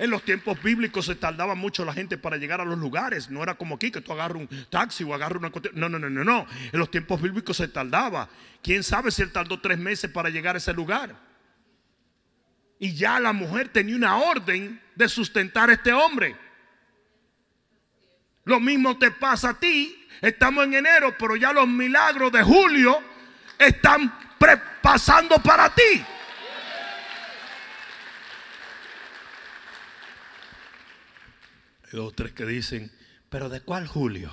En 0.00 0.08
los 0.08 0.22
tiempos 0.22 0.62
bíblicos 0.62 1.04
se 1.04 1.14
tardaba 1.14 1.54
mucho 1.54 1.84
la 1.84 1.92
gente 1.92 2.16
para 2.16 2.38
llegar 2.38 2.58
a 2.58 2.64
los 2.64 2.78
lugares. 2.78 3.28
No 3.30 3.42
era 3.42 3.54
como 3.54 3.74
aquí 3.74 3.90
que 3.90 4.00
tú 4.00 4.12
agarras 4.12 4.38
un 4.38 4.48
taxi 4.70 5.04
o 5.04 5.12
agarras 5.12 5.42
una... 5.42 5.52
No, 5.74 5.90
no, 5.90 5.98
no, 5.98 6.08
no, 6.08 6.24
no. 6.24 6.46
En 6.72 6.78
los 6.78 6.90
tiempos 6.90 7.20
bíblicos 7.20 7.58
se 7.58 7.68
tardaba. 7.68 8.26
¿Quién 8.62 8.82
sabe 8.82 9.10
si 9.10 9.20
él 9.20 9.30
tardó 9.30 9.60
tres 9.60 9.78
meses 9.78 10.10
para 10.10 10.30
llegar 10.30 10.54
a 10.54 10.58
ese 10.58 10.72
lugar? 10.72 11.29
Y 12.80 12.94
ya 12.94 13.20
la 13.20 13.32
mujer 13.32 13.68
tenía 13.68 13.94
una 13.94 14.16
orden 14.16 14.82
de 14.96 15.08
sustentar 15.08 15.70
a 15.70 15.74
este 15.74 15.92
hombre. 15.92 16.34
Lo 18.44 18.58
mismo 18.58 18.98
te 18.98 19.10
pasa 19.10 19.50
a 19.50 19.60
ti. 19.60 20.08
Estamos 20.22 20.64
en 20.64 20.74
enero, 20.74 21.14
pero 21.18 21.36
ya 21.36 21.52
los 21.52 21.68
milagros 21.68 22.32
de 22.32 22.42
julio 22.42 23.00
están 23.58 24.12
pasando 24.82 25.40
para 25.42 25.72
ti. 25.74 26.04
Hay 31.84 31.90
dos 31.92 32.14
tres 32.16 32.32
que 32.32 32.46
dicen, 32.46 32.90
pero 33.28 33.50
¿de 33.50 33.60
cuál 33.60 33.86
Julio? 33.86 34.32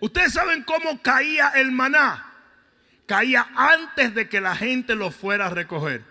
Ustedes 0.00 0.32
saben 0.32 0.64
cómo 0.64 1.00
caía 1.02 1.50
el 1.50 1.72
maná. 1.72 2.27
Caía 3.08 3.50
antes 3.56 4.14
de 4.14 4.28
que 4.28 4.38
la 4.38 4.54
gente 4.54 4.94
lo 4.94 5.10
fuera 5.10 5.46
a 5.46 5.50
recoger. 5.50 6.04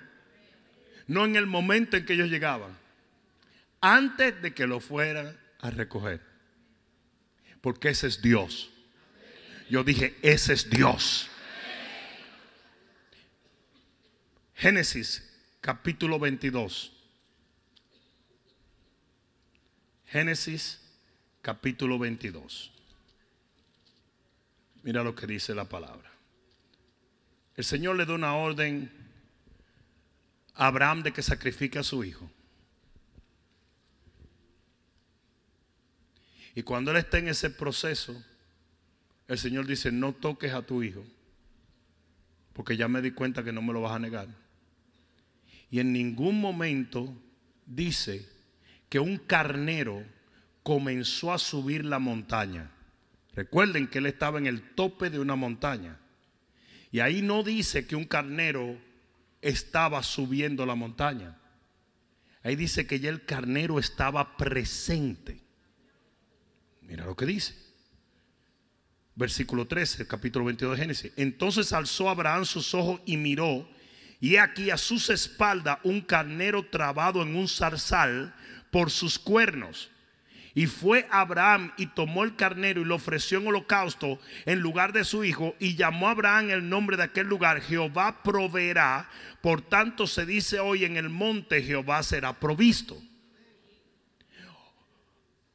No 1.06 1.26
en 1.26 1.36
el 1.36 1.46
momento 1.46 1.96
en 1.96 2.08
que 2.08 2.14
ellos 2.14 2.28
llegaban. 2.28 2.76
Antes 3.80 4.42
de 4.42 4.56
que 4.56 4.66
lo 4.66 4.80
fueran 4.80 5.40
a 5.60 5.70
recoger. 5.70 6.22
Porque 7.62 7.90
ese 7.90 8.08
es 8.08 8.24
Dios. 8.24 8.72
Yo 9.70 9.84
dije, 9.84 10.18
ese 10.24 10.54
es 10.54 10.72
Dios. 10.72 11.30
Génesis 14.56 15.24
capítulo 15.62 16.18
22. 16.18 16.94
Génesis 20.08 20.82
capítulo 21.44 22.00
22. 22.00 22.72
Mira 24.82 25.04
lo 25.04 25.14
que 25.14 25.28
dice 25.28 25.54
la 25.54 25.66
palabra. 25.66 26.07
El 27.58 27.64
Señor 27.64 27.98
le 27.98 28.06
da 28.06 28.14
una 28.14 28.36
orden 28.36 28.92
a 30.54 30.68
Abraham 30.68 31.02
de 31.02 31.12
que 31.12 31.24
sacrifique 31.24 31.80
a 31.80 31.84
su 31.84 32.04
hijo. 32.04 32.30
Y 36.54 36.62
cuando 36.62 36.92
él 36.92 36.98
está 36.98 37.18
en 37.18 37.28
ese 37.28 37.50
proceso, 37.50 38.24
el 39.28 39.40
Señor 39.40 39.66
dice, 39.66 39.92
no 39.92 40.14
toques 40.14 40.54
a 40.54 40.62
tu 40.62 40.84
hijo, 40.84 41.04
porque 42.54 42.78
ya 42.78 42.88
me 42.88 43.02
di 43.02 43.12
cuenta 43.12 43.44
que 43.44 43.52
no 43.52 43.62
me 43.62 43.74
lo 43.74 43.82
vas 43.82 43.94
a 43.94 44.00
negar. 44.00 44.28
Y 45.70 45.80
en 45.80 45.92
ningún 45.92 46.40
momento 46.40 47.16
dice 47.66 48.28
que 48.88 49.00
un 49.00 49.18
carnero 49.18 50.04
comenzó 50.62 51.34
a 51.34 51.40
subir 51.40 51.86
la 51.86 51.98
montaña. 51.98 52.72
Recuerden 53.34 53.88
que 53.88 53.98
él 53.98 54.06
estaba 54.06 54.38
en 54.38 54.46
el 54.46 54.62
tope 54.76 55.10
de 55.10 55.20
una 55.20 55.36
montaña. 55.36 56.00
Y 56.98 57.00
ahí 57.00 57.22
no 57.22 57.44
dice 57.44 57.86
que 57.86 57.96
un 57.96 58.06
carnero 58.06 58.76
estaba 59.40 60.02
subiendo 60.02 60.66
la 60.66 60.74
montaña. 60.74 61.38
Ahí 62.42 62.56
dice 62.56 62.88
que 62.88 63.00
ya 63.00 63.12
el 63.12 63.24
carnero 63.24 63.78
estaba 63.78 64.36
presente. 64.36 65.40
Mira 66.82 67.06
lo 67.06 67.16
que 67.16 67.28
dice. 67.28 67.54
Versículo 69.14 69.68
13, 69.68 70.08
capítulo 70.08 70.46
22 70.46 70.76
de 70.76 70.82
Génesis. 70.82 71.12
Entonces 71.18 71.72
alzó 71.72 72.10
Abraham 72.10 72.46
sus 72.46 72.74
ojos 72.74 73.00
y 73.06 73.16
miró 73.16 73.70
y 74.20 74.38
aquí 74.38 74.72
a 74.72 74.78
sus 74.78 75.12
espaldas 75.12 75.78
un 75.84 76.02
carnero 76.02 76.66
trabado 76.66 77.22
en 77.22 77.36
un 77.36 77.48
zarzal 77.48 78.34
por 78.72 78.90
sus 78.90 79.20
cuernos. 79.20 79.92
Y 80.58 80.66
fue 80.66 81.06
Abraham 81.12 81.72
y 81.78 81.86
tomó 81.86 82.24
el 82.24 82.36
carnero 82.36 82.82
y 82.82 82.86
lo 82.86 82.96
ofreció 82.96 83.38
en 83.38 83.46
holocausto 83.46 84.20
en 84.48 84.60
lugar 84.60 84.92
de 84.92 85.04
su 85.04 85.24
hijo 85.24 85.56
y 85.60 85.76
llamó 85.76 86.08
a 86.08 86.12
Abraham 86.14 86.50
el 86.50 86.68
nombre 86.68 86.98
de 86.98 87.04
aquel 87.04 87.28
lugar, 87.28 87.62
Jehová 87.62 88.24
proveerá. 88.24 89.08
Por 89.44 89.62
tanto 89.62 90.08
se 90.08 90.26
dice 90.26 90.60
hoy 90.60 90.84
en 90.84 90.98
el 90.98 91.10
monte 91.10 91.62
Jehová 91.62 92.02
será 92.02 92.34
provisto. 92.40 93.00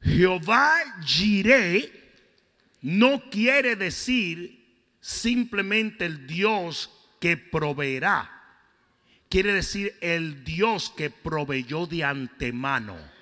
Jehová 0.01 0.73
Jireh 1.05 1.91
no 2.81 3.29
quiere 3.29 3.75
decir 3.75 4.57
simplemente 5.01 6.05
el 6.05 6.25
Dios 6.25 6.89
que 7.19 7.35
proveerá 7.35 8.29
quiere 9.29 9.51
decir 9.51 9.97
el 9.99 10.45
Dios 10.45 10.93
que 10.95 11.09
proveyó 11.09 11.87
de 11.87 12.05
antemano. 12.05 13.12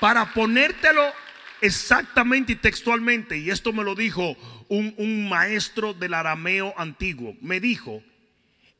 Para 0.00 0.32
ponértelo 0.32 1.12
exactamente 1.60 2.52
y 2.52 2.56
textualmente, 2.56 3.36
y 3.38 3.50
esto 3.50 3.72
me 3.72 3.84
lo 3.84 3.94
dijo 3.94 4.36
un, 4.68 5.28
maestro 5.28 5.94
del 5.94 6.14
arameo 6.14 6.74
antiguo, 6.76 7.34
me 7.40 7.60
dijo, 7.60 8.02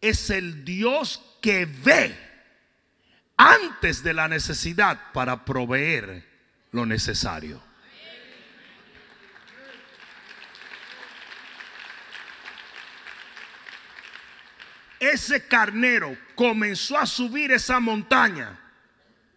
es 0.00 0.30
el 0.30 0.64
Dios 0.64 1.22
que 1.40 1.66
ve 1.66 2.16
antes 3.36 4.02
de 4.02 4.14
la 4.14 4.28
necesidad 4.28 5.12
para 5.12 5.44
proveer 5.44 6.24
lo 6.72 6.86
necesario. 6.86 7.66
ese 14.98 15.46
carnero 15.46 16.16
comenzó 16.34 16.98
a 16.98 17.06
subir 17.06 17.52
esa 17.52 17.80
montaña, 17.80 18.58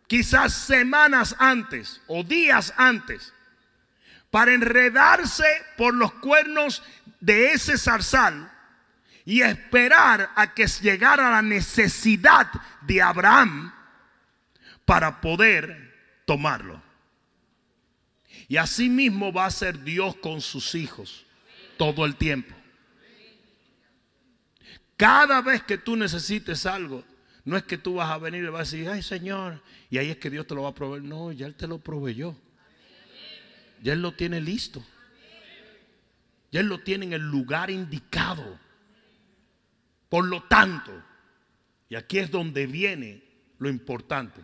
quizás 0.10 0.54
semanas 0.54 1.36
antes 1.38 2.02
o 2.08 2.24
días 2.24 2.74
antes, 2.76 3.32
para 4.32 4.54
enredarse 4.54 5.46
por 5.78 5.94
los 5.94 6.12
cuernos 6.14 6.84
de 7.20 7.54
ese 7.54 7.78
zarzal 7.78 8.52
y 9.24 9.42
esperar 9.42 10.32
a 10.36 10.54
que 10.56 10.66
llegara 10.66 11.30
la 11.30 11.44
necesidad 11.44 12.48
de 12.82 13.02
Abraham 13.02 13.72
para 14.84 15.22
poder 15.22 16.24
tomarlo. 16.26 16.82
Y 18.48 18.58
así 18.58 18.90
mismo 18.90 19.32
va 19.32 19.46
a 19.46 19.52
ser 19.52 19.84
Dios 19.84 20.16
con 20.16 20.42
sus 20.42 20.74
hijos 20.74 21.28
todo 21.78 22.04
el 22.04 22.16
tiempo. 22.16 22.56
Cada 24.98 25.42
vez 25.42 25.62
que 25.62 25.78
tú 25.78 25.96
necesites 25.96 26.66
algo, 26.66 27.04
no 27.50 27.58
es 27.58 27.64
que 27.64 27.80
tú 27.80 27.96
vas 27.96 28.12
a 28.12 28.20
venir 28.20 28.44
y 28.44 28.48
vas 28.48 28.60
a 28.60 28.76
decir, 28.76 28.88
ay 28.88 29.02
Señor, 29.02 29.60
y 29.90 29.98
ahí 29.98 30.12
es 30.12 30.18
que 30.18 30.30
Dios 30.30 30.46
te 30.46 30.54
lo 30.54 30.62
va 30.62 30.70
a 30.70 30.76
proveer. 30.76 31.02
No, 31.02 31.32
ya 31.32 31.48
Él 31.48 31.56
te 31.56 31.68
lo 31.68 31.80
proveyó. 31.80 32.36
Ya 33.82 33.94
Él 33.94 34.04
lo 34.04 34.12
tiene 34.12 34.40
listo. 34.40 34.86
Ya 36.52 36.60
Él 36.60 36.68
lo 36.68 36.82
tiene 36.82 37.08
en 37.08 37.14
el 37.14 37.24
lugar 37.24 37.72
indicado. 37.72 38.60
Por 40.10 40.26
lo 40.26 40.44
tanto, 40.44 40.92
y 41.90 41.96
aquí 41.96 42.20
es 42.20 42.30
donde 42.30 42.68
viene 42.68 43.24
lo 43.58 43.68
importante. 43.68 44.42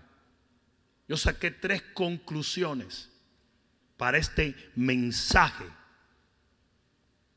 Yo 1.07 1.15
saqué 1.15 1.51
tres 1.51 1.83
conclusiones 1.93 3.11
para 3.97 4.17
este 4.17 4.55
mensaje 4.75 5.65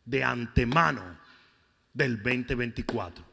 de 0.06 0.24
antemano 0.24 1.18
del 1.92 2.22
2024. 2.22 3.27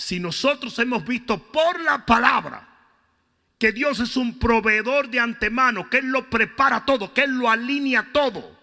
Si 0.00 0.18
nosotros 0.18 0.78
hemos 0.78 1.04
visto 1.04 1.36
por 1.52 1.78
la 1.78 2.06
palabra 2.06 2.66
que 3.58 3.70
Dios 3.70 4.00
es 4.00 4.16
un 4.16 4.38
proveedor 4.38 5.10
de 5.10 5.20
antemano, 5.20 5.90
que 5.90 5.98
Él 5.98 6.06
lo 6.06 6.30
prepara 6.30 6.86
todo, 6.86 7.12
que 7.12 7.24
Él 7.24 7.32
lo 7.32 7.50
alinea 7.50 8.08
todo. 8.10 8.58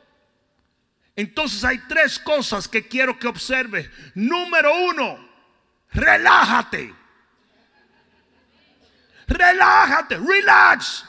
Entonces 1.15 1.63
hay 1.63 1.77
tres 1.87 2.17
cosas 2.17 2.67
que 2.67 2.87
quiero 2.87 3.19
que 3.19 3.27
observes. 3.27 3.87
Número 4.15 4.75
uno, 4.87 5.29
relájate. 5.91 6.91
Relájate, 9.27 10.17
relax. 10.17 11.05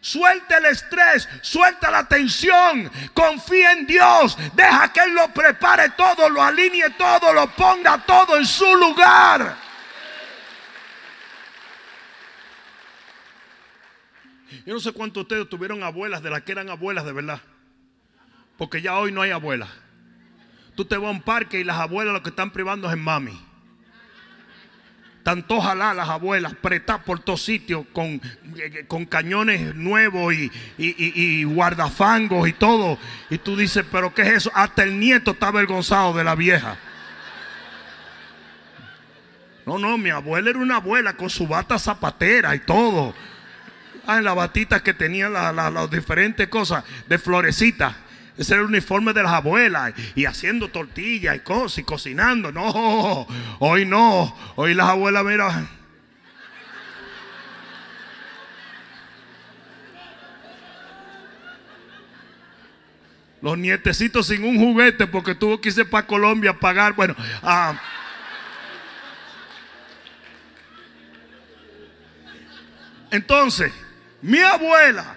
Suelta 0.00 0.56
el 0.56 0.64
estrés, 0.64 1.28
suelta 1.42 1.90
la 1.90 2.08
tensión, 2.08 2.90
confía 3.12 3.72
en 3.72 3.86
Dios, 3.86 4.36
deja 4.54 4.90
que 4.92 5.00
Él 5.00 5.14
lo 5.14 5.28
prepare 5.28 5.90
todo, 5.90 6.28
lo 6.30 6.42
alinee 6.42 6.90
todo, 6.96 7.34
lo 7.34 7.46
ponga 7.54 7.98
todo 8.06 8.38
en 8.38 8.46
su 8.46 8.74
lugar. 8.76 9.56
Yo 14.64 14.74
no 14.74 14.80
sé 14.80 14.92
cuántos 14.92 15.16
de 15.16 15.20
ustedes 15.22 15.48
tuvieron 15.50 15.82
abuelas 15.82 16.22
de 16.22 16.30
las 16.30 16.42
que 16.42 16.52
eran 16.52 16.70
abuelas 16.70 17.04
de 17.04 17.12
verdad, 17.12 17.40
porque 18.56 18.80
ya 18.80 18.98
hoy 18.98 19.12
no 19.12 19.20
hay 19.20 19.32
abuelas. 19.32 19.68
Tú 20.74 20.86
te 20.86 20.96
vas 20.96 21.08
a 21.08 21.10
un 21.10 21.22
parque 21.22 21.60
y 21.60 21.64
las 21.64 21.76
abuelas 21.76 22.14
lo 22.14 22.22
que 22.22 22.30
están 22.30 22.52
privando 22.52 22.88
es 22.88 22.94
en 22.94 23.02
mami. 23.02 23.49
Tanto 25.22 25.56
ojalá 25.56 25.92
las 25.92 26.08
abuelas 26.08 26.54
pretadas 26.54 27.04
por 27.04 27.20
todos 27.20 27.42
sitios 27.42 27.84
con, 27.92 28.22
con 28.88 29.04
cañones 29.04 29.74
nuevos 29.74 30.32
y, 30.32 30.50
y, 30.78 31.44
guardafangos 31.44 32.48
y 32.48 32.54
todo. 32.54 32.98
Y 33.28 33.36
tú 33.38 33.54
dices, 33.54 33.84
pero 33.92 34.14
¿qué 34.14 34.22
es 34.22 34.28
eso? 34.28 34.52
Hasta 34.54 34.82
el 34.82 34.98
nieto 34.98 35.32
está 35.32 35.48
avergonzado 35.48 36.14
de 36.14 36.24
la 36.24 36.34
vieja. 36.34 36.78
No, 39.66 39.78
no, 39.78 39.98
mi 39.98 40.08
abuela 40.08 40.50
era 40.50 40.58
una 40.58 40.76
abuela 40.76 41.12
con 41.12 41.28
su 41.28 41.46
bata 41.46 41.78
zapatera 41.78 42.54
y 42.54 42.60
todo. 42.60 43.14
Ah, 44.06 44.18
en 44.18 44.24
la 44.24 44.32
batita 44.32 44.82
que 44.82 44.94
tenía 44.94 45.28
las 45.28 45.90
diferentes 45.90 46.48
cosas 46.48 46.82
de 47.06 47.18
florecita. 47.18 47.94
Ese 48.36 48.54
era 48.54 48.62
el 48.62 48.68
uniforme 48.68 49.12
de 49.12 49.22
las 49.22 49.32
abuelas. 49.32 49.92
Y 50.14 50.24
haciendo 50.24 50.68
tortillas 50.68 51.36
y 51.36 51.40
cosas 51.40 51.78
y 51.78 51.84
cocinando. 51.84 52.52
No, 52.52 53.26
hoy 53.58 53.84
no. 53.84 54.36
Hoy 54.56 54.74
las 54.74 54.88
abuelas, 54.88 55.24
mira. 55.24 55.68
Los 63.42 63.56
nietecitos 63.56 64.26
sin 64.26 64.44
un 64.44 64.58
juguete 64.58 65.06
porque 65.06 65.34
tuvo 65.34 65.60
que 65.60 65.70
irse 65.70 65.84
para 65.84 66.06
Colombia 66.06 66.50
a 66.50 66.58
pagar. 66.58 66.94
Bueno, 66.94 67.14
ah. 67.42 67.80
entonces, 73.10 73.72
mi 74.20 74.38
abuela 74.40 75.16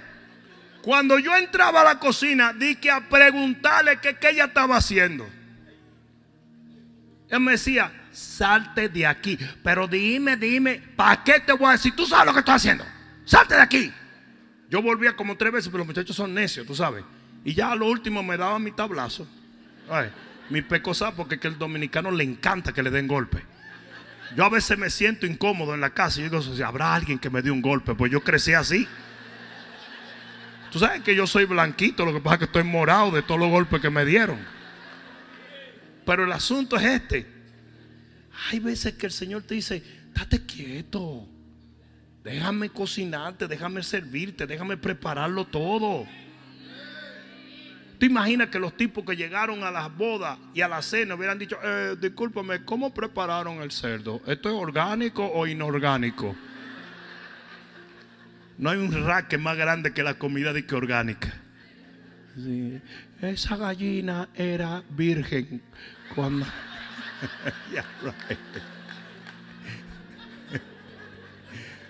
cuando 0.83 1.17
yo 1.17 1.33
entraba 1.37 1.79
a 1.79 1.85
la 1.85 1.97
cocina, 1.97 2.51
di 2.51 2.75
que 2.75 2.91
a 2.91 3.07
preguntarle 3.07 4.01
qué, 4.01 4.17
ella 4.29 4.45
estaba 4.45 4.75
haciendo. 4.75 5.25
Él 7.29 7.39
me 7.39 7.53
decía, 7.53 7.89
salte 8.11 8.89
de 8.89 9.07
aquí. 9.07 9.39
Pero 9.63 9.87
dime, 9.87 10.35
dime, 10.35 10.83
¿para 10.97 11.23
qué 11.23 11.39
te 11.39 11.53
voy 11.53 11.69
a 11.69 11.71
decir? 11.71 11.95
Tú 11.95 12.05
sabes 12.05 12.25
lo 12.25 12.33
que 12.33 12.39
estoy 12.39 12.55
haciendo. 12.55 12.85
Salte 13.23 13.55
de 13.55 13.61
aquí. 13.61 13.93
Yo 14.69 14.81
volvía 14.81 15.15
como 15.15 15.37
tres 15.37 15.53
veces, 15.53 15.69
pero 15.69 15.79
los 15.79 15.87
muchachos 15.87 16.17
son 16.17 16.33
necios, 16.33 16.67
tú 16.67 16.75
sabes. 16.75 17.05
Y 17.45 17.53
ya 17.53 17.71
a 17.71 17.75
lo 17.77 17.87
último 17.87 18.21
me 18.21 18.35
daba 18.35 18.59
mi 18.59 18.71
tablazo. 18.73 19.25
Ay, 19.89 20.11
mi 20.49 20.63
pecosa, 20.63 21.15
porque 21.15 21.39
que 21.39 21.47
el 21.47 21.57
dominicano 21.57 22.11
le 22.11 22.25
encanta 22.25 22.73
que 22.73 22.83
le 22.83 22.89
den 22.89 23.07
golpe. 23.07 23.41
Yo 24.35 24.43
a 24.43 24.49
veces 24.49 24.77
me 24.77 24.89
siento 24.89 25.25
incómodo 25.25 25.75
en 25.75 25.79
la 25.79 25.91
casa 25.91 26.19
y 26.19 26.23
digo, 26.23 26.41
¿habrá 26.65 26.93
alguien 26.93 27.19
que 27.19 27.29
me 27.29 27.41
dé 27.41 27.51
un 27.51 27.61
golpe? 27.61 27.95
Pues 27.95 28.11
yo 28.11 28.21
crecí 28.21 28.53
así. 28.53 28.85
Tú 30.73 30.79
sabes 30.79 31.01
que 31.01 31.15
yo 31.15 31.27
soy 31.27 31.45
blanquito, 31.45 32.03
lo 32.03 32.11
que 32.11 32.19
pasa 32.19 32.33
es 32.33 32.39
que 32.39 32.45
estoy 32.45 32.63
morado 32.63 33.11
de 33.11 33.21
todos 33.21 33.39
los 33.39 33.51
golpes 33.51 33.79
que 33.79 33.91
me 33.91 34.03
dieron. 34.05 34.39
Pero 36.03 36.23
el 36.23 36.31
asunto 36.31 36.77
es 36.77 36.83
este. 36.83 37.27
Hay 38.49 38.57
veces 38.59 38.93
que 38.93 39.05
el 39.05 39.11
Señor 39.11 39.43
te 39.43 39.53
dice, 39.53 39.83
date 40.15 40.43
quieto. 40.47 41.27
Déjame 42.23 42.69
cocinarte, 42.69 43.47
déjame 43.47 43.83
servirte, 43.83 44.47
déjame 44.47 44.75
prepararlo 44.75 45.45
todo. 45.45 46.07
¿Tú 47.99 48.07
imaginas 48.07 48.47
que 48.47 48.57
los 48.57 48.75
tipos 48.75 49.05
que 49.05 49.15
llegaron 49.15 49.63
a 49.63 49.69
las 49.69 49.95
bodas 49.95 50.39
y 50.55 50.61
a 50.61 50.67
la 50.67 50.81
cena 50.81 51.13
hubieran 51.13 51.37
dicho, 51.37 51.55
eh, 51.63 51.95
discúlpame, 52.01 52.65
¿cómo 52.65 52.91
prepararon 52.91 53.61
el 53.61 53.69
cerdo? 53.69 54.21
¿Esto 54.25 54.49
es 54.49 54.55
orgánico 54.55 55.23
o 55.23 55.45
inorgánico? 55.45 56.35
No 58.63 58.69
hay 58.69 58.77
un 58.77 58.93
raque 59.05 59.37
más 59.37 59.57
grande 59.57 59.91
que 59.91 60.03
la 60.03 60.13
comida 60.13 60.53
de 60.53 60.65
que 60.65 60.73
orgánica. 60.73 61.33
Esa 63.21 63.57
gallina 63.57 64.29
era 64.33 64.81
virgen 64.89 65.61
cuando. 66.15 66.45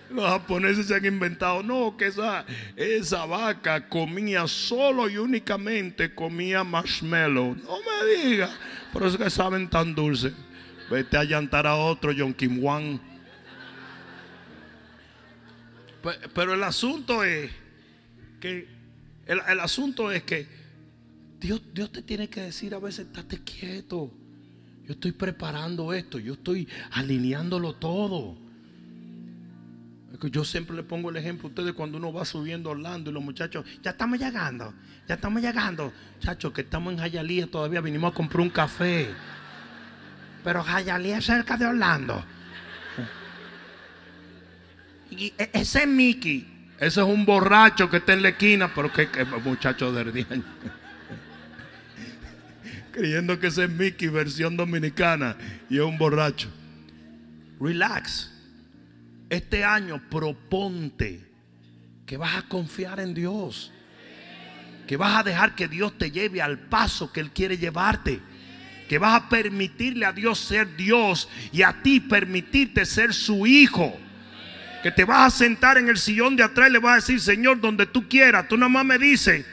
Los 0.10 0.28
japoneses 0.28 0.88
se 0.88 0.96
han 0.96 1.06
inventado, 1.06 1.62
no, 1.62 1.96
que 1.96 2.08
esa, 2.08 2.44
esa 2.76 3.28
vaca 3.28 3.88
comía 3.88 4.48
solo 4.48 5.08
y 5.08 5.18
únicamente 5.18 6.16
comía 6.16 6.64
marshmallow. 6.64 7.56
No 7.56 7.78
me 7.82 8.16
diga, 8.16 8.50
por 8.92 9.04
eso 9.04 9.20
que 9.20 9.30
saben 9.30 9.70
tan 9.70 9.94
dulce. 9.94 10.34
Vete 10.90 11.18
a 11.18 11.24
llantar 11.24 11.68
a 11.68 11.76
otro, 11.76 12.12
John 12.18 12.34
Kim 12.34 12.64
Wan. 12.64 13.13
Pero 16.34 16.54
el 16.54 16.64
asunto 16.64 17.24
es 17.24 17.52
que 18.40 18.68
el, 19.26 19.60
asunto 19.60 20.12
es 20.12 20.24
que 20.24 20.48
Dios, 21.40 21.62
Dios 21.74 21.92
te 21.92 22.02
tiene 22.02 22.30
que 22.30 22.42
decir 22.42 22.74
a 22.74 22.80
veces, 22.80 23.08
estate 23.08 23.42
quieto. 23.44 24.12
Yo 24.86 24.94
estoy 24.94 25.14
preparando 25.14 25.94
esto, 25.94 26.20
yo 26.20 26.34
estoy 26.34 26.68
alineándolo 26.92 27.76
todo. 27.76 28.38
Yo 30.30 30.46
siempre 30.46 30.76
le 30.76 30.84
pongo 30.84 31.10
el 31.10 31.18
ejemplo 31.18 31.48
a 31.48 31.50
ustedes 31.50 31.74
cuando 31.74 31.98
uno 31.98 32.14
va 32.14 32.24
subiendo 32.24 32.70
Orlando 32.70 33.10
y 33.10 33.14
los 33.14 33.24
muchachos, 33.24 33.66
ya 33.82 33.92
estamos 33.92 34.20
llegando, 34.20 34.74
ya 35.08 35.16
estamos 35.16 35.42
llegando. 35.42 35.92
Muchachos, 36.16 36.54
que 36.54 36.62
estamos 36.62 36.94
en 36.94 37.00
Jayalía 37.00 37.48
todavía, 37.48 37.82
vinimos 37.82 38.12
a 38.12 38.16
comprar 38.16 38.42
un 38.42 38.50
café. 38.50 39.10
Pero 40.44 40.64
Jayalía 40.64 41.18
es 41.18 41.26
cerca 41.26 41.58
de 41.58 41.66
Orlando. 41.66 42.24
E, 45.20 45.50
ese 45.54 45.84
es 45.84 45.88
Mickey. 45.88 46.48
Ese 46.78 47.00
es 47.00 47.08
un 47.08 47.26
borracho 47.26 47.90
que 47.90 47.98
está 47.98 48.14
en 48.14 48.24
la 48.24 48.30
esquina, 48.30 48.74
pero 48.74 48.92
que, 48.92 49.08
muchacho 49.44 49.92
de 49.92 50.12
10 50.12 50.32
años. 50.32 50.46
Creyendo 52.92 53.40
que 53.40 53.48
ese 53.48 53.66
es 53.66 53.70
Mickey, 53.70 54.08
versión 54.10 54.58
dominicana, 54.58 55.38
y 55.70 55.78
es 55.78 55.84
un 55.84 55.98
borracho. 55.98 56.50
Relax. 57.60 58.32
Este 59.30 59.64
año 59.64 60.02
proponte 60.10 61.22
que 62.06 62.18
vas 62.18 62.36
a 62.36 62.42
confiar 62.44 63.00
en 63.00 63.14
Dios. 63.14 63.72
Que 64.86 64.98
vas 64.98 65.20
a 65.20 65.24
dejar 65.24 65.56
que 65.56 65.68
Dios 65.68 65.98
te 65.98 66.12
lleve 66.12 66.42
al 66.42 66.60
paso 66.60 67.12
que 67.14 67.22
Él 67.22 67.32
quiere 67.32 67.58
llevarte. 67.58 68.20
Que 68.90 68.98
vas 68.98 69.22
a 69.22 69.30
permitirle 69.30 70.06
a 70.06 70.12
Dios 70.12 70.38
ser 70.38 70.76
Dios 70.76 71.30
y 71.54 71.62
a 71.62 71.82
ti 71.82 72.02
permitirte 72.02 72.86
ser 72.86 73.14
su 73.14 73.48
hijo 73.48 73.98
que 74.84 74.92
te 74.92 75.06
vas 75.06 75.34
a 75.34 75.38
sentar 75.38 75.78
en 75.78 75.88
el 75.88 75.98
sillón 75.98 76.36
de 76.36 76.44
atrás 76.44 76.70
y 76.70 76.74
le 76.74 76.80
vas 76.80 76.92
a 76.92 76.96
decir, 76.96 77.20
Señor, 77.22 77.62
donde 77.62 77.86
tú 77.86 78.10
quieras. 78.10 78.50
Tú 78.50 78.58
nada 78.58 78.68
más 78.68 78.86
me 78.86 79.00
dices, 79.00 79.46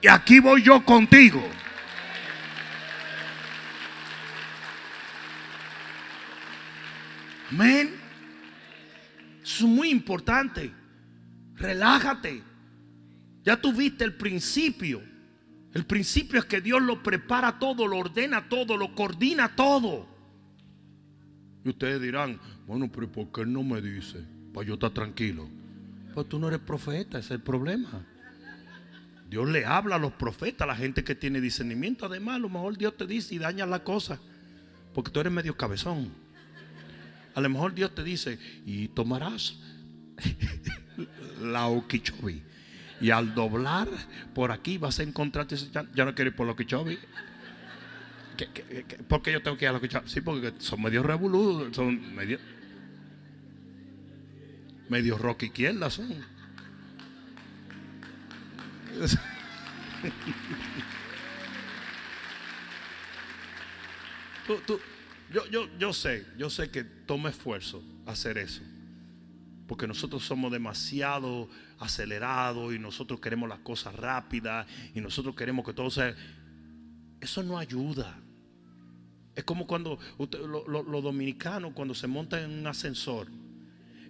Y 0.00 0.06
aquí 0.06 0.38
voy 0.38 0.62
yo 0.62 0.84
contigo. 0.84 1.44
Amén. 7.50 7.96
Eso 9.42 9.66
es 9.66 9.70
muy 9.70 9.90
importante. 9.90 10.72
Relájate. 11.56 12.42
Ya 13.44 13.60
tuviste 13.60 14.04
el 14.04 14.14
principio. 14.14 15.02
El 15.74 15.84
principio 15.86 16.38
es 16.38 16.44
que 16.44 16.60
Dios 16.60 16.80
lo 16.80 17.02
prepara 17.02 17.58
todo, 17.58 17.88
lo 17.88 17.98
ordena 17.98 18.48
todo, 18.48 18.76
lo 18.76 18.94
coordina 18.94 19.56
todo. 19.56 20.06
Y 21.64 21.70
ustedes 21.70 22.00
dirán, 22.00 22.38
bueno, 22.66 22.90
pero 22.92 23.10
¿por 23.10 23.32
qué 23.32 23.44
no 23.44 23.64
me 23.64 23.80
dice? 23.80 24.24
Para 24.52 24.66
yo 24.66 24.74
estar 24.74 24.90
tranquilo. 24.90 25.48
Pues 26.14 26.28
tú 26.28 26.38
no 26.38 26.48
eres 26.48 26.60
profeta, 26.60 27.18
ese 27.18 27.26
es 27.26 27.30
el 27.32 27.40
problema. 27.40 28.06
Dios 29.32 29.48
le 29.48 29.64
habla 29.64 29.96
a 29.96 29.98
los 29.98 30.12
profetas, 30.12 30.62
a 30.62 30.66
la 30.66 30.76
gente 30.76 31.04
que 31.04 31.14
tiene 31.14 31.40
discernimiento. 31.40 32.04
Además, 32.04 32.36
a 32.36 32.38
lo 32.38 32.50
mejor 32.50 32.76
Dios 32.76 32.96
te 32.98 33.06
dice 33.06 33.34
y 33.34 33.38
daña 33.38 33.64
la 33.64 33.82
cosa. 33.82 34.20
Porque 34.92 35.10
tú 35.10 35.20
eres 35.20 35.32
medio 35.32 35.56
cabezón. 35.56 36.12
A 37.34 37.40
lo 37.40 37.48
mejor 37.48 37.74
Dios 37.74 37.94
te 37.94 38.04
dice, 38.04 38.38
y 38.66 38.88
tomarás 38.88 39.58
la 41.40 41.66
oquichobi. 41.68 42.42
Y 43.00 43.10
al 43.10 43.34
doblar 43.34 43.88
por 44.34 44.52
aquí 44.52 44.76
vas 44.76 44.98
a 45.00 45.02
encontrarte. 45.02 45.56
Ya, 45.56 46.04
no 46.04 46.14
quiero 46.14 46.28
ir 46.30 46.36
por 46.36 46.46
la 46.46 46.52
oquichobi. 46.52 46.98
por 49.08 49.22
qué 49.22 49.32
yo 49.32 49.42
tengo 49.42 49.56
que 49.56 49.64
ir 49.64 49.70
a 49.70 49.72
la 49.72 49.78
oquichobi? 49.78 50.08
Sí, 50.10 50.20
porque 50.20 50.52
son 50.58 50.82
medio 50.82 51.02
revoludos. 51.02 51.74
Son 51.74 52.14
medio. 52.14 52.38
Medio 54.92 55.16
rock 55.16 55.44
izquierda 55.44 55.88
son. 55.88 56.06
yo, 65.32 65.46
yo, 65.50 65.78
yo 65.78 65.94
sé, 65.94 66.26
yo 66.36 66.50
sé 66.50 66.70
que 66.70 66.84
toma 66.84 67.30
esfuerzo 67.30 67.82
hacer 68.04 68.36
eso. 68.36 68.60
Porque 69.66 69.86
nosotros 69.86 70.26
somos 70.26 70.52
demasiado 70.52 71.48
acelerados 71.78 72.74
y 72.74 72.78
nosotros 72.78 73.18
queremos 73.18 73.48
las 73.48 73.60
cosas 73.60 73.96
rápidas 73.96 74.66
y 74.94 75.00
nosotros 75.00 75.34
queremos 75.34 75.64
que 75.64 75.72
todo 75.72 75.88
sea... 75.88 76.14
Eso 77.18 77.42
no 77.42 77.56
ayuda. 77.56 78.20
Es 79.34 79.44
como 79.44 79.66
cuando 79.66 79.98
los 80.18 81.02
dominicanos 81.02 81.72
cuando 81.72 81.94
se 81.94 82.06
montan 82.06 82.42
en 82.42 82.58
un 82.58 82.66
ascensor, 82.66 83.28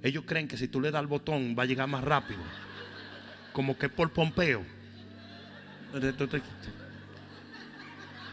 ellos 0.02 0.24
creen 0.26 0.48
que 0.48 0.56
si 0.56 0.66
tú 0.66 0.80
le 0.80 0.90
das 0.90 1.00
el 1.00 1.06
botón 1.06 1.54
va 1.56 1.62
a 1.62 1.66
llegar 1.66 1.86
más 1.88 2.02
rápido. 2.02 2.40
Como 3.52 3.78
que 3.78 3.88
por 3.88 4.10
Pompeo. 4.10 4.64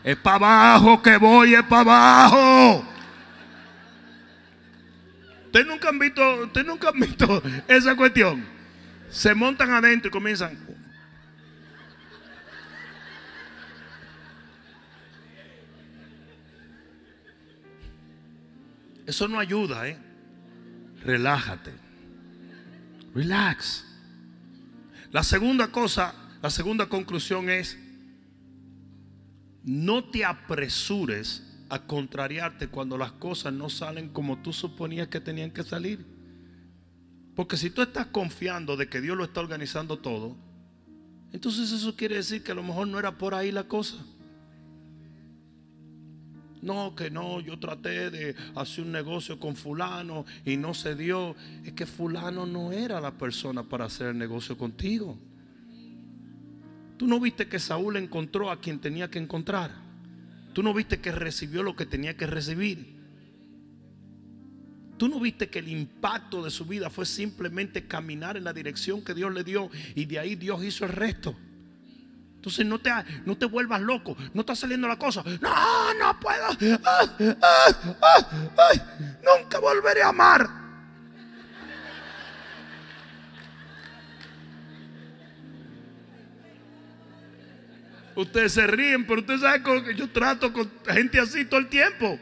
Es 0.04 0.18
para 0.18 0.36
abajo 0.38 1.02
que 1.02 1.18
voy, 1.18 1.54
es 1.54 1.64
para 1.64 1.82
abajo. 1.82 2.86
Ustedes 5.46 5.68
nunca 5.68 5.90
han 5.90 6.00
visto, 6.00 6.36
ustedes 6.44 6.66
nunca 6.66 6.90
han 6.90 7.00
visto 7.00 7.44
esa 7.68 7.96
cuestión. 7.96 8.46
Se 9.10 9.36
montan 9.36 9.72
adentro 9.72 10.10
y 10.10 10.12
comienzan. 10.12 10.58
Eso 19.06 19.28
no 19.28 19.40
ayuda, 19.40 19.88
¿eh? 19.88 20.09
Relájate. 21.04 21.74
Relax. 23.14 23.86
La 25.12 25.24
segunda 25.24 25.72
cosa, 25.72 26.14
la 26.42 26.50
segunda 26.50 26.88
conclusión 26.88 27.50
es, 27.50 27.78
no 29.64 30.04
te 30.06 30.24
apresures 30.24 31.44
a 31.70 31.86
contrariarte 31.86 32.68
cuando 32.68 32.98
las 32.98 33.12
cosas 33.14 33.54
no 33.54 33.70
salen 33.70 34.10
como 34.10 34.42
tú 34.42 34.54
suponías 34.54 35.08
que 35.08 35.20
tenían 35.20 35.52
que 35.52 35.64
salir. 35.64 36.06
Porque 37.36 37.58
si 37.58 37.70
tú 37.70 37.82
estás 37.82 38.08
confiando 38.08 38.76
de 38.76 38.90
que 38.90 39.02
Dios 39.02 39.16
lo 39.16 39.24
está 39.24 39.40
organizando 39.40 40.00
todo, 40.00 40.36
entonces 41.32 41.72
eso 41.72 41.96
quiere 41.96 42.16
decir 42.16 42.44
que 42.44 42.52
a 42.52 42.56
lo 42.56 42.64
mejor 42.64 42.88
no 42.88 43.00
era 43.00 43.18
por 43.18 43.34
ahí 43.34 43.52
la 43.52 43.64
cosa. 43.64 43.98
No, 46.62 46.94
que 46.94 47.10
no, 47.10 47.40
yo 47.40 47.58
traté 47.58 48.10
de 48.10 48.36
hacer 48.56 48.84
un 48.84 48.92
negocio 48.92 49.40
con 49.40 49.56
fulano 49.56 50.26
y 50.46 50.58
no 50.58 50.74
se 50.74 50.96
dio. 50.96 51.36
Es 51.64 51.74
que 51.74 51.86
fulano 51.86 52.46
no 52.46 52.72
era 52.72 53.00
la 53.00 53.18
persona 53.18 53.64
para 53.64 53.86
hacer 53.86 54.08
el 54.08 54.18
negocio 54.18 54.58
contigo. 54.58 55.18
Tú 56.98 57.08
no 57.08 57.20
viste 57.20 57.48
que 57.48 57.60
Saúl 57.60 57.96
encontró 57.96 58.52
a 58.52 58.60
quien 58.60 58.80
tenía 58.80 59.10
que 59.10 59.20
encontrar. 59.20 59.72
Tú 60.54 60.62
no 60.62 60.74
viste 60.74 61.00
que 61.00 61.14
recibió 61.14 61.64
lo 61.64 61.76
que 61.76 61.86
tenía 61.86 62.18
que 62.18 62.28
recibir. 62.28 63.00
Tú 64.98 65.08
no 65.08 65.18
viste 65.22 65.50
que 65.50 65.60
el 65.60 65.70
impacto 65.70 66.44
de 66.44 66.52
su 66.52 66.66
vida 66.66 66.90
fue 66.90 67.06
simplemente 67.06 67.88
caminar 67.88 68.36
en 68.36 68.44
la 68.44 68.52
dirección 68.52 69.02
que 69.02 69.14
Dios 69.14 69.34
le 69.34 69.46
dio 69.46 69.70
y 69.96 70.04
de 70.04 70.20
ahí 70.20 70.36
Dios 70.36 70.62
hizo 70.62 70.84
el 70.84 70.92
resto. 70.92 71.38
Entonces 72.40 72.66
no 72.66 72.80
te, 72.80 72.90
no 73.26 73.38
te 73.38 73.46
vuelvas 73.46 73.82
loco, 73.82 74.16
no 74.34 74.40
está 74.40 74.56
saliendo 74.56 74.88
la 74.88 74.98
cosa. 74.98 75.22
No, 75.42 75.94
no 75.96 76.18
puedo. 76.22 76.48
nunca 79.22 79.60
volveré 79.60 80.04
a 80.04 80.08
amar. 80.08 80.50
Ustedes 88.16 88.54
se 88.54 88.66
ríen, 88.68 89.06
pero 89.06 89.20
ustedes 89.20 89.42
saben 89.42 89.84
que 89.84 89.96
yo 89.96 90.10
trato 90.10 90.54
con 90.54 90.72
gente 90.88 91.20
así 91.20 91.44
todo 91.44 91.60
el 91.60 91.68
tiempo. 91.68 92.18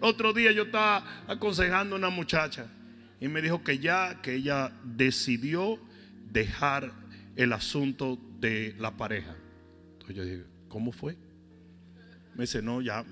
Otro 0.00 0.32
día 0.32 0.50
yo 0.52 0.62
estaba 0.62 1.04
aconsejando 1.28 1.94
a 1.94 1.98
una 1.98 2.08
muchacha 2.08 2.68
y 3.20 3.28
me 3.28 3.42
dijo 3.42 3.62
que 3.62 3.78
ya, 3.78 4.22
que 4.22 4.36
ella 4.36 4.72
decidió 4.82 5.78
dejar 6.30 6.90
el 7.36 7.52
asunto 7.52 8.18
de 8.40 8.74
la 8.78 8.96
pareja. 8.96 9.36
Entonces 10.02 10.16
yo 10.16 10.24
dije, 10.24 10.44
¿cómo 10.68 10.90
fue? 10.90 11.16
Me 12.34 12.42
dice, 12.42 12.60
no, 12.60 12.80
ya. 12.80 13.04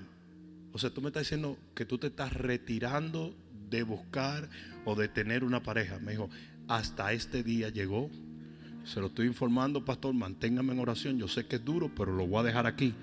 O 0.73 0.77
sea, 0.77 0.89
tú 0.89 1.01
me 1.01 1.07
estás 1.07 1.23
diciendo 1.23 1.57
que 1.73 1.85
tú 1.85 1.97
te 1.97 2.07
estás 2.07 2.33
retirando 2.33 3.33
de 3.69 3.83
buscar 3.83 4.49
o 4.83 4.95
de 4.95 5.07
tener 5.07 5.43
una 5.43 5.63
pareja. 5.63 5.99
Me 5.99 6.11
dijo, 6.11 6.29
hasta 6.67 7.13
este 7.13 7.43
día 7.43 7.69
llegó. 7.69 8.09
Se 8.83 8.99
lo 8.99 9.07
estoy 9.07 9.27
informando, 9.27 9.85
pastor, 9.85 10.13
manténgame 10.13 10.73
en 10.73 10.79
oración. 10.79 11.17
Yo 11.17 11.27
sé 11.27 11.45
que 11.45 11.57
es 11.57 11.65
duro, 11.65 11.89
pero 11.95 12.13
lo 12.13 12.27
voy 12.27 12.41
a 12.41 12.43
dejar 12.43 12.67
aquí. 12.67 12.93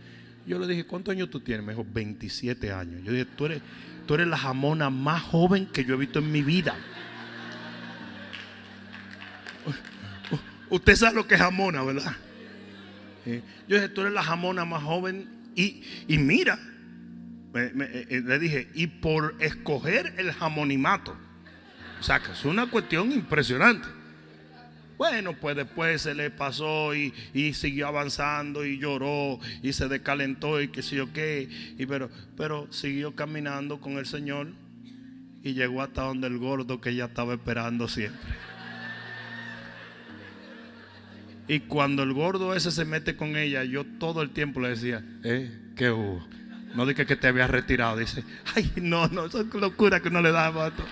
Yo 0.47 0.59
le 0.59 0.67
dije, 0.67 0.85
¿cuántos 0.85 1.13
años 1.13 1.31
tú 1.31 1.41
tienes? 1.41 1.65
Me 1.65 1.73
dijo, 1.73 1.87
27 1.91 2.73
años. 2.73 3.03
Yo 3.05 3.13
dije, 3.13 3.25
tú 3.25 3.47
eres, 3.47 3.63
tú 4.07 4.15
eres 4.15 4.27
la 4.27 4.37
jamona 4.37 4.91
más 4.91 5.23
joven 5.23 5.67
que 5.67 5.85
yo 5.85 5.95
he 5.95 5.99
visto 5.99 6.19
en 6.19 6.31
mi 6.31 6.43
vida. 6.43 6.77
Usted 10.71 10.97
sabe 10.97 11.15
lo 11.15 11.27
que 11.27 11.37
es 11.37 11.41
jamona, 11.41 11.83
¿verdad? 11.83 12.15
Yo 13.69 13.77
dije, 13.77 13.89
tú 13.89 14.03
eres 14.03 14.13
la 14.13 14.23
jamona 14.23 14.65
más 14.65 14.83
joven. 14.83 15.29
Y, 15.55 15.83
mira, 16.19 16.59
eh, 17.55 18.07
eh, 18.11 18.23
le 18.25 18.39
dije, 18.39 18.69
y 18.75 18.87
por 18.87 19.35
escoger 19.41 20.15
el 20.19 20.33
jamonimato. 20.33 21.17
O 21.99 22.03
sea, 22.03 22.21
que 22.21 22.33
es 22.33 22.45
una 22.45 22.71
cuestión 22.71 23.11
impresionante. 23.13 23.89
Bueno, 24.97 25.35
pues 25.35 25.55
después 25.55 26.03
se 26.03 26.15
le 26.15 26.31
pasó 26.31 26.93
y, 26.95 27.13
siguió 27.55 27.87
avanzando 27.87 28.65
y 28.65 28.79
lloró 28.79 29.39
y 29.63 29.73
se 29.73 29.87
descalentó 29.89 30.61
y 30.61 30.69
qué 30.69 30.83
sé 30.83 30.97
yo 30.97 31.13
qué. 31.13 31.49
Y 31.79 31.87
pero, 31.87 32.11
pero 32.37 32.67
siguió 32.73 33.15
caminando 33.15 33.81
con 33.81 33.99
el 33.99 34.07
Señor 34.07 34.49
y 35.43 35.55
llegó 35.55 35.83
hasta 35.83 36.03
donde 36.03 36.27
el 36.27 36.39
gordo 36.39 36.81
que 36.81 36.91
ella 36.91 37.07
estaba 37.07 37.35
esperando 37.35 37.87
siempre. 37.87 38.21
Y 41.49 41.61
cuando 41.61 42.03
el 42.03 42.13
gordo 42.13 42.55
ese 42.55 42.71
se 42.71 42.85
mete 42.85 43.17
con 43.17 43.35
ella, 43.35 43.65
yo 43.65 43.85
todo 43.85 44.21
el 44.21 44.31
tiempo 44.31 44.61
le 44.61 44.69
decía, 44.69 45.03
eh, 45.25 45.51
¿qué 45.75 45.91
hubo? 45.91 46.23
No 46.75 46.85
dije 46.85 47.07
que 47.07 47.17
te 47.17 47.27
había 47.27 47.47
retirado. 47.47 47.97
Dice, 47.97 48.23
ay, 48.55 48.71
no, 48.77 49.09
no, 49.09 49.25
eso 49.25 49.41
es 49.41 49.55
locura 49.55 50.01
que 50.01 50.11
no 50.11 50.21
le 50.21 50.31
da 50.31 50.51
vato. 50.51 50.85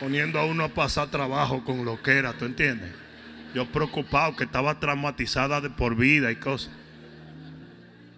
Poniendo 0.00 0.40
a 0.40 0.44
uno 0.44 0.64
a 0.64 0.68
pasar 0.68 1.10
trabajo 1.10 1.64
con 1.64 1.84
lo 1.84 2.02
que 2.02 2.12
era, 2.12 2.32
¿tú 2.32 2.44
entiendes? 2.44 2.90
Yo 3.54 3.70
preocupado 3.70 4.34
que 4.34 4.44
estaba 4.44 4.80
traumatizada 4.80 5.60
de 5.60 5.70
por 5.70 5.96
vida 5.96 6.32
y 6.32 6.36
cosas. 6.36 6.72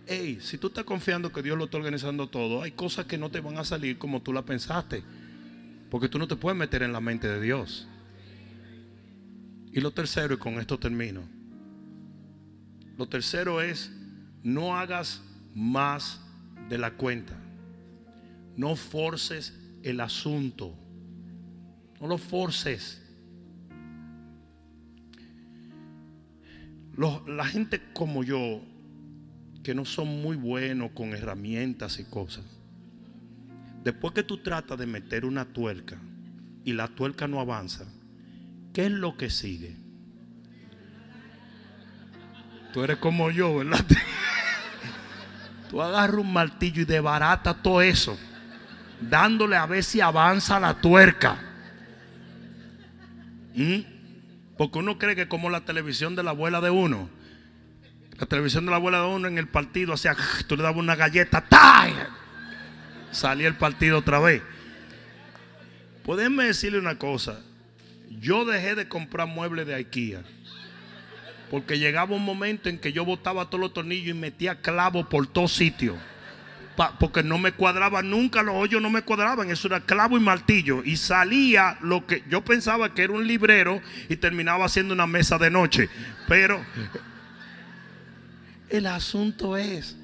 Ey, 0.07 0.41
si 0.41 0.57
tú 0.57 0.69
estás 0.69 0.85
confiando 0.85 1.31
que 1.31 1.43
Dios 1.43 1.59
lo 1.59 1.65
está 1.65 1.77
organizando 1.77 2.29
todo, 2.29 2.63
hay 2.63 2.73
cosas 2.73 3.05
que 3.05 3.19
no 3.19 3.31
te 3.31 3.41
van 3.41 3.59
a 3.59 3.65
salir 3.65 3.99
como 3.99 4.23
tú 4.23 4.33
la 4.33 4.43
pensaste. 4.43 5.05
Porque 5.91 6.09
tú 6.09 6.19
no 6.19 6.29
te 6.29 6.37
puedes 6.37 6.59
meter 6.59 6.83
en 6.83 6.93
la 6.93 7.01
mente 7.01 7.29
de 7.29 7.41
Dios. 7.41 7.89
Y 9.73 9.81
lo 9.81 9.91
tercero, 9.91 10.35
y 10.35 10.39
con 10.39 10.55
esto 10.59 10.79
termino. 10.79 11.23
Lo 12.97 13.09
tercero 13.09 13.61
es, 13.61 13.91
no 14.43 14.77
hagas 14.77 15.23
más 15.55 16.21
de 16.69 16.79
la 16.79 16.93
cuenta. 16.93 17.37
No 18.57 18.75
forces 18.77 19.55
el 19.83 20.01
asunto. 20.01 20.75
No 22.01 22.07
lo 22.07 22.19
forces. 22.19 23.03
Los, 26.97 27.27
la 27.29 27.45
gente 27.45 27.81
como 27.93 28.25
yo, 28.25 28.61
que 29.63 29.75
no 29.75 29.85
son 29.85 30.23
muy 30.23 30.37
buenos 30.37 30.91
con 30.91 31.11
herramientas 31.11 32.01
y 32.01 32.05
cosas, 32.05 32.45
después 33.89 34.13
que 34.13 34.23
tú 34.23 34.37
tratas 34.37 34.79
de 34.79 34.87
meter 34.87 35.25
una 35.25 35.47
tuerca 35.47 35.97
y 36.63 36.75
la 36.75 36.89
tuerca 36.89 37.27
no 37.27 37.41
avanza, 37.41 37.87
¿qué 38.75 38.85
es 38.85 38.93
lo 38.93 39.17
que 39.17 39.31
sigue? 39.31 39.77
Tú 42.75 42.85
eres 42.85 42.99
como 42.99 43.31
yo, 43.31 43.57
¿verdad? 43.57 43.83
Tú 45.71 45.81
agarras 45.81 46.19
un 46.19 46.31
martillo 46.31 46.83
y 46.83 46.85
debarata 46.85 47.63
todo 47.63 47.81
eso, 47.81 48.19
dándole 49.01 49.57
a 49.57 49.65
ver 49.65 49.83
si 49.83 50.03
avanza 50.03 50.61
la 50.61 50.75
tuerca. 50.75 51.39
¿Mm? 53.55 53.81
Porque 54.59 54.79
uno 54.81 54.99
cree 54.99 55.17
que 55.17 55.29
como 55.29 55.49
la 55.49 55.63
televisión 55.63 56.15
de 56.15 56.25
la 56.25 56.31
abuela 56.33 56.61
de 56.61 56.69
uno, 56.69 57.09
la 58.19 58.27
televisión 58.27 58.67
de 58.67 58.71
la 58.71 58.77
abuela 58.77 59.01
de 59.01 59.07
uno 59.07 59.29
en 59.29 59.39
el 59.39 59.49
partido 59.49 59.95
hacía, 59.95 60.15
tú 60.47 60.59
le 60.59 60.63
dabas 60.63 60.79
una 60.79 60.95
galleta, 60.95 61.43
salía 63.11 63.49
el 63.49 63.57
partido 63.57 63.99
otra 63.99 64.19
vez. 64.19 64.43
Podemos 66.05 66.45
decirle 66.45 66.79
una 66.79 66.99
cosa, 66.99 67.41
yo 68.21 68.45
dejé 68.45 68.75
de 68.75 68.89
comprar 68.89 69.29
muebles 69.29 69.67
de 69.67 69.75
IKEA. 69.75 70.23
Porque 71.51 71.79
llegaba 71.79 72.15
un 72.15 72.25
momento 72.25 72.69
en 72.69 72.79
que 72.79 72.93
yo 72.93 73.05
botaba 73.05 73.47
todos 73.47 73.61
los 73.61 73.75
tornillos 73.75 74.09
y 74.09 74.19
metía 74.19 74.61
clavos 74.61 75.07
por 75.07 75.27
todos 75.27 75.53
sitios. 75.53 75.97
porque 77.01 77.23
no 77.23 77.39
me 77.39 77.53
cuadraba 77.53 78.03
nunca, 78.03 78.43
los 78.43 78.55
hoyos 78.55 78.81
no 78.81 78.89
me 78.89 79.03
cuadraban. 79.03 79.51
Eso 79.51 79.67
era 79.69 79.81
clavo 79.81 80.17
y 80.17 80.21
martillo. 80.21 80.83
Y 80.85 80.97
salía 80.97 81.77
lo 81.83 82.07
que 82.07 82.23
yo 82.31 82.45
pensaba 82.45 82.95
que 82.95 83.03
era 83.03 83.13
un 83.13 83.27
librero 83.27 83.83
y 84.09 84.17
terminaba 84.17 84.65
haciendo 84.65 84.95
una 84.95 85.07
mesa 85.07 85.39
de 85.39 85.51
noche. 85.51 85.91
Pero 86.27 86.65
el 88.71 88.87
asunto 88.87 89.57
es 89.57 89.98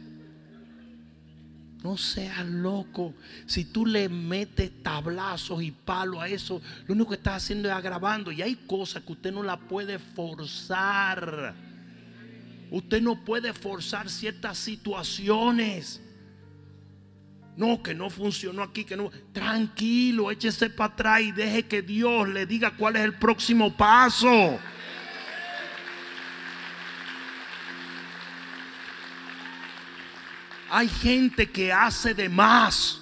no 1.84 1.98
seas 1.98 2.46
loco. 2.46 3.12
Si 3.44 3.66
tú 3.66 3.84
le 3.84 4.08
metes 4.08 4.82
tablazos 4.82 5.62
y 5.62 5.70
palos 5.70 6.22
a 6.22 6.28
eso, 6.28 6.62
lo 6.86 6.94
único 6.94 7.10
que 7.10 7.16
estás 7.16 7.44
haciendo 7.44 7.68
es 7.68 7.74
agravando. 7.74 8.32
Y 8.32 8.40
hay 8.40 8.54
cosas 8.56 9.02
que 9.02 9.12
usted 9.12 9.30
no 9.30 9.42
la 9.42 9.58
puede 9.58 9.98
forzar. 9.98 11.54
Usted 12.70 13.02
no 13.02 13.22
puede 13.22 13.52
forzar 13.52 14.08
ciertas 14.08 14.56
situaciones. 14.56 16.00
No, 17.54 17.82
que 17.82 17.94
no 17.94 18.08
funcionó 18.08 18.62
aquí, 18.62 18.84
que 18.84 18.96
no. 18.96 19.10
Tranquilo, 19.34 20.30
échese 20.30 20.70
para 20.70 20.94
atrás 20.94 21.20
y 21.20 21.32
deje 21.32 21.64
que 21.64 21.82
Dios 21.82 22.26
le 22.30 22.46
diga 22.46 22.74
cuál 22.78 22.96
es 22.96 23.02
el 23.02 23.12
próximo 23.12 23.76
paso. 23.76 24.58
Hay 30.76 30.88
gente 30.88 31.52
que 31.52 31.72
hace 31.72 32.14
de 32.14 32.28
más. 32.28 33.00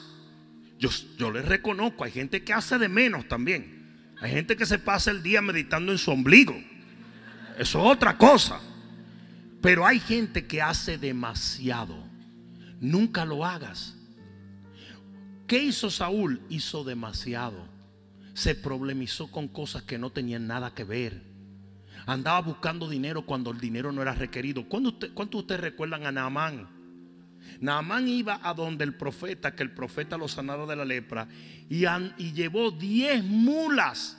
Yo, 0.78 0.90
yo 1.16 1.30
les 1.32 1.46
reconozco, 1.46 2.04
hay 2.04 2.10
gente 2.10 2.44
que 2.44 2.52
hace 2.52 2.76
de 2.76 2.90
menos 2.90 3.26
también. 3.28 4.12
Hay 4.20 4.30
gente 4.30 4.58
que 4.58 4.66
se 4.66 4.78
pasa 4.78 5.10
el 5.10 5.22
día 5.22 5.40
meditando 5.40 5.90
en 5.90 5.96
su 5.96 6.10
ombligo. 6.10 6.54
Eso 7.58 7.78
es 7.78 7.96
otra 7.96 8.18
cosa. 8.18 8.60
Pero 9.62 9.86
hay 9.86 10.00
gente 10.00 10.46
que 10.46 10.60
hace 10.60 10.98
demasiado. 10.98 11.96
Nunca 12.78 13.24
lo 13.24 13.42
hagas. 13.42 13.96
¿Qué 15.46 15.62
hizo 15.62 15.90
Saúl? 15.90 16.42
Hizo 16.50 16.84
demasiado. 16.84 17.66
Se 18.34 18.54
problemizó 18.54 19.30
con 19.30 19.48
cosas 19.48 19.82
que 19.84 19.96
no 19.96 20.10
tenían 20.10 20.46
nada 20.46 20.74
que 20.74 20.84
ver. 20.84 21.22
Andaba 22.04 22.42
buscando 22.42 22.86
dinero 22.86 23.24
cuando 23.24 23.50
el 23.50 23.60
dinero 23.60 23.92
no 23.92 24.02
era 24.02 24.12
requerido. 24.12 24.68
¿Cuántos 24.68 25.10
¿cuánto 25.14 25.38
ustedes 25.38 25.62
recuerdan 25.62 26.04
a 26.04 26.12
Naamán? 26.12 26.81
Naamán 27.62 28.08
iba 28.08 28.40
a 28.42 28.54
donde 28.54 28.82
el 28.82 28.94
profeta, 28.94 29.54
que 29.54 29.62
el 29.62 29.70
profeta 29.70 30.18
lo 30.18 30.26
sanara 30.26 30.66
de 30.66 30.74
la 30.74 30.84
lepra, 30.84 31.28
y, 31.70 31.84
y 32.18 32.32
llevó 32.32 32.72
10 32.72 33.22
mulas, 33.22 34.18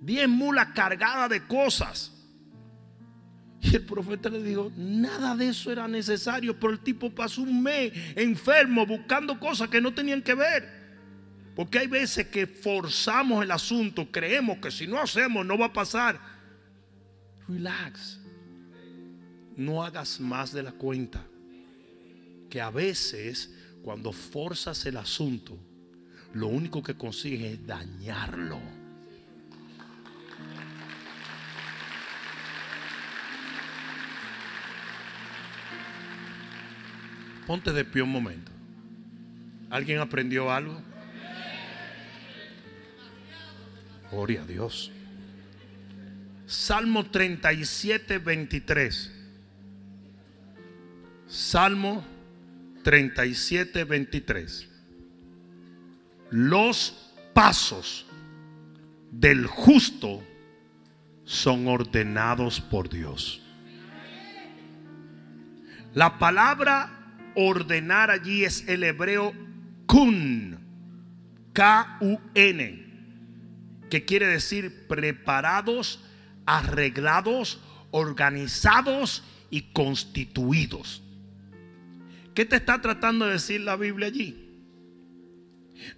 10 0.00 0.28
mulas 0.28 0.70
cargadas 0.74 1.30
de 1.30 1.46
cosas. 1.46 2.12
Y 3.60 3.76
el 3.76 3.84
profeta 3.84 4.28
le 4.28 4.42
dijo, 4.42 4.72
nada 4.76 5.36
de 5.36 5.50
eso 5.50 5.70
era 5.70 5.86
necesario, 5.86 6.58
pero 6.58 6.72
el 6.72 6.80
tipo 6.80 7.14
pasó 7.14 7.42
un 7.42 7.62
mes 7.62 7.92
enfermo 8.16 8.84
buscando 8.86 9.38
cosas 9.38 9.68
que 9.68 9.80
no 9.80 9.94
tenían 9.94 10.20
que 10.20 10.34
ver. 10.34 10.68
Porque 11.54 11.78
hay 11.78 11.86
veces 11.86 12.26
que 12.26 12.48
forzamos 12.48 13.44
el 13.44 13.52
asunto, 13.52 14.10
creemos 14.10 14.58
que 14.58 14.72
si 14.72 14.88
no 14.88 14.98
hacemos 14.98 15.46
no 15.46 15.56
va 15.56 15.66
a 15.66 15.72
pasar. 15.72 16.18
Relax. 17.46 18.18
No 19.56 19.84
hagas 19.84 20.18
más 20.18 20.52
de 20.52 20.64
la 20.64 20.72
cuenta 20.72 21.29
que 22.50 22.60
a 22.60 22.70
veces 22.70 23.54
cuando 23.82 24.12
forzas 24.12 24.84
el 24.84 24.96
asunto, 24.96 25.56
lo 26.34 26.48
único 26.48 26.82
que 26.82 26.94
consigues 26.94 27.54
es 27.54 27.66
dañarlo. 27.66 28.60
Ponte 37.46 37.72
de 37.72 37.84
pie 37.84 38.02
un 38.02 38.12
momento. 38.12 38.52
¿Alguien 39.70 39.98
aprendió 39.98 40.52
algo? 40.52 40.80
Gloria 44.10 44.42
a 44.42 44.46
Dios. 44.46 44.92
Salmo 46.46 47.06
37, 47.06 48.18
23. 48.18 49.12
Salmo 51.28 52.04
37, 52.82 53.84
23. 53.84 54.68
Los 56.30 57.12
pasos 57.34 58.06
del 59.10 59.46
justo 59.46 60.22
son 61.24 61.66
ordenados 61.66 62.60
por 62.60 62.88
Dios. 62.88 63.42
La 65.94 66.18
palabra 66.18 67.16
ordenar 67.34 68.10
allí 68.10 68.44
es 68.44 68.66
el 68.68 68.84
hebreo 68.84 69.32
kun, 69.86 70.58
K-U-N, 71.52 72.86
que 73.90 74.04
quiere 74.04 74.26
decir 74.28 74.86
preparados, 74.86 76.04
arreglados, 76.46 77.60
organizados 77.90 79.24
y 79.50 79.62
constituidos. 79.72 81.02
¿Qué 82.40 82.46
te 82.46 82.56
está 82.56 82.80
tratando 82.80 83.26
de 83.26 83.32
decir 83.32 83.60
la 83.60 83.76
Biblia 83.76 84.06
allí? 84.06 84.48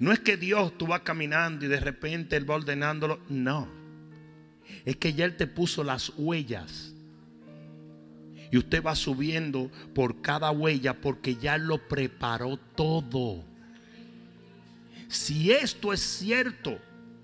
No 0.01 0.11
es 0.11 0.18
que 0.18 0.36
Dios 0.36 0.76
tú 0.76 0.88
vas 0.88 1.03
caminando 1.03 1.64
y 1.64 1.68
de 1.68 1.78
repente 1.78 2.34
Él 2.34 2.51
va 2.51 2.57
ordenándolo. 2.57 3.20
No. 3.28 3.68
Es 4.84 4.97
que 4.97 5.14
ya 5.14 5.24
Él 5.24 5.36
te 5.36 5.47
puso 5.47 5.84
las 5.84 6.12
huellas. 6.16 6.95
Y 8.51 8.59
usted 8.59 8.82
va 8.82 8.97
subiendo 8.97 9.70
por 9.95 10.20
cada 10.20 10.51
huella 10.51 11.01
porque 11.01 11.36
ya 11.36 11.59
lo 11.59 11.86
preparó 11.86 12.57
todo. 12.57 13.45
Si 15.07 15.53
esto 15.53 15.93
es 15.93 16.01
cierto, 16.01 16.76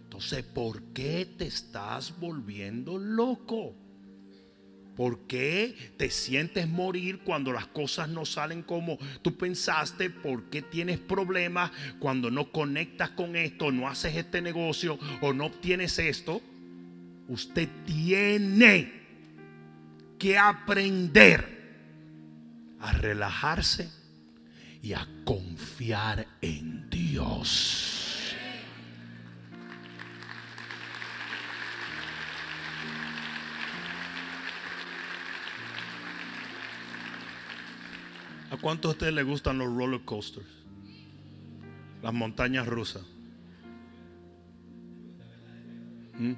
entonces 0.05 0.45
¿por 0.45 0.81
qué 0.93 1.27
te 1.37 1.49
estás 1.49 2.16
volviendo 2.21 2.97
loco? 2.99 3.75
¿Por 4.99 5.28
qué 5.28 5.76
te 5.96 6.11
sientes 6.11 6.66
morir 6.66 7.20
cuando 7.20 7.53
las 7.53 7.68
cosas 7.68 8.09
no 8.09 8.26
salen 8.26 8.64
como 8.64 8.99
tú 9.22 9.36
pensaste? 9.36 10.11
¿Por 10.11 10.51
qué 10.51 10.61
tienes 10.61 10.99
problemas 10.99 11.70
cuando 12.01 12.32
no 12.32 12.51
conectas 12.51 13.11
con 13.11 13.36
esto, 13.36 13.70
no 13.70 13.86
haces 13.86 14.16
este 14.16 14.42
negocio 14.42 14.99
o 15.20 15.32
no 15.32 15.46
obtienes 15.46 16.01
esto? 16.01 16.42
Usted 17.28 17.68
tiene 17.86 18.92
que 20.18 20.36
aprender 20.36 21.46
a 22.80 22.90
relajarse 22.90 23.92
y 24.82 24.94
a 24.94 25.07
confiar 25.24 26.26
en 26.40 26.90
Dios. 26.90 27.97
¿A 38.59 38.61
cuántos 38.61 38.91
de 38.91 38.93
ustedes 38.95 39.15
les 39.15 39.25
gustan 39.25 39.59
los 39.59 39.73
roller 39.73 40.01
coasters? 40.01 40.47
Las 42.03 42.13
montañas 42.13 42.67
rusas. 42.67 43.03
¿Mm? 46.19 46.33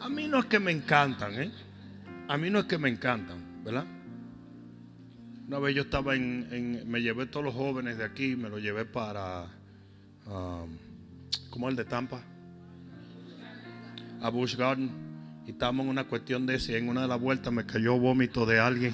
A 0.00 0.08
mí 0.08 0.26
no 0.26 0.40
es 0.40 0.46
que 0.46 0.58
me 0.58 0.72
encantan, 0.72 1.40
¿eh? 1.40 1.52
A 2.26 2.36
mí 2.36 2.50
no 2.50 2.58
es 2.58 2.64
que 2.64 2.76
me 2.76 2.88
encantan, 2.88 3.62
¿verdad? 3.64 3.86
Una 5.46 5.60
vez 5.60 5.76
yo 5.76 5.82
estaba 5.82 6.16
en, 6.16 6.82
me 6.90 7.00
llevé 7.00 7.26
todos 7.26 7.46
los 7.46 7.54
jóvenes 7.54 7.98
de 7.98 8.04
aquí, 8.04 8.34
me 8.34 8.48
los 8.48 8.60
llevé 8.60 8.84
para, 8.84 9.46
um, 10.26 10.76
¿cómo 11.50 11.68
el 11.68 11.76
de 11.76 11.84
Tampa? 11.84 12.20
A 14.20 14.28
Bush 14.28 14.56
Garden. 14.56 14.90
Y 15.46 15.50
estábamos 15.52 15.84
en 15.84 15.90
una 15.90 16.04
cuestión 16.04 16.46
de 16.46 16.58
si 16.58 16.74
en 16.74 16.88
una 16.88 17.02
de 17.02 17.08
las 17.08 17.20
vueltas 17.20 17.52
me 17.52 17.64
cayó 17.64 17.96
vómito 17.96 18.44
de 18.44 18.58
alguien. 18.58 18.92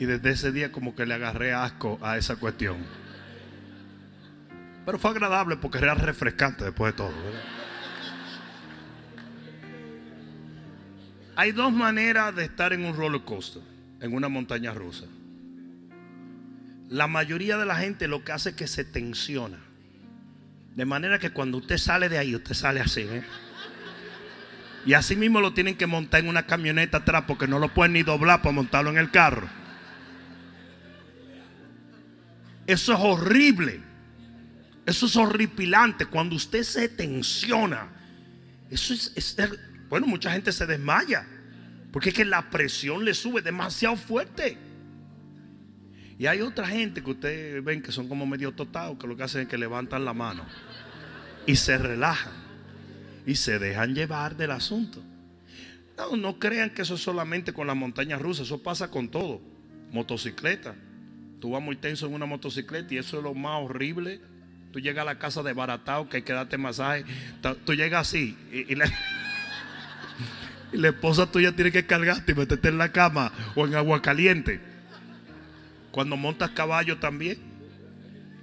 Y 0.00 0.06
desde 0.06 0.30
ese 0.30 0.50
día 0.50 0.72
como 0.72 0.96
que 0.96 1.06
le 1.06 1.14
agarré 1.14 1.52
asco 1.52 1.98
a 2.02 2.16
esa 2.16 2.36
cuestión. 2.36 2.78
Pero 4.84 4.98
fue 4.98 5.10
agradable 5.10 5.56
porque 5.56 5.78
era 5.78 5.94
refrescante 5.94 6.64
después 6.64 6.94
de 6.94 6.96
todo. 6.96 7.12
Hay 11.36 11.52
dos 11.52 11.72
maneras 11.72 12.34
de 12.34 12.44
estar 12.44 12.72
en 12.72 12.84
un 12.84 12.96
roller 12.96 13.22
coaster, 13.22 13.62
en 14.00 14.14
una 14.14 14.28
montaña 14.28 14.72
rusa. 14.72 15.04
La 16.88 17.06
mayoría 17.06 17.56
de 17.56 17.66
la 17.66 17.76
gente 17.76 18.08
lo 18.08 18.24
que 18.24 18.32
hace 18.32 18.50
es 18.50 18.56
que 18.56 18.66
se 18.66 18.84
tensiona. 18.84 19.58
De 20.74 20.84
manera 20.86 21.18
que 21.18 21.30
cuando 21.30 21.58
usted 21.58 21.78
sale 21.78 22.08
de 22.08 22.18
ahí, 22.18 22.34
usted 22.34 22.54
sale 22.54 22.80
así. 22.80 23.02
¿eh? 23.02 23.22
Y 24.86 24.94
así 24.94 25.14
mismo 25.14 25.40
lo 25.40 25.52
tienen 25.52 25.76
que 25.76 25.86
montar 25.86 26.20
en 26.20 26.28
una 26.28 26.46
camioneta 26.46 26.98
atrás 26.98 27.24
porque 27.26 27.46
no 27.46 27.58
lo 27.58 27.68
pueden 27.72 27.92
ni 27.92 28.02
doblar 28.02 28.40
para 28.40 28.54
montarlo 28.54 28.90
en 28.90 28.98
el 28.98 29.10
carro. 29.10 29.59
Eso 32.70 32.92
es 32.92 33.00
horrible. 33.00 33.80
Eso 34.86 35.06
es 35.06 35.16
horripilante. 35.16 36.06
Cuando 36.06 36.36
usted 36.36 36.62
se 36.62 36.88
tensiona, 36.88 37.88
eso 38.70 38.94
es, 38.94 39.36
bueno, 39.88 40.06
mucha 40.06 40.30
gente 40.30 40.52
se 40.52 40.66
desmaya. 40.66 41.26
Porque 41.90 42.10
es 42.10 42.14
que 42.14 42.24
la 42.24 42.48
presión 42.48 43.04
le 43.04 43.12
sube 43.12 43.42
demasiado 43.42 43.96
fuerte. 43.96 44.56
Y 46.16 46.26
hay 46.28 46.42
otra 46.42 46.68
gente 46.68 47.02
que 47.02 47.10
ustedes 47.10 47.64
ven 47.64 47.82
que 47.82 47.90
son 47.90 48.08
como 48.08 48.24
medio 48.24 48.52
totados, 48.52 48.96
que 48.98 49.08
lo 49.08 49.16
que 49.16 49.24
hacen 49.24 49.42
es 49.42 49.48
que 49.48 49.58
levantan 49.58 50.04
la 50.04 50.12
mano 50.12 50.46
y 51.46 51.56
se 51.56 51.76
relajan 51.76 52.34
y 53.26 53.34
se 53.34 53.58
dejan 53.58 53.96
llevar 53.96 54.36
del 54.36 54.52
asunto. 54.52 55.02
No, 55.96 56.16
no 56.16 56.38
crean 56.38 56.70
que 56.70 56.82
eso 56.82 56.94
es 56.94 57.02
solamente 57.02 57.52
con 57.52 57.66
las 57.66 57.74
montañas 57.74 58.22
rusas, 58.22 58.46
eso 58.46 58.62
pasa 58.62 58.88
con 58.92 59.08
todo. 59.08 59.40
Motocicleta. 59.90 60.76
Tú 61.40 61.50
vas 61.52 61.62
muy 61.62 61.76
tenso 61.76 62.06
en 62.06 62.12
una 62.12 62.26
motocicleta 62.26 62.92
y 62.94 62.98
eso 62.98 63.16
es 63.16 63.24
lo 63.24 63.34
más 63.34 63.62
horrible. 63.62 64.20
Tú 64.72 64.78
llegas 64.78 65.02
a 65.02 65.06
la 65.06 65.18
casa 65.18 65.42
de 65.42 65.54
baratao 65.54 66.08
que 66.08 66.18
hay 66.18 66.22
que 66.22 66.34
darte 66.34 66.58
masaje. 66.58 67.04
Tú 67.64 67.74
llegas 67.74 68.08
así 68.08 68.36
y, 68.52 68.74
la, 68.74 68.88
esposa 70.88 71.30
tuya 71.30 71.56
tiene 71.56 71.72
que 71.72 71.86
cargarte 71.86 72.32
y 72.32 72.34
meterte 72.34 72.68
en 72.68 72.78
la 72.78 72.92
cama 72.92 73.32
o 73.54 73.66
en 73.66 73.74
agua 73.74 74.02
caliente. 74.02 74.60
Cuando 75.90 76.16
montas 76.16 76.50
caballo 76.50 76.98
también. 76.98 77.50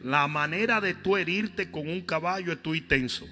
La 0.04 0.28
manera 0.28 0.80
de 0.80 0.94
tú 0.94 1.18
herirte 1.18 1.70
con 1.72 1.88
un 1.88 2.02
caballo 2.02 2.52
es 2.52 2.62
tú 2.62 2.76
y 2.76 2.82
tenso. 2.82 3.28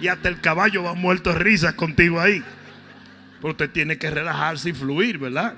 Y 0.00 0.08
hasta 0.08 0.28
el 0.28 0.40
caballo 0.40 0.82
va 0.84 0.94
muerto 0.94 1.32
de 1.32 1.38
risas 1.38 1.74
contigo 1.74 2.20
ahí. 2.20 2.42
Pero 3.40 3.52
usted 3.52 3.70
tiene 3.70 3.98
que 3.98 4.10
relajarse 4.10 4.70
y 4.70 4.72
fluir, 4.72 5.18
¿verdad? 5.18 5.56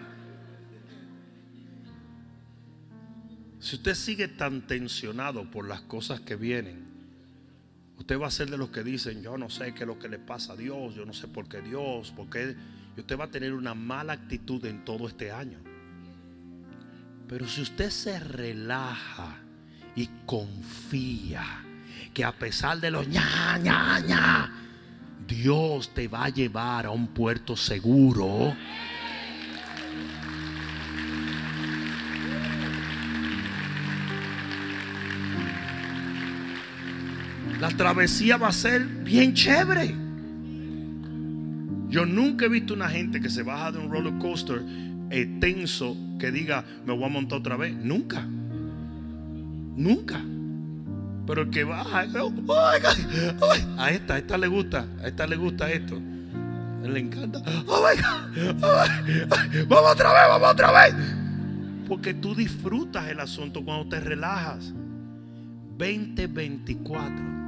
Si 3.65 3.77
usted 3.77 3.95
sigue 3.95 4.29
tan 4.29 4.67
tensionado 4.67 5.51
por 5.51 5.67
las 5.67 5.81
cosas 5.81 6.21
que 6.21 6.37
vienen, 6.37 6.85
usted 7.97 8.21
va 8.21 8.27
a 8.27 8.31
ser 8.31 8.51
de 8.51 8.59
los 8.59 8.69
que 8.69 8.85
dicen, 8.85 9.23
yo 9.23 9.39
no 9.39 9.49
sé 9.49 9.73
qué 9.73 9.85
es 9.85 9.87
lo 9.87 9.99
que 9.99 10.11
le 10.11 10.19
pasa 10.19 10.53
a 10.53 10.57
Dios, 10.57 10.95
yo 10.95 11.07
no 11.07 11.15
sé 11.15 11.29
por 11.29 11.49
qué 11.49 11.62
Dios, 11.62 12.12
porque 12.15 12.55
y 12.95 13.01
usted 13.01 13.19
va 13.19 13.25
a 13.25 13.31
tener 13.31 13.55
una 13.55 13.73
mala 13.73 14.12
actitud 14.12 14.62
en 14.67 14.85
todo 14.85 15.09
este 15.09 15.33
año. 15.33 15.57
Pero 17.27 17.49
si 17.49 17.62
usted 17.62 17.89
se 17.89 18.21
relaja 18.21 19.39
y 19.97 20.11
confía 20.27 21.65
que 22.12 22.23
a 22.23 22.33
pesar 22.33 22.83
de 22.83 22.91
los 22.91 23.09
ña, 23.09 23.59
ña, 23.62 23.99
ña, 24.01 24.53
Dios 25.27 25.95
te 25.95 26.07
va 26.07 26.27
a 26.27 26.29
llevar 26.29 26.85
a 26.85 26.91
un 26.91 27.07
puerto 27.09 27.57
seguro. 27.57 28.55
La 37.61 37.69
travesía 37.71 38.37
va 38.37 38.49
a 38.49 38.53
ser 38.53 38.85
bien 38.85 39.35
chévere. 39.35 39.95
Yo 41.89 42.07
nunca 42.07 42.47
he 42.47 42.49
visto 42.49 42.75
una 42.75 42.89
gente 42.89 43.21
que 43.21 43.31
se 43.31 43.43
baja 43.43 43.73
de 43.73 43.79
un 43.79 43.91
roller 43.91 44.19
coaster 44.19 44.63
eh, 45.11 45.27
tenso 45.41 45.97
que 46.19 46.33
diga, 46.33 46.65
me 46.85 46.93
voy 46.93 47.05
a 47.05 47.09
montar 47.09 47.39
otra 47.39 47.57
vez. 47.57 47.75
Nunca. 47.75 48.27
Nunca. 49.77 50.21
Pero 51.27 51.43
el 51.43 51.51
que 51.51 51.65
baja, 51.65 52.01
a 52.01 53.91
esta, 53.91 54.15
a 54.15 54.19
esta 54.19 54.39
le 54.39 54.47
gusta, 54.49 54.87
a 55.03 55.07
esta 55.07 55.27
le 55.27 55.37
gusta 55.37 55.71
esto. 55.71 56.01
Le 56.83 57.01
encanta. 57.01 57.41
vamos 59.69 59.93
otra 59.93 60.13
vez, 60.13 60.23
vamos 60.29 60.51
otra 60.51 60.73
vez. 60.73 60.95
Porque 61.89 62.13
tú 62.13 62.35
disfrutas 62.35 63.09
el 63.09 63.21
asunto 63.21 63.65
cuando 63.65 63.89
te 63.89 64.01
relajas. 64.01 64.75
2024 65.79 67.43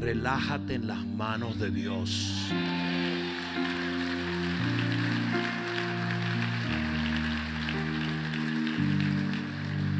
relájate 0.00 0.74
en 0.74 0.86
las 0.86 1.04
manos 1.06 1.58
de 1.58 1.70
Dios. 1.70 2.50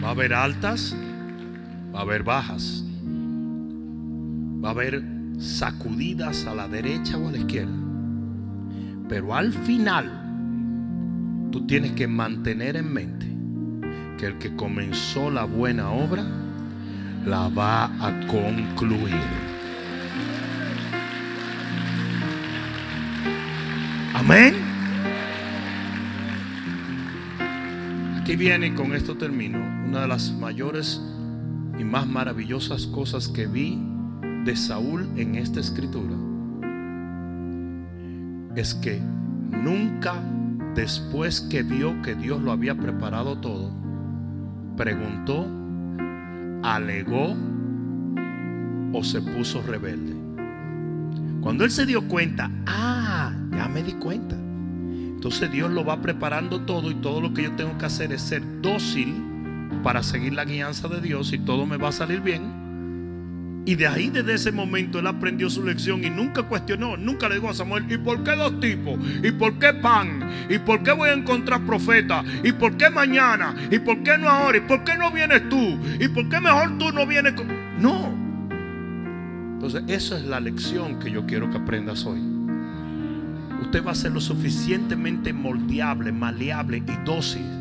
Va 0.03 0.09
a 0.09 0.11
haber 0.13 0.33
altas, 0.33 0.97
va 1.95 1.99
a 1.99 2.03
haber 2.03 2.23
bajas, 2.23 2.83
va 4.65 4.69
a 4.69 4.73
haber 4.73 5.05
sacudidas 5.39 6.47
a 6.47 6.55
la 6.55 6.67
derecha 6.67 7.19
o 7.19 7.29
a 7.29 7.33
la 7.33 7.39
izquierda. 7.39 7.77
Pero 9.09 9.35
al 9.35 9.53
final, 9.53 11.49
tú 11.53 11.67
tienes 11.67 11.93
que 11.93 12.09
mantener 12.09 12.77
en 12.77 12.93
mente 12.93 13.27
que 14.17 14.27
el 14.27 14.39
que 14.39 14.57
comenzó 14.57 15.31
la 15.31 15.45
buena 15.45 15.91
obra, 15.91 16.25
la 17.27 17.49
va 17.49 17.85
a 17.85 18.27
concluir. 18.27 19.50
Amén. 24.21 24.55
Aquí 28.21 28.37
viene 28.37 28.67
y 28.67 28.71
con 28.73 28.93
esto 28.93 29.17
termino. 29.17 29.59
Una 29.87 30.03
de 30.03 30.09
las 30.09 30.31
mayores 30.33 31.01
y 31.79 31.85
más 31.85 32.07
maravillosas 32.07 32.87
cosas 32.87 33.29
que 33.29 33.47
vi 33.47 33.79
de 34.45 34.55
Saúl 34.57 35.09
en 35.17 35.37
esta 35.37 35.61
escritura 35.61 36.15
es 38.57 38.75
que 38.75 39.01
nunca 39.01 40.23
después 40.75 41.41
que 41.41 41.63
vio 41.63 42.03
que 42.03 42.15
Dios 42.15 42.43
lo 42.43 42.53
había 42.53 42.75
preparado 42.75 43.39
todo, 43.39 43.73
preguntó, 44.77 45.47
alegó 46.63 47.35
o 48.93 49.03
se 49.03 49.23
puso 49.23 49.63
rebelde. 49.63 50.15
Cuando 51.41 51.65
él 51.65 51.71
se 51.71 51.87
dio 51.87 52.07
cuenta, 52.07 52.51
ah, 52.67 53.33
ya 53.61 53.69
me 53.69 53.83
di 53.83 53.93
cuenta. 53.93 54.37
Entonces 54.37 55.53
Dios 55.53 55.71
lo 55.71 55.85
va 55.85 56.01
preparando 56.01 56.63
todo 56.63 56.91
y 56.91 56.95
todo 56.95 57.21
lo 57.21 57.35
que 57.35 57.43
yo 57.43 57.53
tengo 57.57 57.77
que 57.77 57.85
hacer 57.85 58.11
es 58.11 58.23
ser 58.23 58.43
dócil 58.63 59.15
para 59.83 60.03
seguir 60.03 60.33
la 60.33 60.47
guianza 60.47 60.89
de 60.89 61.03
Dios 61.03 61.35
y 61.35 61.39
todo 61.39 61.67
me 61.67 61.77
va 61.77 61.89
a 61.89 61.93
salir 61.93 62.23
bien. 62.23 62.59
Y 63.67 63.75
de 63.75 63.87
ahí, 63.87 64.09
desde 64.09 64.33
ese 64.33 64.51
momento, 64.51 64.99
él 64.99 65.07
aprendió 65.07 65.51
su 65.51 65.63
lección 65.63 66.03
y 66.03 66.09
nunca 66.09 66.45
cuestionó, 66.45 66.97
nunca 66.97 67.29
le 67.29 67.35
dijo 67.35 67.51
a 67.51 67.55
Samuel, 67.55 67.85
¿y 67.93 67.99
por 67.99 68.25
qué 68.25 68.35
dos 68.35 68.59
tipos? 68.61 68.99
¿Y 69.23 69.31
por 69.33 69.59
qué 69.59 69.75
pan? 69.75 70.27
¿Y 70.49 70.59
por 70.59 70.83
qué 70.83 70.93
voy 70.93 71.11
a 71.11 71.13
encontrar 71.13 71.61
profeta? 71.67 72.25
¿Y 72.43 72.53
por 72.53 72.79
qué 72.79 72.89
mañana? 72.89 73.55
¿Y 73.71 73.79
por 73.79 74.03
qué 74.03 74.17
no 74.17 74.31
ahora? 74.31 74.57
¿Y 74.57 74.63
por 74.63 74.83
qué 74.85 74.97
no 74.97 75.11
vienes 75.11 75.47
tú? 75.51 75.79
¿Y 76.01 76.09
por 76.09 76.27
qué 76.31 76.41
mejor 76.41 76.79
tú 76.79 76.91
no 76.93 77.07
vienes 77.07 77.35
con... 77.35 77.47
No. 77.79 78.15
Entonces, 79.53 79.83
esa 79.87 80.17
es 80.17 80.25
la 80.25 80.41
lección 80.41 80.99
que 80.99 81.11
yo 81.11 81.27
quiero 81.27 81.51
que 81.51 81.59
aprendas 81.59 82.07
hoy 82.07 82.30
usted 83.61 83.85
va 83.85 83.93
a 83.93 83.95
ser 83.95 84.13
lo 84.13 84.21
suficientemente 84.21 85.33
moldeable, 85.33 86.13
maleable 86.13 86.79
y 86.79 87.05
dócil 87.05 87.61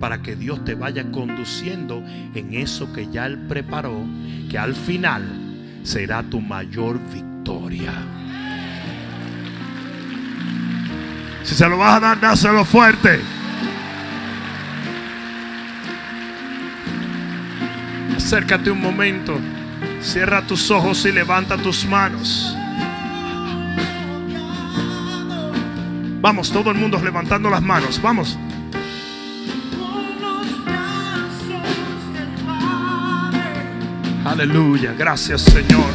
para 0.00 0.22
que 0.22 0.34
Dios 0.34 0.64
te 0.64 0.74
vaya 0.74 1.04
conduciendo 1.12 2.02
en 2.34 2.54
eso 2.54 2.92
que 2.92 3.08
ya 3.10 3.26
Él 3.26 3.38
preparó, 3.46 4.02
que 4.48 4.58
al 4.58 4.74
final 4.74 5.22
será 5.82 6.22
tu 6.22 6.40
mayor 6.40 6.98
victoria. 7.12 7.92
Si 11.44 11.54
se 11.54 11.68
lo 11.68 11.76
vas 11.76 11.96
a 11.96 12.00
dar, 12.00 12.20
dáselo 12.20 12.64
fuerte. 12.64 13.20
Acércate 18.16 18.70
un 18.70 18.80
momento, 18.80 19.38
cierra 20.00 20.42
tus 20.46 20.70
ojos 20.70 21.04
y 21.04 21.12
levanta 21.12 21.56
tus 21.56 21.84
manos. 21.84 22.56
Vamos, 26.20 26.50
todo 26.50 26.70
el 26.70 26.76
mundo 26.76 27.00
levantando 27.02 27.48
las 27.50 27.62
manos. 27.62 28.00
Vamos. 28.02 28.38
Aleluya, 34.24 34.94
gracias 34.96 35.40
Señor. 35.42 35.90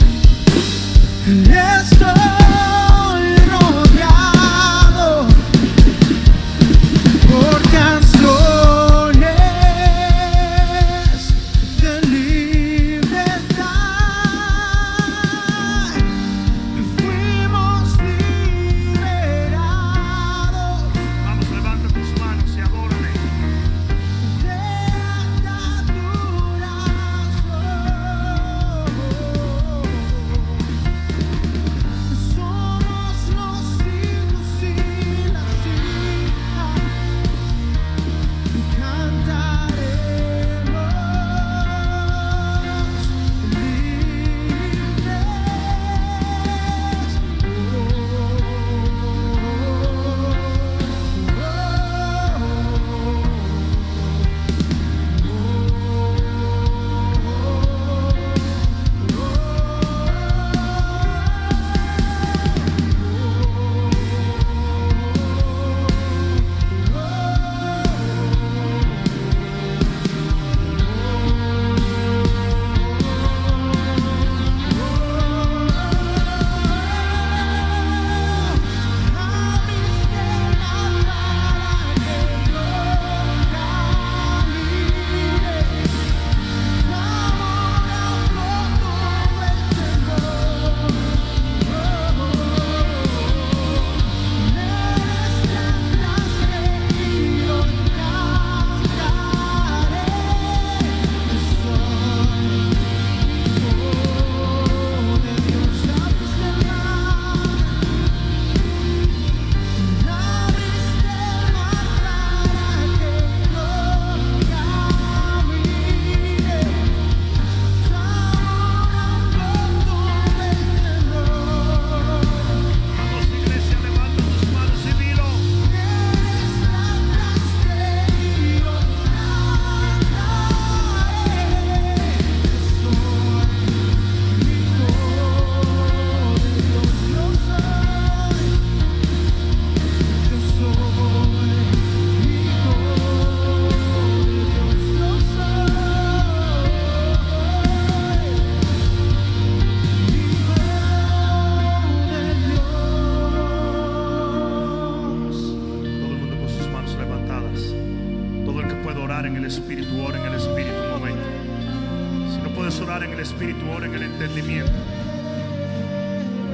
El 163.15 163.21
Espíritu, 163.21 163.69
ora 163.69 163.85
en 163.85 163.95
el 163.95 164.03
entendimiento. 164.03 164.71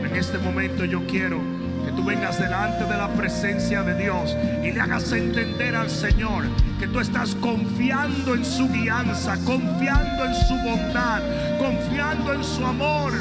En 0.03 0.15
este 0.15 0.37
momento 0.37 0.85
yo 0.85 1.05
quiero 1.07 1.39
que 1.85 1.91
tú 1.93 2.03
vengas 2.05 2.39
delante 2.39 2.83
de 2.83 2.97
la 2.97 3.07
presencia 3.09 3.81
de 3.81 3.95
Dios 3.95 4.35
y 4.63 4.71
le 4.71 4.79
hagas 4.79 5.11
entender 5.11 5.75
al 5.75 5.89
Señor 5.89 6.43
que 6.79 6.87
tú 6.87 6.99
estás 6.99 7.33
confiando 7.35 8.35
en 8.35 8.45
su 8.45 8.69
guianza, 8.69 9.37
confiando 9.43 10.25
en 10.25 10.35
su 10.35 10.55
bondad, 10.57 11.21
confiando 11.57 12.33
en 12.33 12.43
su 12.43 12.63
amor. 12.63 13.13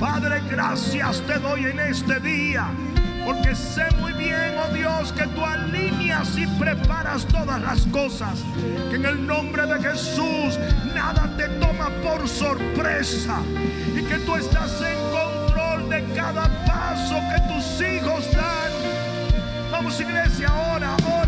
Padre, 0.00 0.42
gracias 0.50 1.22
te 1.22 1.38
doy 1.38 1.66
en 1.66 1.78
este 1.78 2.18
día. 2.18 2.66
Porque 3.24 3.54
sé 3.54 3.84
muy 4.00 4.12
Que 5.12 5.26
tú 5.28 5.44
alineas 5.44 6.36
y 6.36 6.46
preparas 6.58 7.26
todas 7.26 7.60
las 7.60 7.86
cosas. 7.86 8.42
Que 8.90 8.96
en 8.96 9.04
el 9.04 9.26
nombre 9.26 9.66
de 9.66 9.80
Jesús 9.80 10.58
nada 10.94 11.30
te 11.36 11.48
toma 11.60 11.90
por 12.02 12.28
sorpresa. 12.28 13.40
Y 13.94 14.02
que 14.02 14.18
tú 14.18 14.34
estás 14.36 14.80
en 14.80 14.98
control 15.10 15.90
de 15.90 16.04
cada 16.14 16.48
paso 16.64 17.16
que 17.30 17.52
tus 17.52 17.80
hijos 17.80 18.32
dan. 18.32 18.72
Vamos 19.70 20.00
iglesia, 20.00 20.48
ahora, 20.48 20.96
ahora 21.04 21.23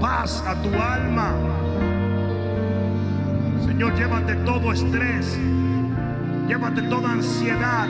Paz 0.00 0.42
a 0.46 0.54
tu 0.62 0.68
alma. 0.74 1.32
Señor, 3.66 3.94
llévate 3.94 4.34
todo 4.44 4.72
estrés. 4.72 5.38
Llévate 6.48 6.82
toda 6.82 7.12
ansiedad. 7.12 7.88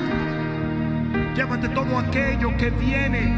Llévate 1.35 1.69
todo 1.71 1.99
aquello 1.99 2.57
que 2.57 2.71
viene 2.71 3.35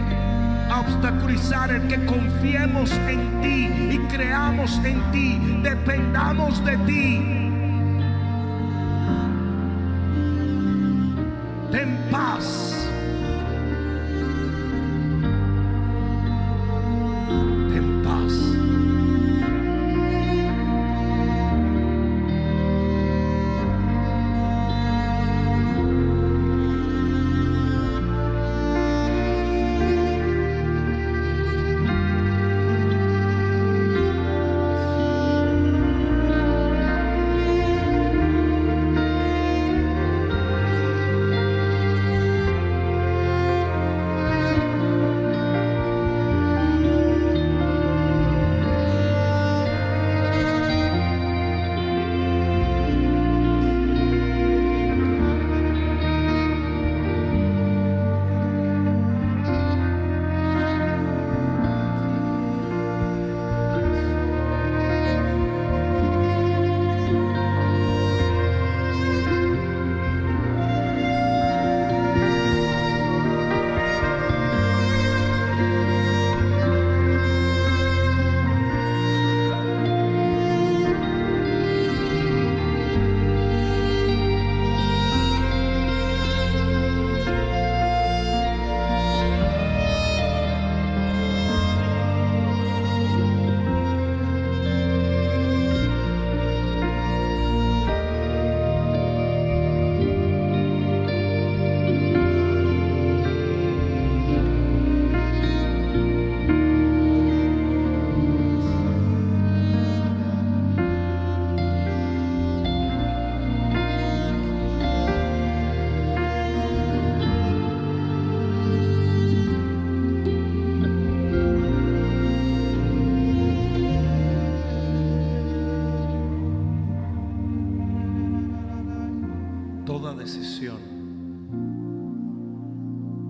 a 0.70 0.80
obstaculizar 0.80 1.70
el 1.70 1.86
que 1.86 2.04
confiemos 2.06 2.90
en 3.08 3.40
ti 3.40 3.94
y 3.94 3.98
creamos 4.08 4.80
en 4.84 5.00
ti. 5.12 5.60
Dependamos 5.62 6.64
de 6.64 6.76
ti. 6.78 7.44
Ten 11.70 11.96
paz. 12.10 12.73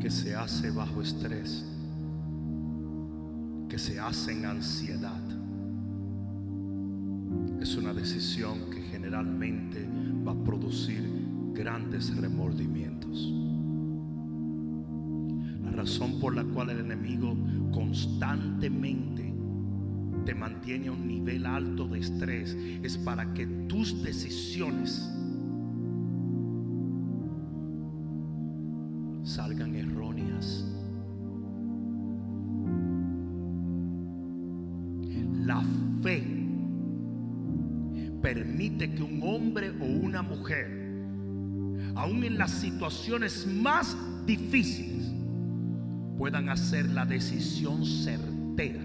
Que 0.00 0.10
se 0.10 0.34
hace 0.34 0.70
bajo 0.70 1.02
estrés, 1.02 1.64
que 3.68 3.78
se 3.78 4.00
hace 4.00 4.32
en 4.32 4.46
ansiedad, 4.46 5.20
es 7.60 7.76
una 7.76 7.92
decisión 7.92 8.70
que 8.70 8.80
generalmente 8.82 9.86
va 10.26 10.32
a 10.32 10.44
producir 10.44 11.02
grandes 11.52 12.16
remordimientos. 12.16 13.32
La 15.62 15.72
razón 15.72 16.20
por 16.20 16.34
la 16.34 16.44
cual 16.44 16.70
el 16.70 16.80
enemigo 16.80 17.36
constantemente 17.70 19.30
te 20.24 20.34
mantiene 20.34 20.88
a 20.88 20.92
un 20.92 21.06
nivel 21.06 21.44
alto 21.44 21.86
de 21.86 21.98
estrés 21.98 22.56
es 22.82 22.96
para 22.96 23.34
que 23.34 23.46
tus 23.68 24.02
decisiones 24.02 25.10
más 43.46 43.96
difíciles, 44.26 45.12
puedan 46.16 46.48
hacer 46.48 46.90
la 46.90 47.04
decisión 47.04 47.84
certera. 47.84 48.82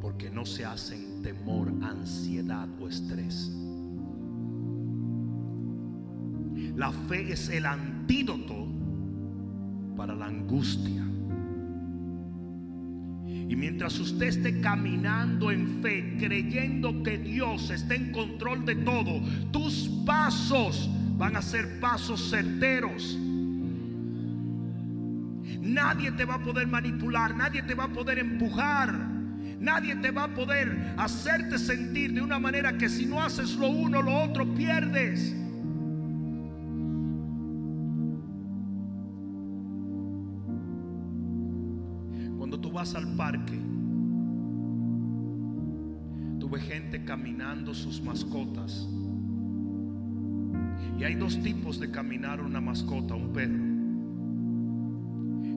Porque 0.00 0.30
no 0.30 0.44
se 0.44 0.64
hacen 0.64 1.22
temor, 1.22 1.72
ansiedad 1.82 2.68
o 2.80 2.88
estrés. 2.88 3.52
La 6.76 6.92
fe 6.92 7.32
es 7.32 7.48
el 7.48 7.66
antídoto 7.66 8.68
para 9.96 10.14
la 10.14 10.26
angustia. 10.26 11.04
Y 13.26 13.56
mientras 13.56 13.98
usted 13.98 14.26
esté 14.26 14.60
caminando 14.60 15.50
en 15.50 15.82
fe, 15.82 16.16
creyendo 16.18 17.02
que 17.02 17.18
Dios 17.18 17.70
está 17.70 17.94
en 17.94 18.12
control 18.12 18.64
de 18.64 18.76
todo, 18.76 19.20
tus 19.50 19.88
pasos 20.06 20.88
van 21.20 21.36
a 21.36 21.42
ser 21.42 21.78
pasos 21.78 22.30
certeros. 22.30 23.14
Nadie 25.60 26.12
te 26.12 26.24
va 26.24 26.36
a 26.36 26.42
poder 26.42 26.66
manipular, 26.66 27.36
nadie 27.36 27.62
te 27.62 27.74
va 27.74 27.84
a 27.84 27.88
poder 27.88 28.20
empujar, 28.20 28.90
nadie 29.58 29.96
te 29.96 30.10
va 30.12 30.24
a 30.24 30.34
poder 30.34 30.94
hacerte 30.96 31.58
sentir 31.58 32.14
de 32.14 32.22
una 32.22 32.38
manera 32.38 32.78
que 32.78 32.88
si 32.88 33.04
no 33.04 33.22
haces 33.22 33.54
lo 33.56 33.68
uno, 33.68 34.00
lo 34.00 34.16
otro 34.22 34.46
pierdes. 34.54 35.36
Cuando 42.38 42.58
tú 42.58 42.72
vas 42.72 42.94
al 42.94 43.14
parque, 43.14 43.60
tú 46.38 46.48
ves 46.48 46.62
gente 46.62 47.04
caminando 47.04 47.74
sus 47.74 48.00
mascotas. 48.00 48.88
Y 50.98 51.04
hay 51.04 51.14
dos 51.14 51.40
tipos 51.42 51.80
de 51.80 51.90
caminar 51.90 52.40
una 52.40 52.60
mascota, 52.60 53.14
un 53.14 53.32
perro. 53.32 53.64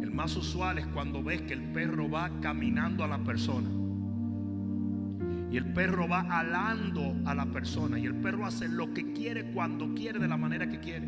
El 0.03 0.11
más 0.11 0.35
usual 0.35 0.77
es 0.77 0.87
cuando 0.87 1.23
ves 1.23 1.41
que 1.41 1.53
el 1.53 1.63
perro 1.71 2.09
va 2.09 2.29
caminando 2.39 3.03
a 3.03 3.07
la 3.07 3.17
persona. 3.19 3.69
Y 5.51 5.57
el 5.57 5.73
perro 5.73 6.07
va 6.07 6.21
alando 6.21 7.15
a 7.25 7.35
la 7.35 7.45
persona. 7.45 7.99
Y 7.99 8.05
el 8.05 8.15
perro 8.15 8.45
hace 8.45 8.67
lo 8.67 8.93
que 8.93 9.13
quiere 9.13 9.51
cuando 9.51 9.93
quiere, 9.93 10.19
de 10.19 10.27
la 10.27 10.37
manera 10.37 10.67
que 10.67 10.79
quiere. 10.79 11.07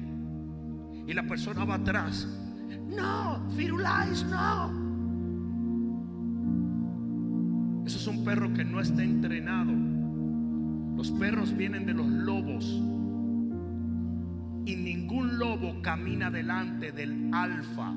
Y 1.08 1.14
la 1.14 1.24
persona 1.24 1.66
va 1.66 1.76
atrás. 1.76 2.28
No, 2.88 3.42
Firulais, 3.56 4.26
no. 4.26 4.86
Eso 7.86 8.00
es 8.00 8.08
un 8.08 8.24
perro 8.24 8.52
que 8.54 8.64
no 8.66 8.82
está 8.82 9.04
entrenado. 9.04 9.72
Los 10.96 11.12
perros 11.12 11.56
vienen 11.56 11.86
de 11.86 11.94
los 11.94 12.08
lobos. 12.08 12.82
Y 14.66 14.76
ningún 14.76 15.38
lobo 15.38 15.82
camina 15.82 16.32
delante 16.32 16.92
del 16.92 17.30
alfa. 17.34 17.94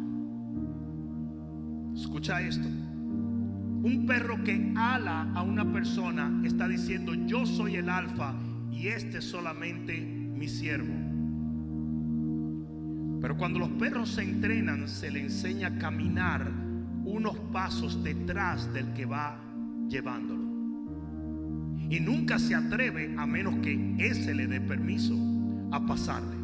Escucha 1.95 2.41
esto. 2.43 2.69
Un 2.69 4.05
perro 4.07 4.43
que 4.45 4.73
ala 4.77 5.33
a 5.35 5.43
una 5.43 5.73
persona 5.73 6.43
está 6.45 6.69
diciendo, 6.69 7.15
yo 7.15 7.47
soy 7.47 7.77
el 7.77 7.89
alfa 7.89 8.35
y 8.71 8.89
este 8.89 9.19
es 9.19 9.25
solamente 9.25 9.99
mi 10.01 10.47
siervo. 10.47 10.95
Pero 13.21 13.37
cuando 13.37 13.59
los 13.59 13.71
perros 13.71 14.11
se 14.11 14.23
entrenan, 14.23 14.89
se 14.89 15.11
le 15.11 15.23
enseña 15.23 15.69
a 15.69 15.79
caminar 15.79 16.51
unos 17.05 17.37
pasos 17.53 18.05
detrás 18.05 18.73
del 18.73 18.93
que 18.93 19.07
va 19.07 19.41
llevándolo. 19.89 20.45
Y 21.91 22.01
nunca 22.01 22.39
se 22.39 22.55
atreve 22.55 23.15
a 23.17 23.27
menos 23.27 23.57
que 23.57 23.97
ese 23.99 24.35
le 24.35 24.47
dé 24.47 24.61
permiso 24.61 25.17
a 25.73 25.85
pasarle. 25.85 26.38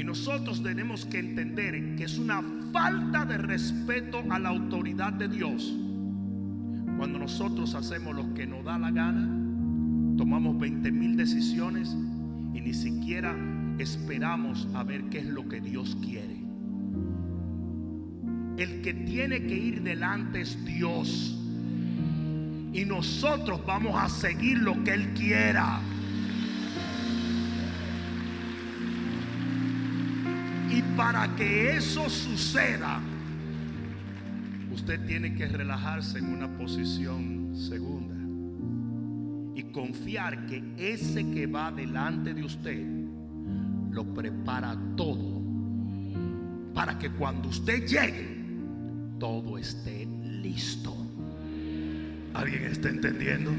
Y 0.00 0.04
nosotros 0.04 0.62
tenemos 0.62 1.04
que 1.04 1.18
entender 1.18 1.94
que 1.94 2.04
es 2.04 2.16
una 2.16 2.42
falta 2.72 3.26
de 3.26 3.36
respeto 3.36 4.24
a 4.30 4.38
la 4.38 4.48
autoridad 4.48 5.12
de 5.12 5.28
Dios 5.28 5.74
cuando 6.96 7.18
nosotros 7.18 7.74
hacemos 7.74 8.16
lo 8.16 8.32
que 8.32 8.46
nos 8.46 8.64
da 8.64 8.78
la 8.78 8.90
gana, 8.90 9.28
tomamos 10.16 10.58
20 10.58 10.90
mil 10.90 11.18
decisiones 11.18 11.94
y 12.54 12.62
ni 12.62 12.72
siquiera 12.72 13.36
esperamos 13.78 14.66
a 14.72 14.84
ver 14.84 15.04
qué 15.10 15.18
es 15.18 15.26
lo 15.26 15.46
que 15.46 15.60
Dios 15.60 15.98
quiere. 16.00 16.40
El 18.56 18.80
que 18.80 18.94
tiene 18.94 19.42
que 19.42 19.54
ir 19.54 19.82
delante 19.82 20.40
es 20.40 20.64
Dios. 20.64 21.38
Y 22.72 22.86
nosotros 22.86 23.60
vamos 23.66 23.94
a 23.96 24.08
seguir 24.08 24.60
lo 24.60 24.82
que 24.82 24.94
Él 24.94 25.12
quiera. 25.12 25.82
Y 30.70 30.82
para 30.96 31.34
que 31.34 31.76
eso 31.76 32.08
suceda, 32.08 33.00
usted 34.72 35.04
tiene 35.04 35.34
que 35.34 35.46
relajarse 35.48 36.18
en 36.18 36.32
una 36.32 36.48
posición 36.56 37.56
segunda. 37.56 38.14
Y 39.56 39.64
confiar 39.72 40.46
que 40.46 40.62
ese 40.78 41.28
que 41.32 41.46
va 41.46 41.72
delante 41.72 42.34
de 42.34 42.44
usted 42.44 42.86
lo 43.90 44.14
prepara 44.14 44.76
todo. 44.96 45.42
Para 46.72 46.96
que 46.98 47.10
cuando 47.10 47.48
usted 47.48 47.84
llegue, 47.86 48.40
todo 49.18 49.58
esté 49.58 50.06
listo. 50.24 50.94
¿Alguien 52.32 52.64
está 52.64 52.88
entendiendo? 52.88 53.50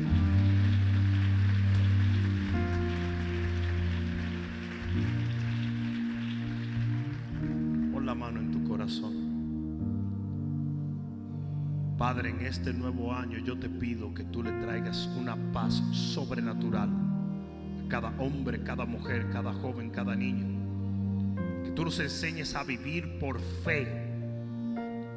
Padre, 11.98 12.32
en 12.32 12.42
este 12.42 12.74
nuevo 12.74 13.14
año 13.14 13.38
yo 13.38 13.60
te 13.60 13.70
pido 13.70 14.12
que 14.14 14.24
tú 14.24 14.42
le 14.42 14.52
traigas 14.54 15.08
una 15.20 15.36
paz 15.54 15.84
sobrenatural 15.92 16.90
a 16.90 17.88
cada 17.88 18.10
hombre, 18.18 18.64
cada 18.64 18.86
mujer, 18.86 19.30
cada 19.32 19.54
joven, 19.54 19.92
cada 19.92 20.16
niño. 20.16 20.48
Que 21.64 21.70
tú 21.70 21.86
los 21.86 22.00
enseñes 22.00 22.56
a 22.56 22.64
vivir 22.64 23.20
por 23.20 23.40
fe. 23.40 23.88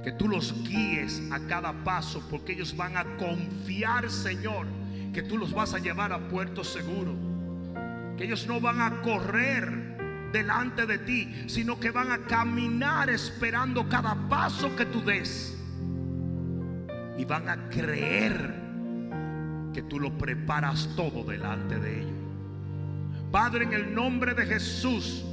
Que 0.04 0.12
tú 0.12 0.28
los 0.28 0.52
guíes 0.68 1.22
a 1.32 1.40
cada 1.46 1.72
paso 1.84 2.22
porque 2.30 2.52
ellos 2.52 2.76
van 2.76 2.98
a 2.98 3.16
confiar, 3.16 4.10
Señor, 4.10 4.66
que 5.14 5.22
tú 5.22 5.38
los 5.38 5.54
vas 5.54 5.72
a 5.72 5.78
llevar 5.78 6.12
a 6.12 6.28
puerto 6.28 6.62
seguro. 6.62 7.14
Que 8.18 8.24
ellos 8.24 8.46
no 8.46 8.60
van 8.60 8.82
a 8.82 9.00
correr 9.00 9.93
delante 10.34 10.84
de 10.84 10.98
ti, 10.98 11.44
sino 11.46 11.78
que 11.78 11.92
van 11.92 12.10
a 12.10 12.18
caminar 12.26 13.08
esperando 13.08 13.88
cada 13.88 14.14
paso 14.28 14.74
que 14.74 14.84
tú 14.84 15.00
des. 15.00 15.56
Y 17.16 17.24
van 17.24 17.48
a 17.48 17.68
creer 17.68 18.62
que 19.72 19.82
tú 19.82 20.00
lo 20.00 20.18
preparas 20.18 20.90
todo 20.96 21.22
delante 21.22 21.78
de 21.78 22.00
ellos. 22.00 22.12
Padre, 23.30 23.64
en 23.64 23.72
el 23.74 23.94
nombre 23.94 24.34
de 24.34 24.44
Jesús, 24.44 25.24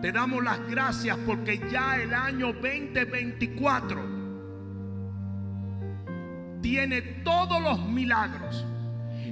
te 0.00 0.10
damos 0.10 0.42
las 0.42 0.66
gracias 0.68 1.18
porque 1.26 1.60
ya 1.70 1.96
el 1.96 2.14
año 2.14 2.54
2024 2.54 4.22
tiene 6.62 7.02
todos 7.22 7.60
los 7.62 7.86
milagros 7.88 8.64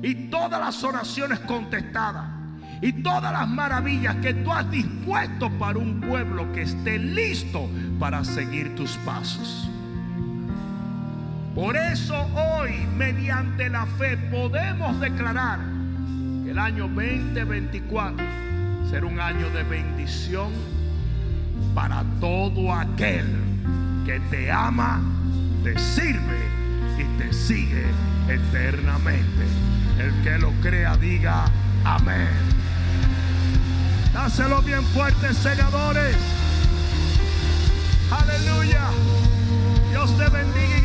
y 0.02 0.28
todas 0.28 0.60
las 0.60 0.84
oraciones 0.84 1.40
contestadas 1.40 2.39
y 2.82 2.92
todas 2.92 3.32
las 3.32 3.48
maravillas 3.48 4.16
que 4.16 4.32
tú 4.34 4.52
has 4.52 4.70
dispuesto 4.70 5.50
para 5.58 5.78
un 5.78 6.00
pueblo 6.00 6.50
que 6.52 6.62
esté 6.62 6.98
listo 6.98 7.68
para 7.98 8.24
seguir 8.24 8.74
tus 8.74 8.96
pasos. 8.98 9.68
Por 11.54 11.76
eso 11.76 12.16
hoy, 12.34 12.72
mediante 12.96 13.68
la 13.68 13.84
fe, 13.84 14.16
podemos 14.16 14.98
declarar 15.00 15.58
que 16.44 16.52
el 16.52 16.58
año 16.58 16.88
2024 16.88 18.24
será 18.88 19.06
un 19.06 19.20
año 19.20 19.50
de 19.50 19.62
bendición 19.64 20.52
para 21.74 22.02
todo 22.20 22.72
aquel 22.72 23.26
que 24.06 24.20
te 24.30 24.50
ama, 24.50 25.02
te 25.62 25.78
sirve 25.78 26.38
y 26.98 27.18
te 27.18 27.32
sigue 27.32 27.84
eternamente. 28.28 29.44
El 29.98 30.12
que 30.22 30.38
lo 30.38 30.50
crea 30.62 30.96
diga 30.96 31.44
amén. 31.84 32.59
Dáselo 34.12 34.60
bien 34.62 34.84
fuerte, 34.86 35.32
segadores. 35.34 36.16
Aleluya. 38.10 38.82
Dios 39.90 40.16
te 40.18 40.28
bendiga. 40.28 40.79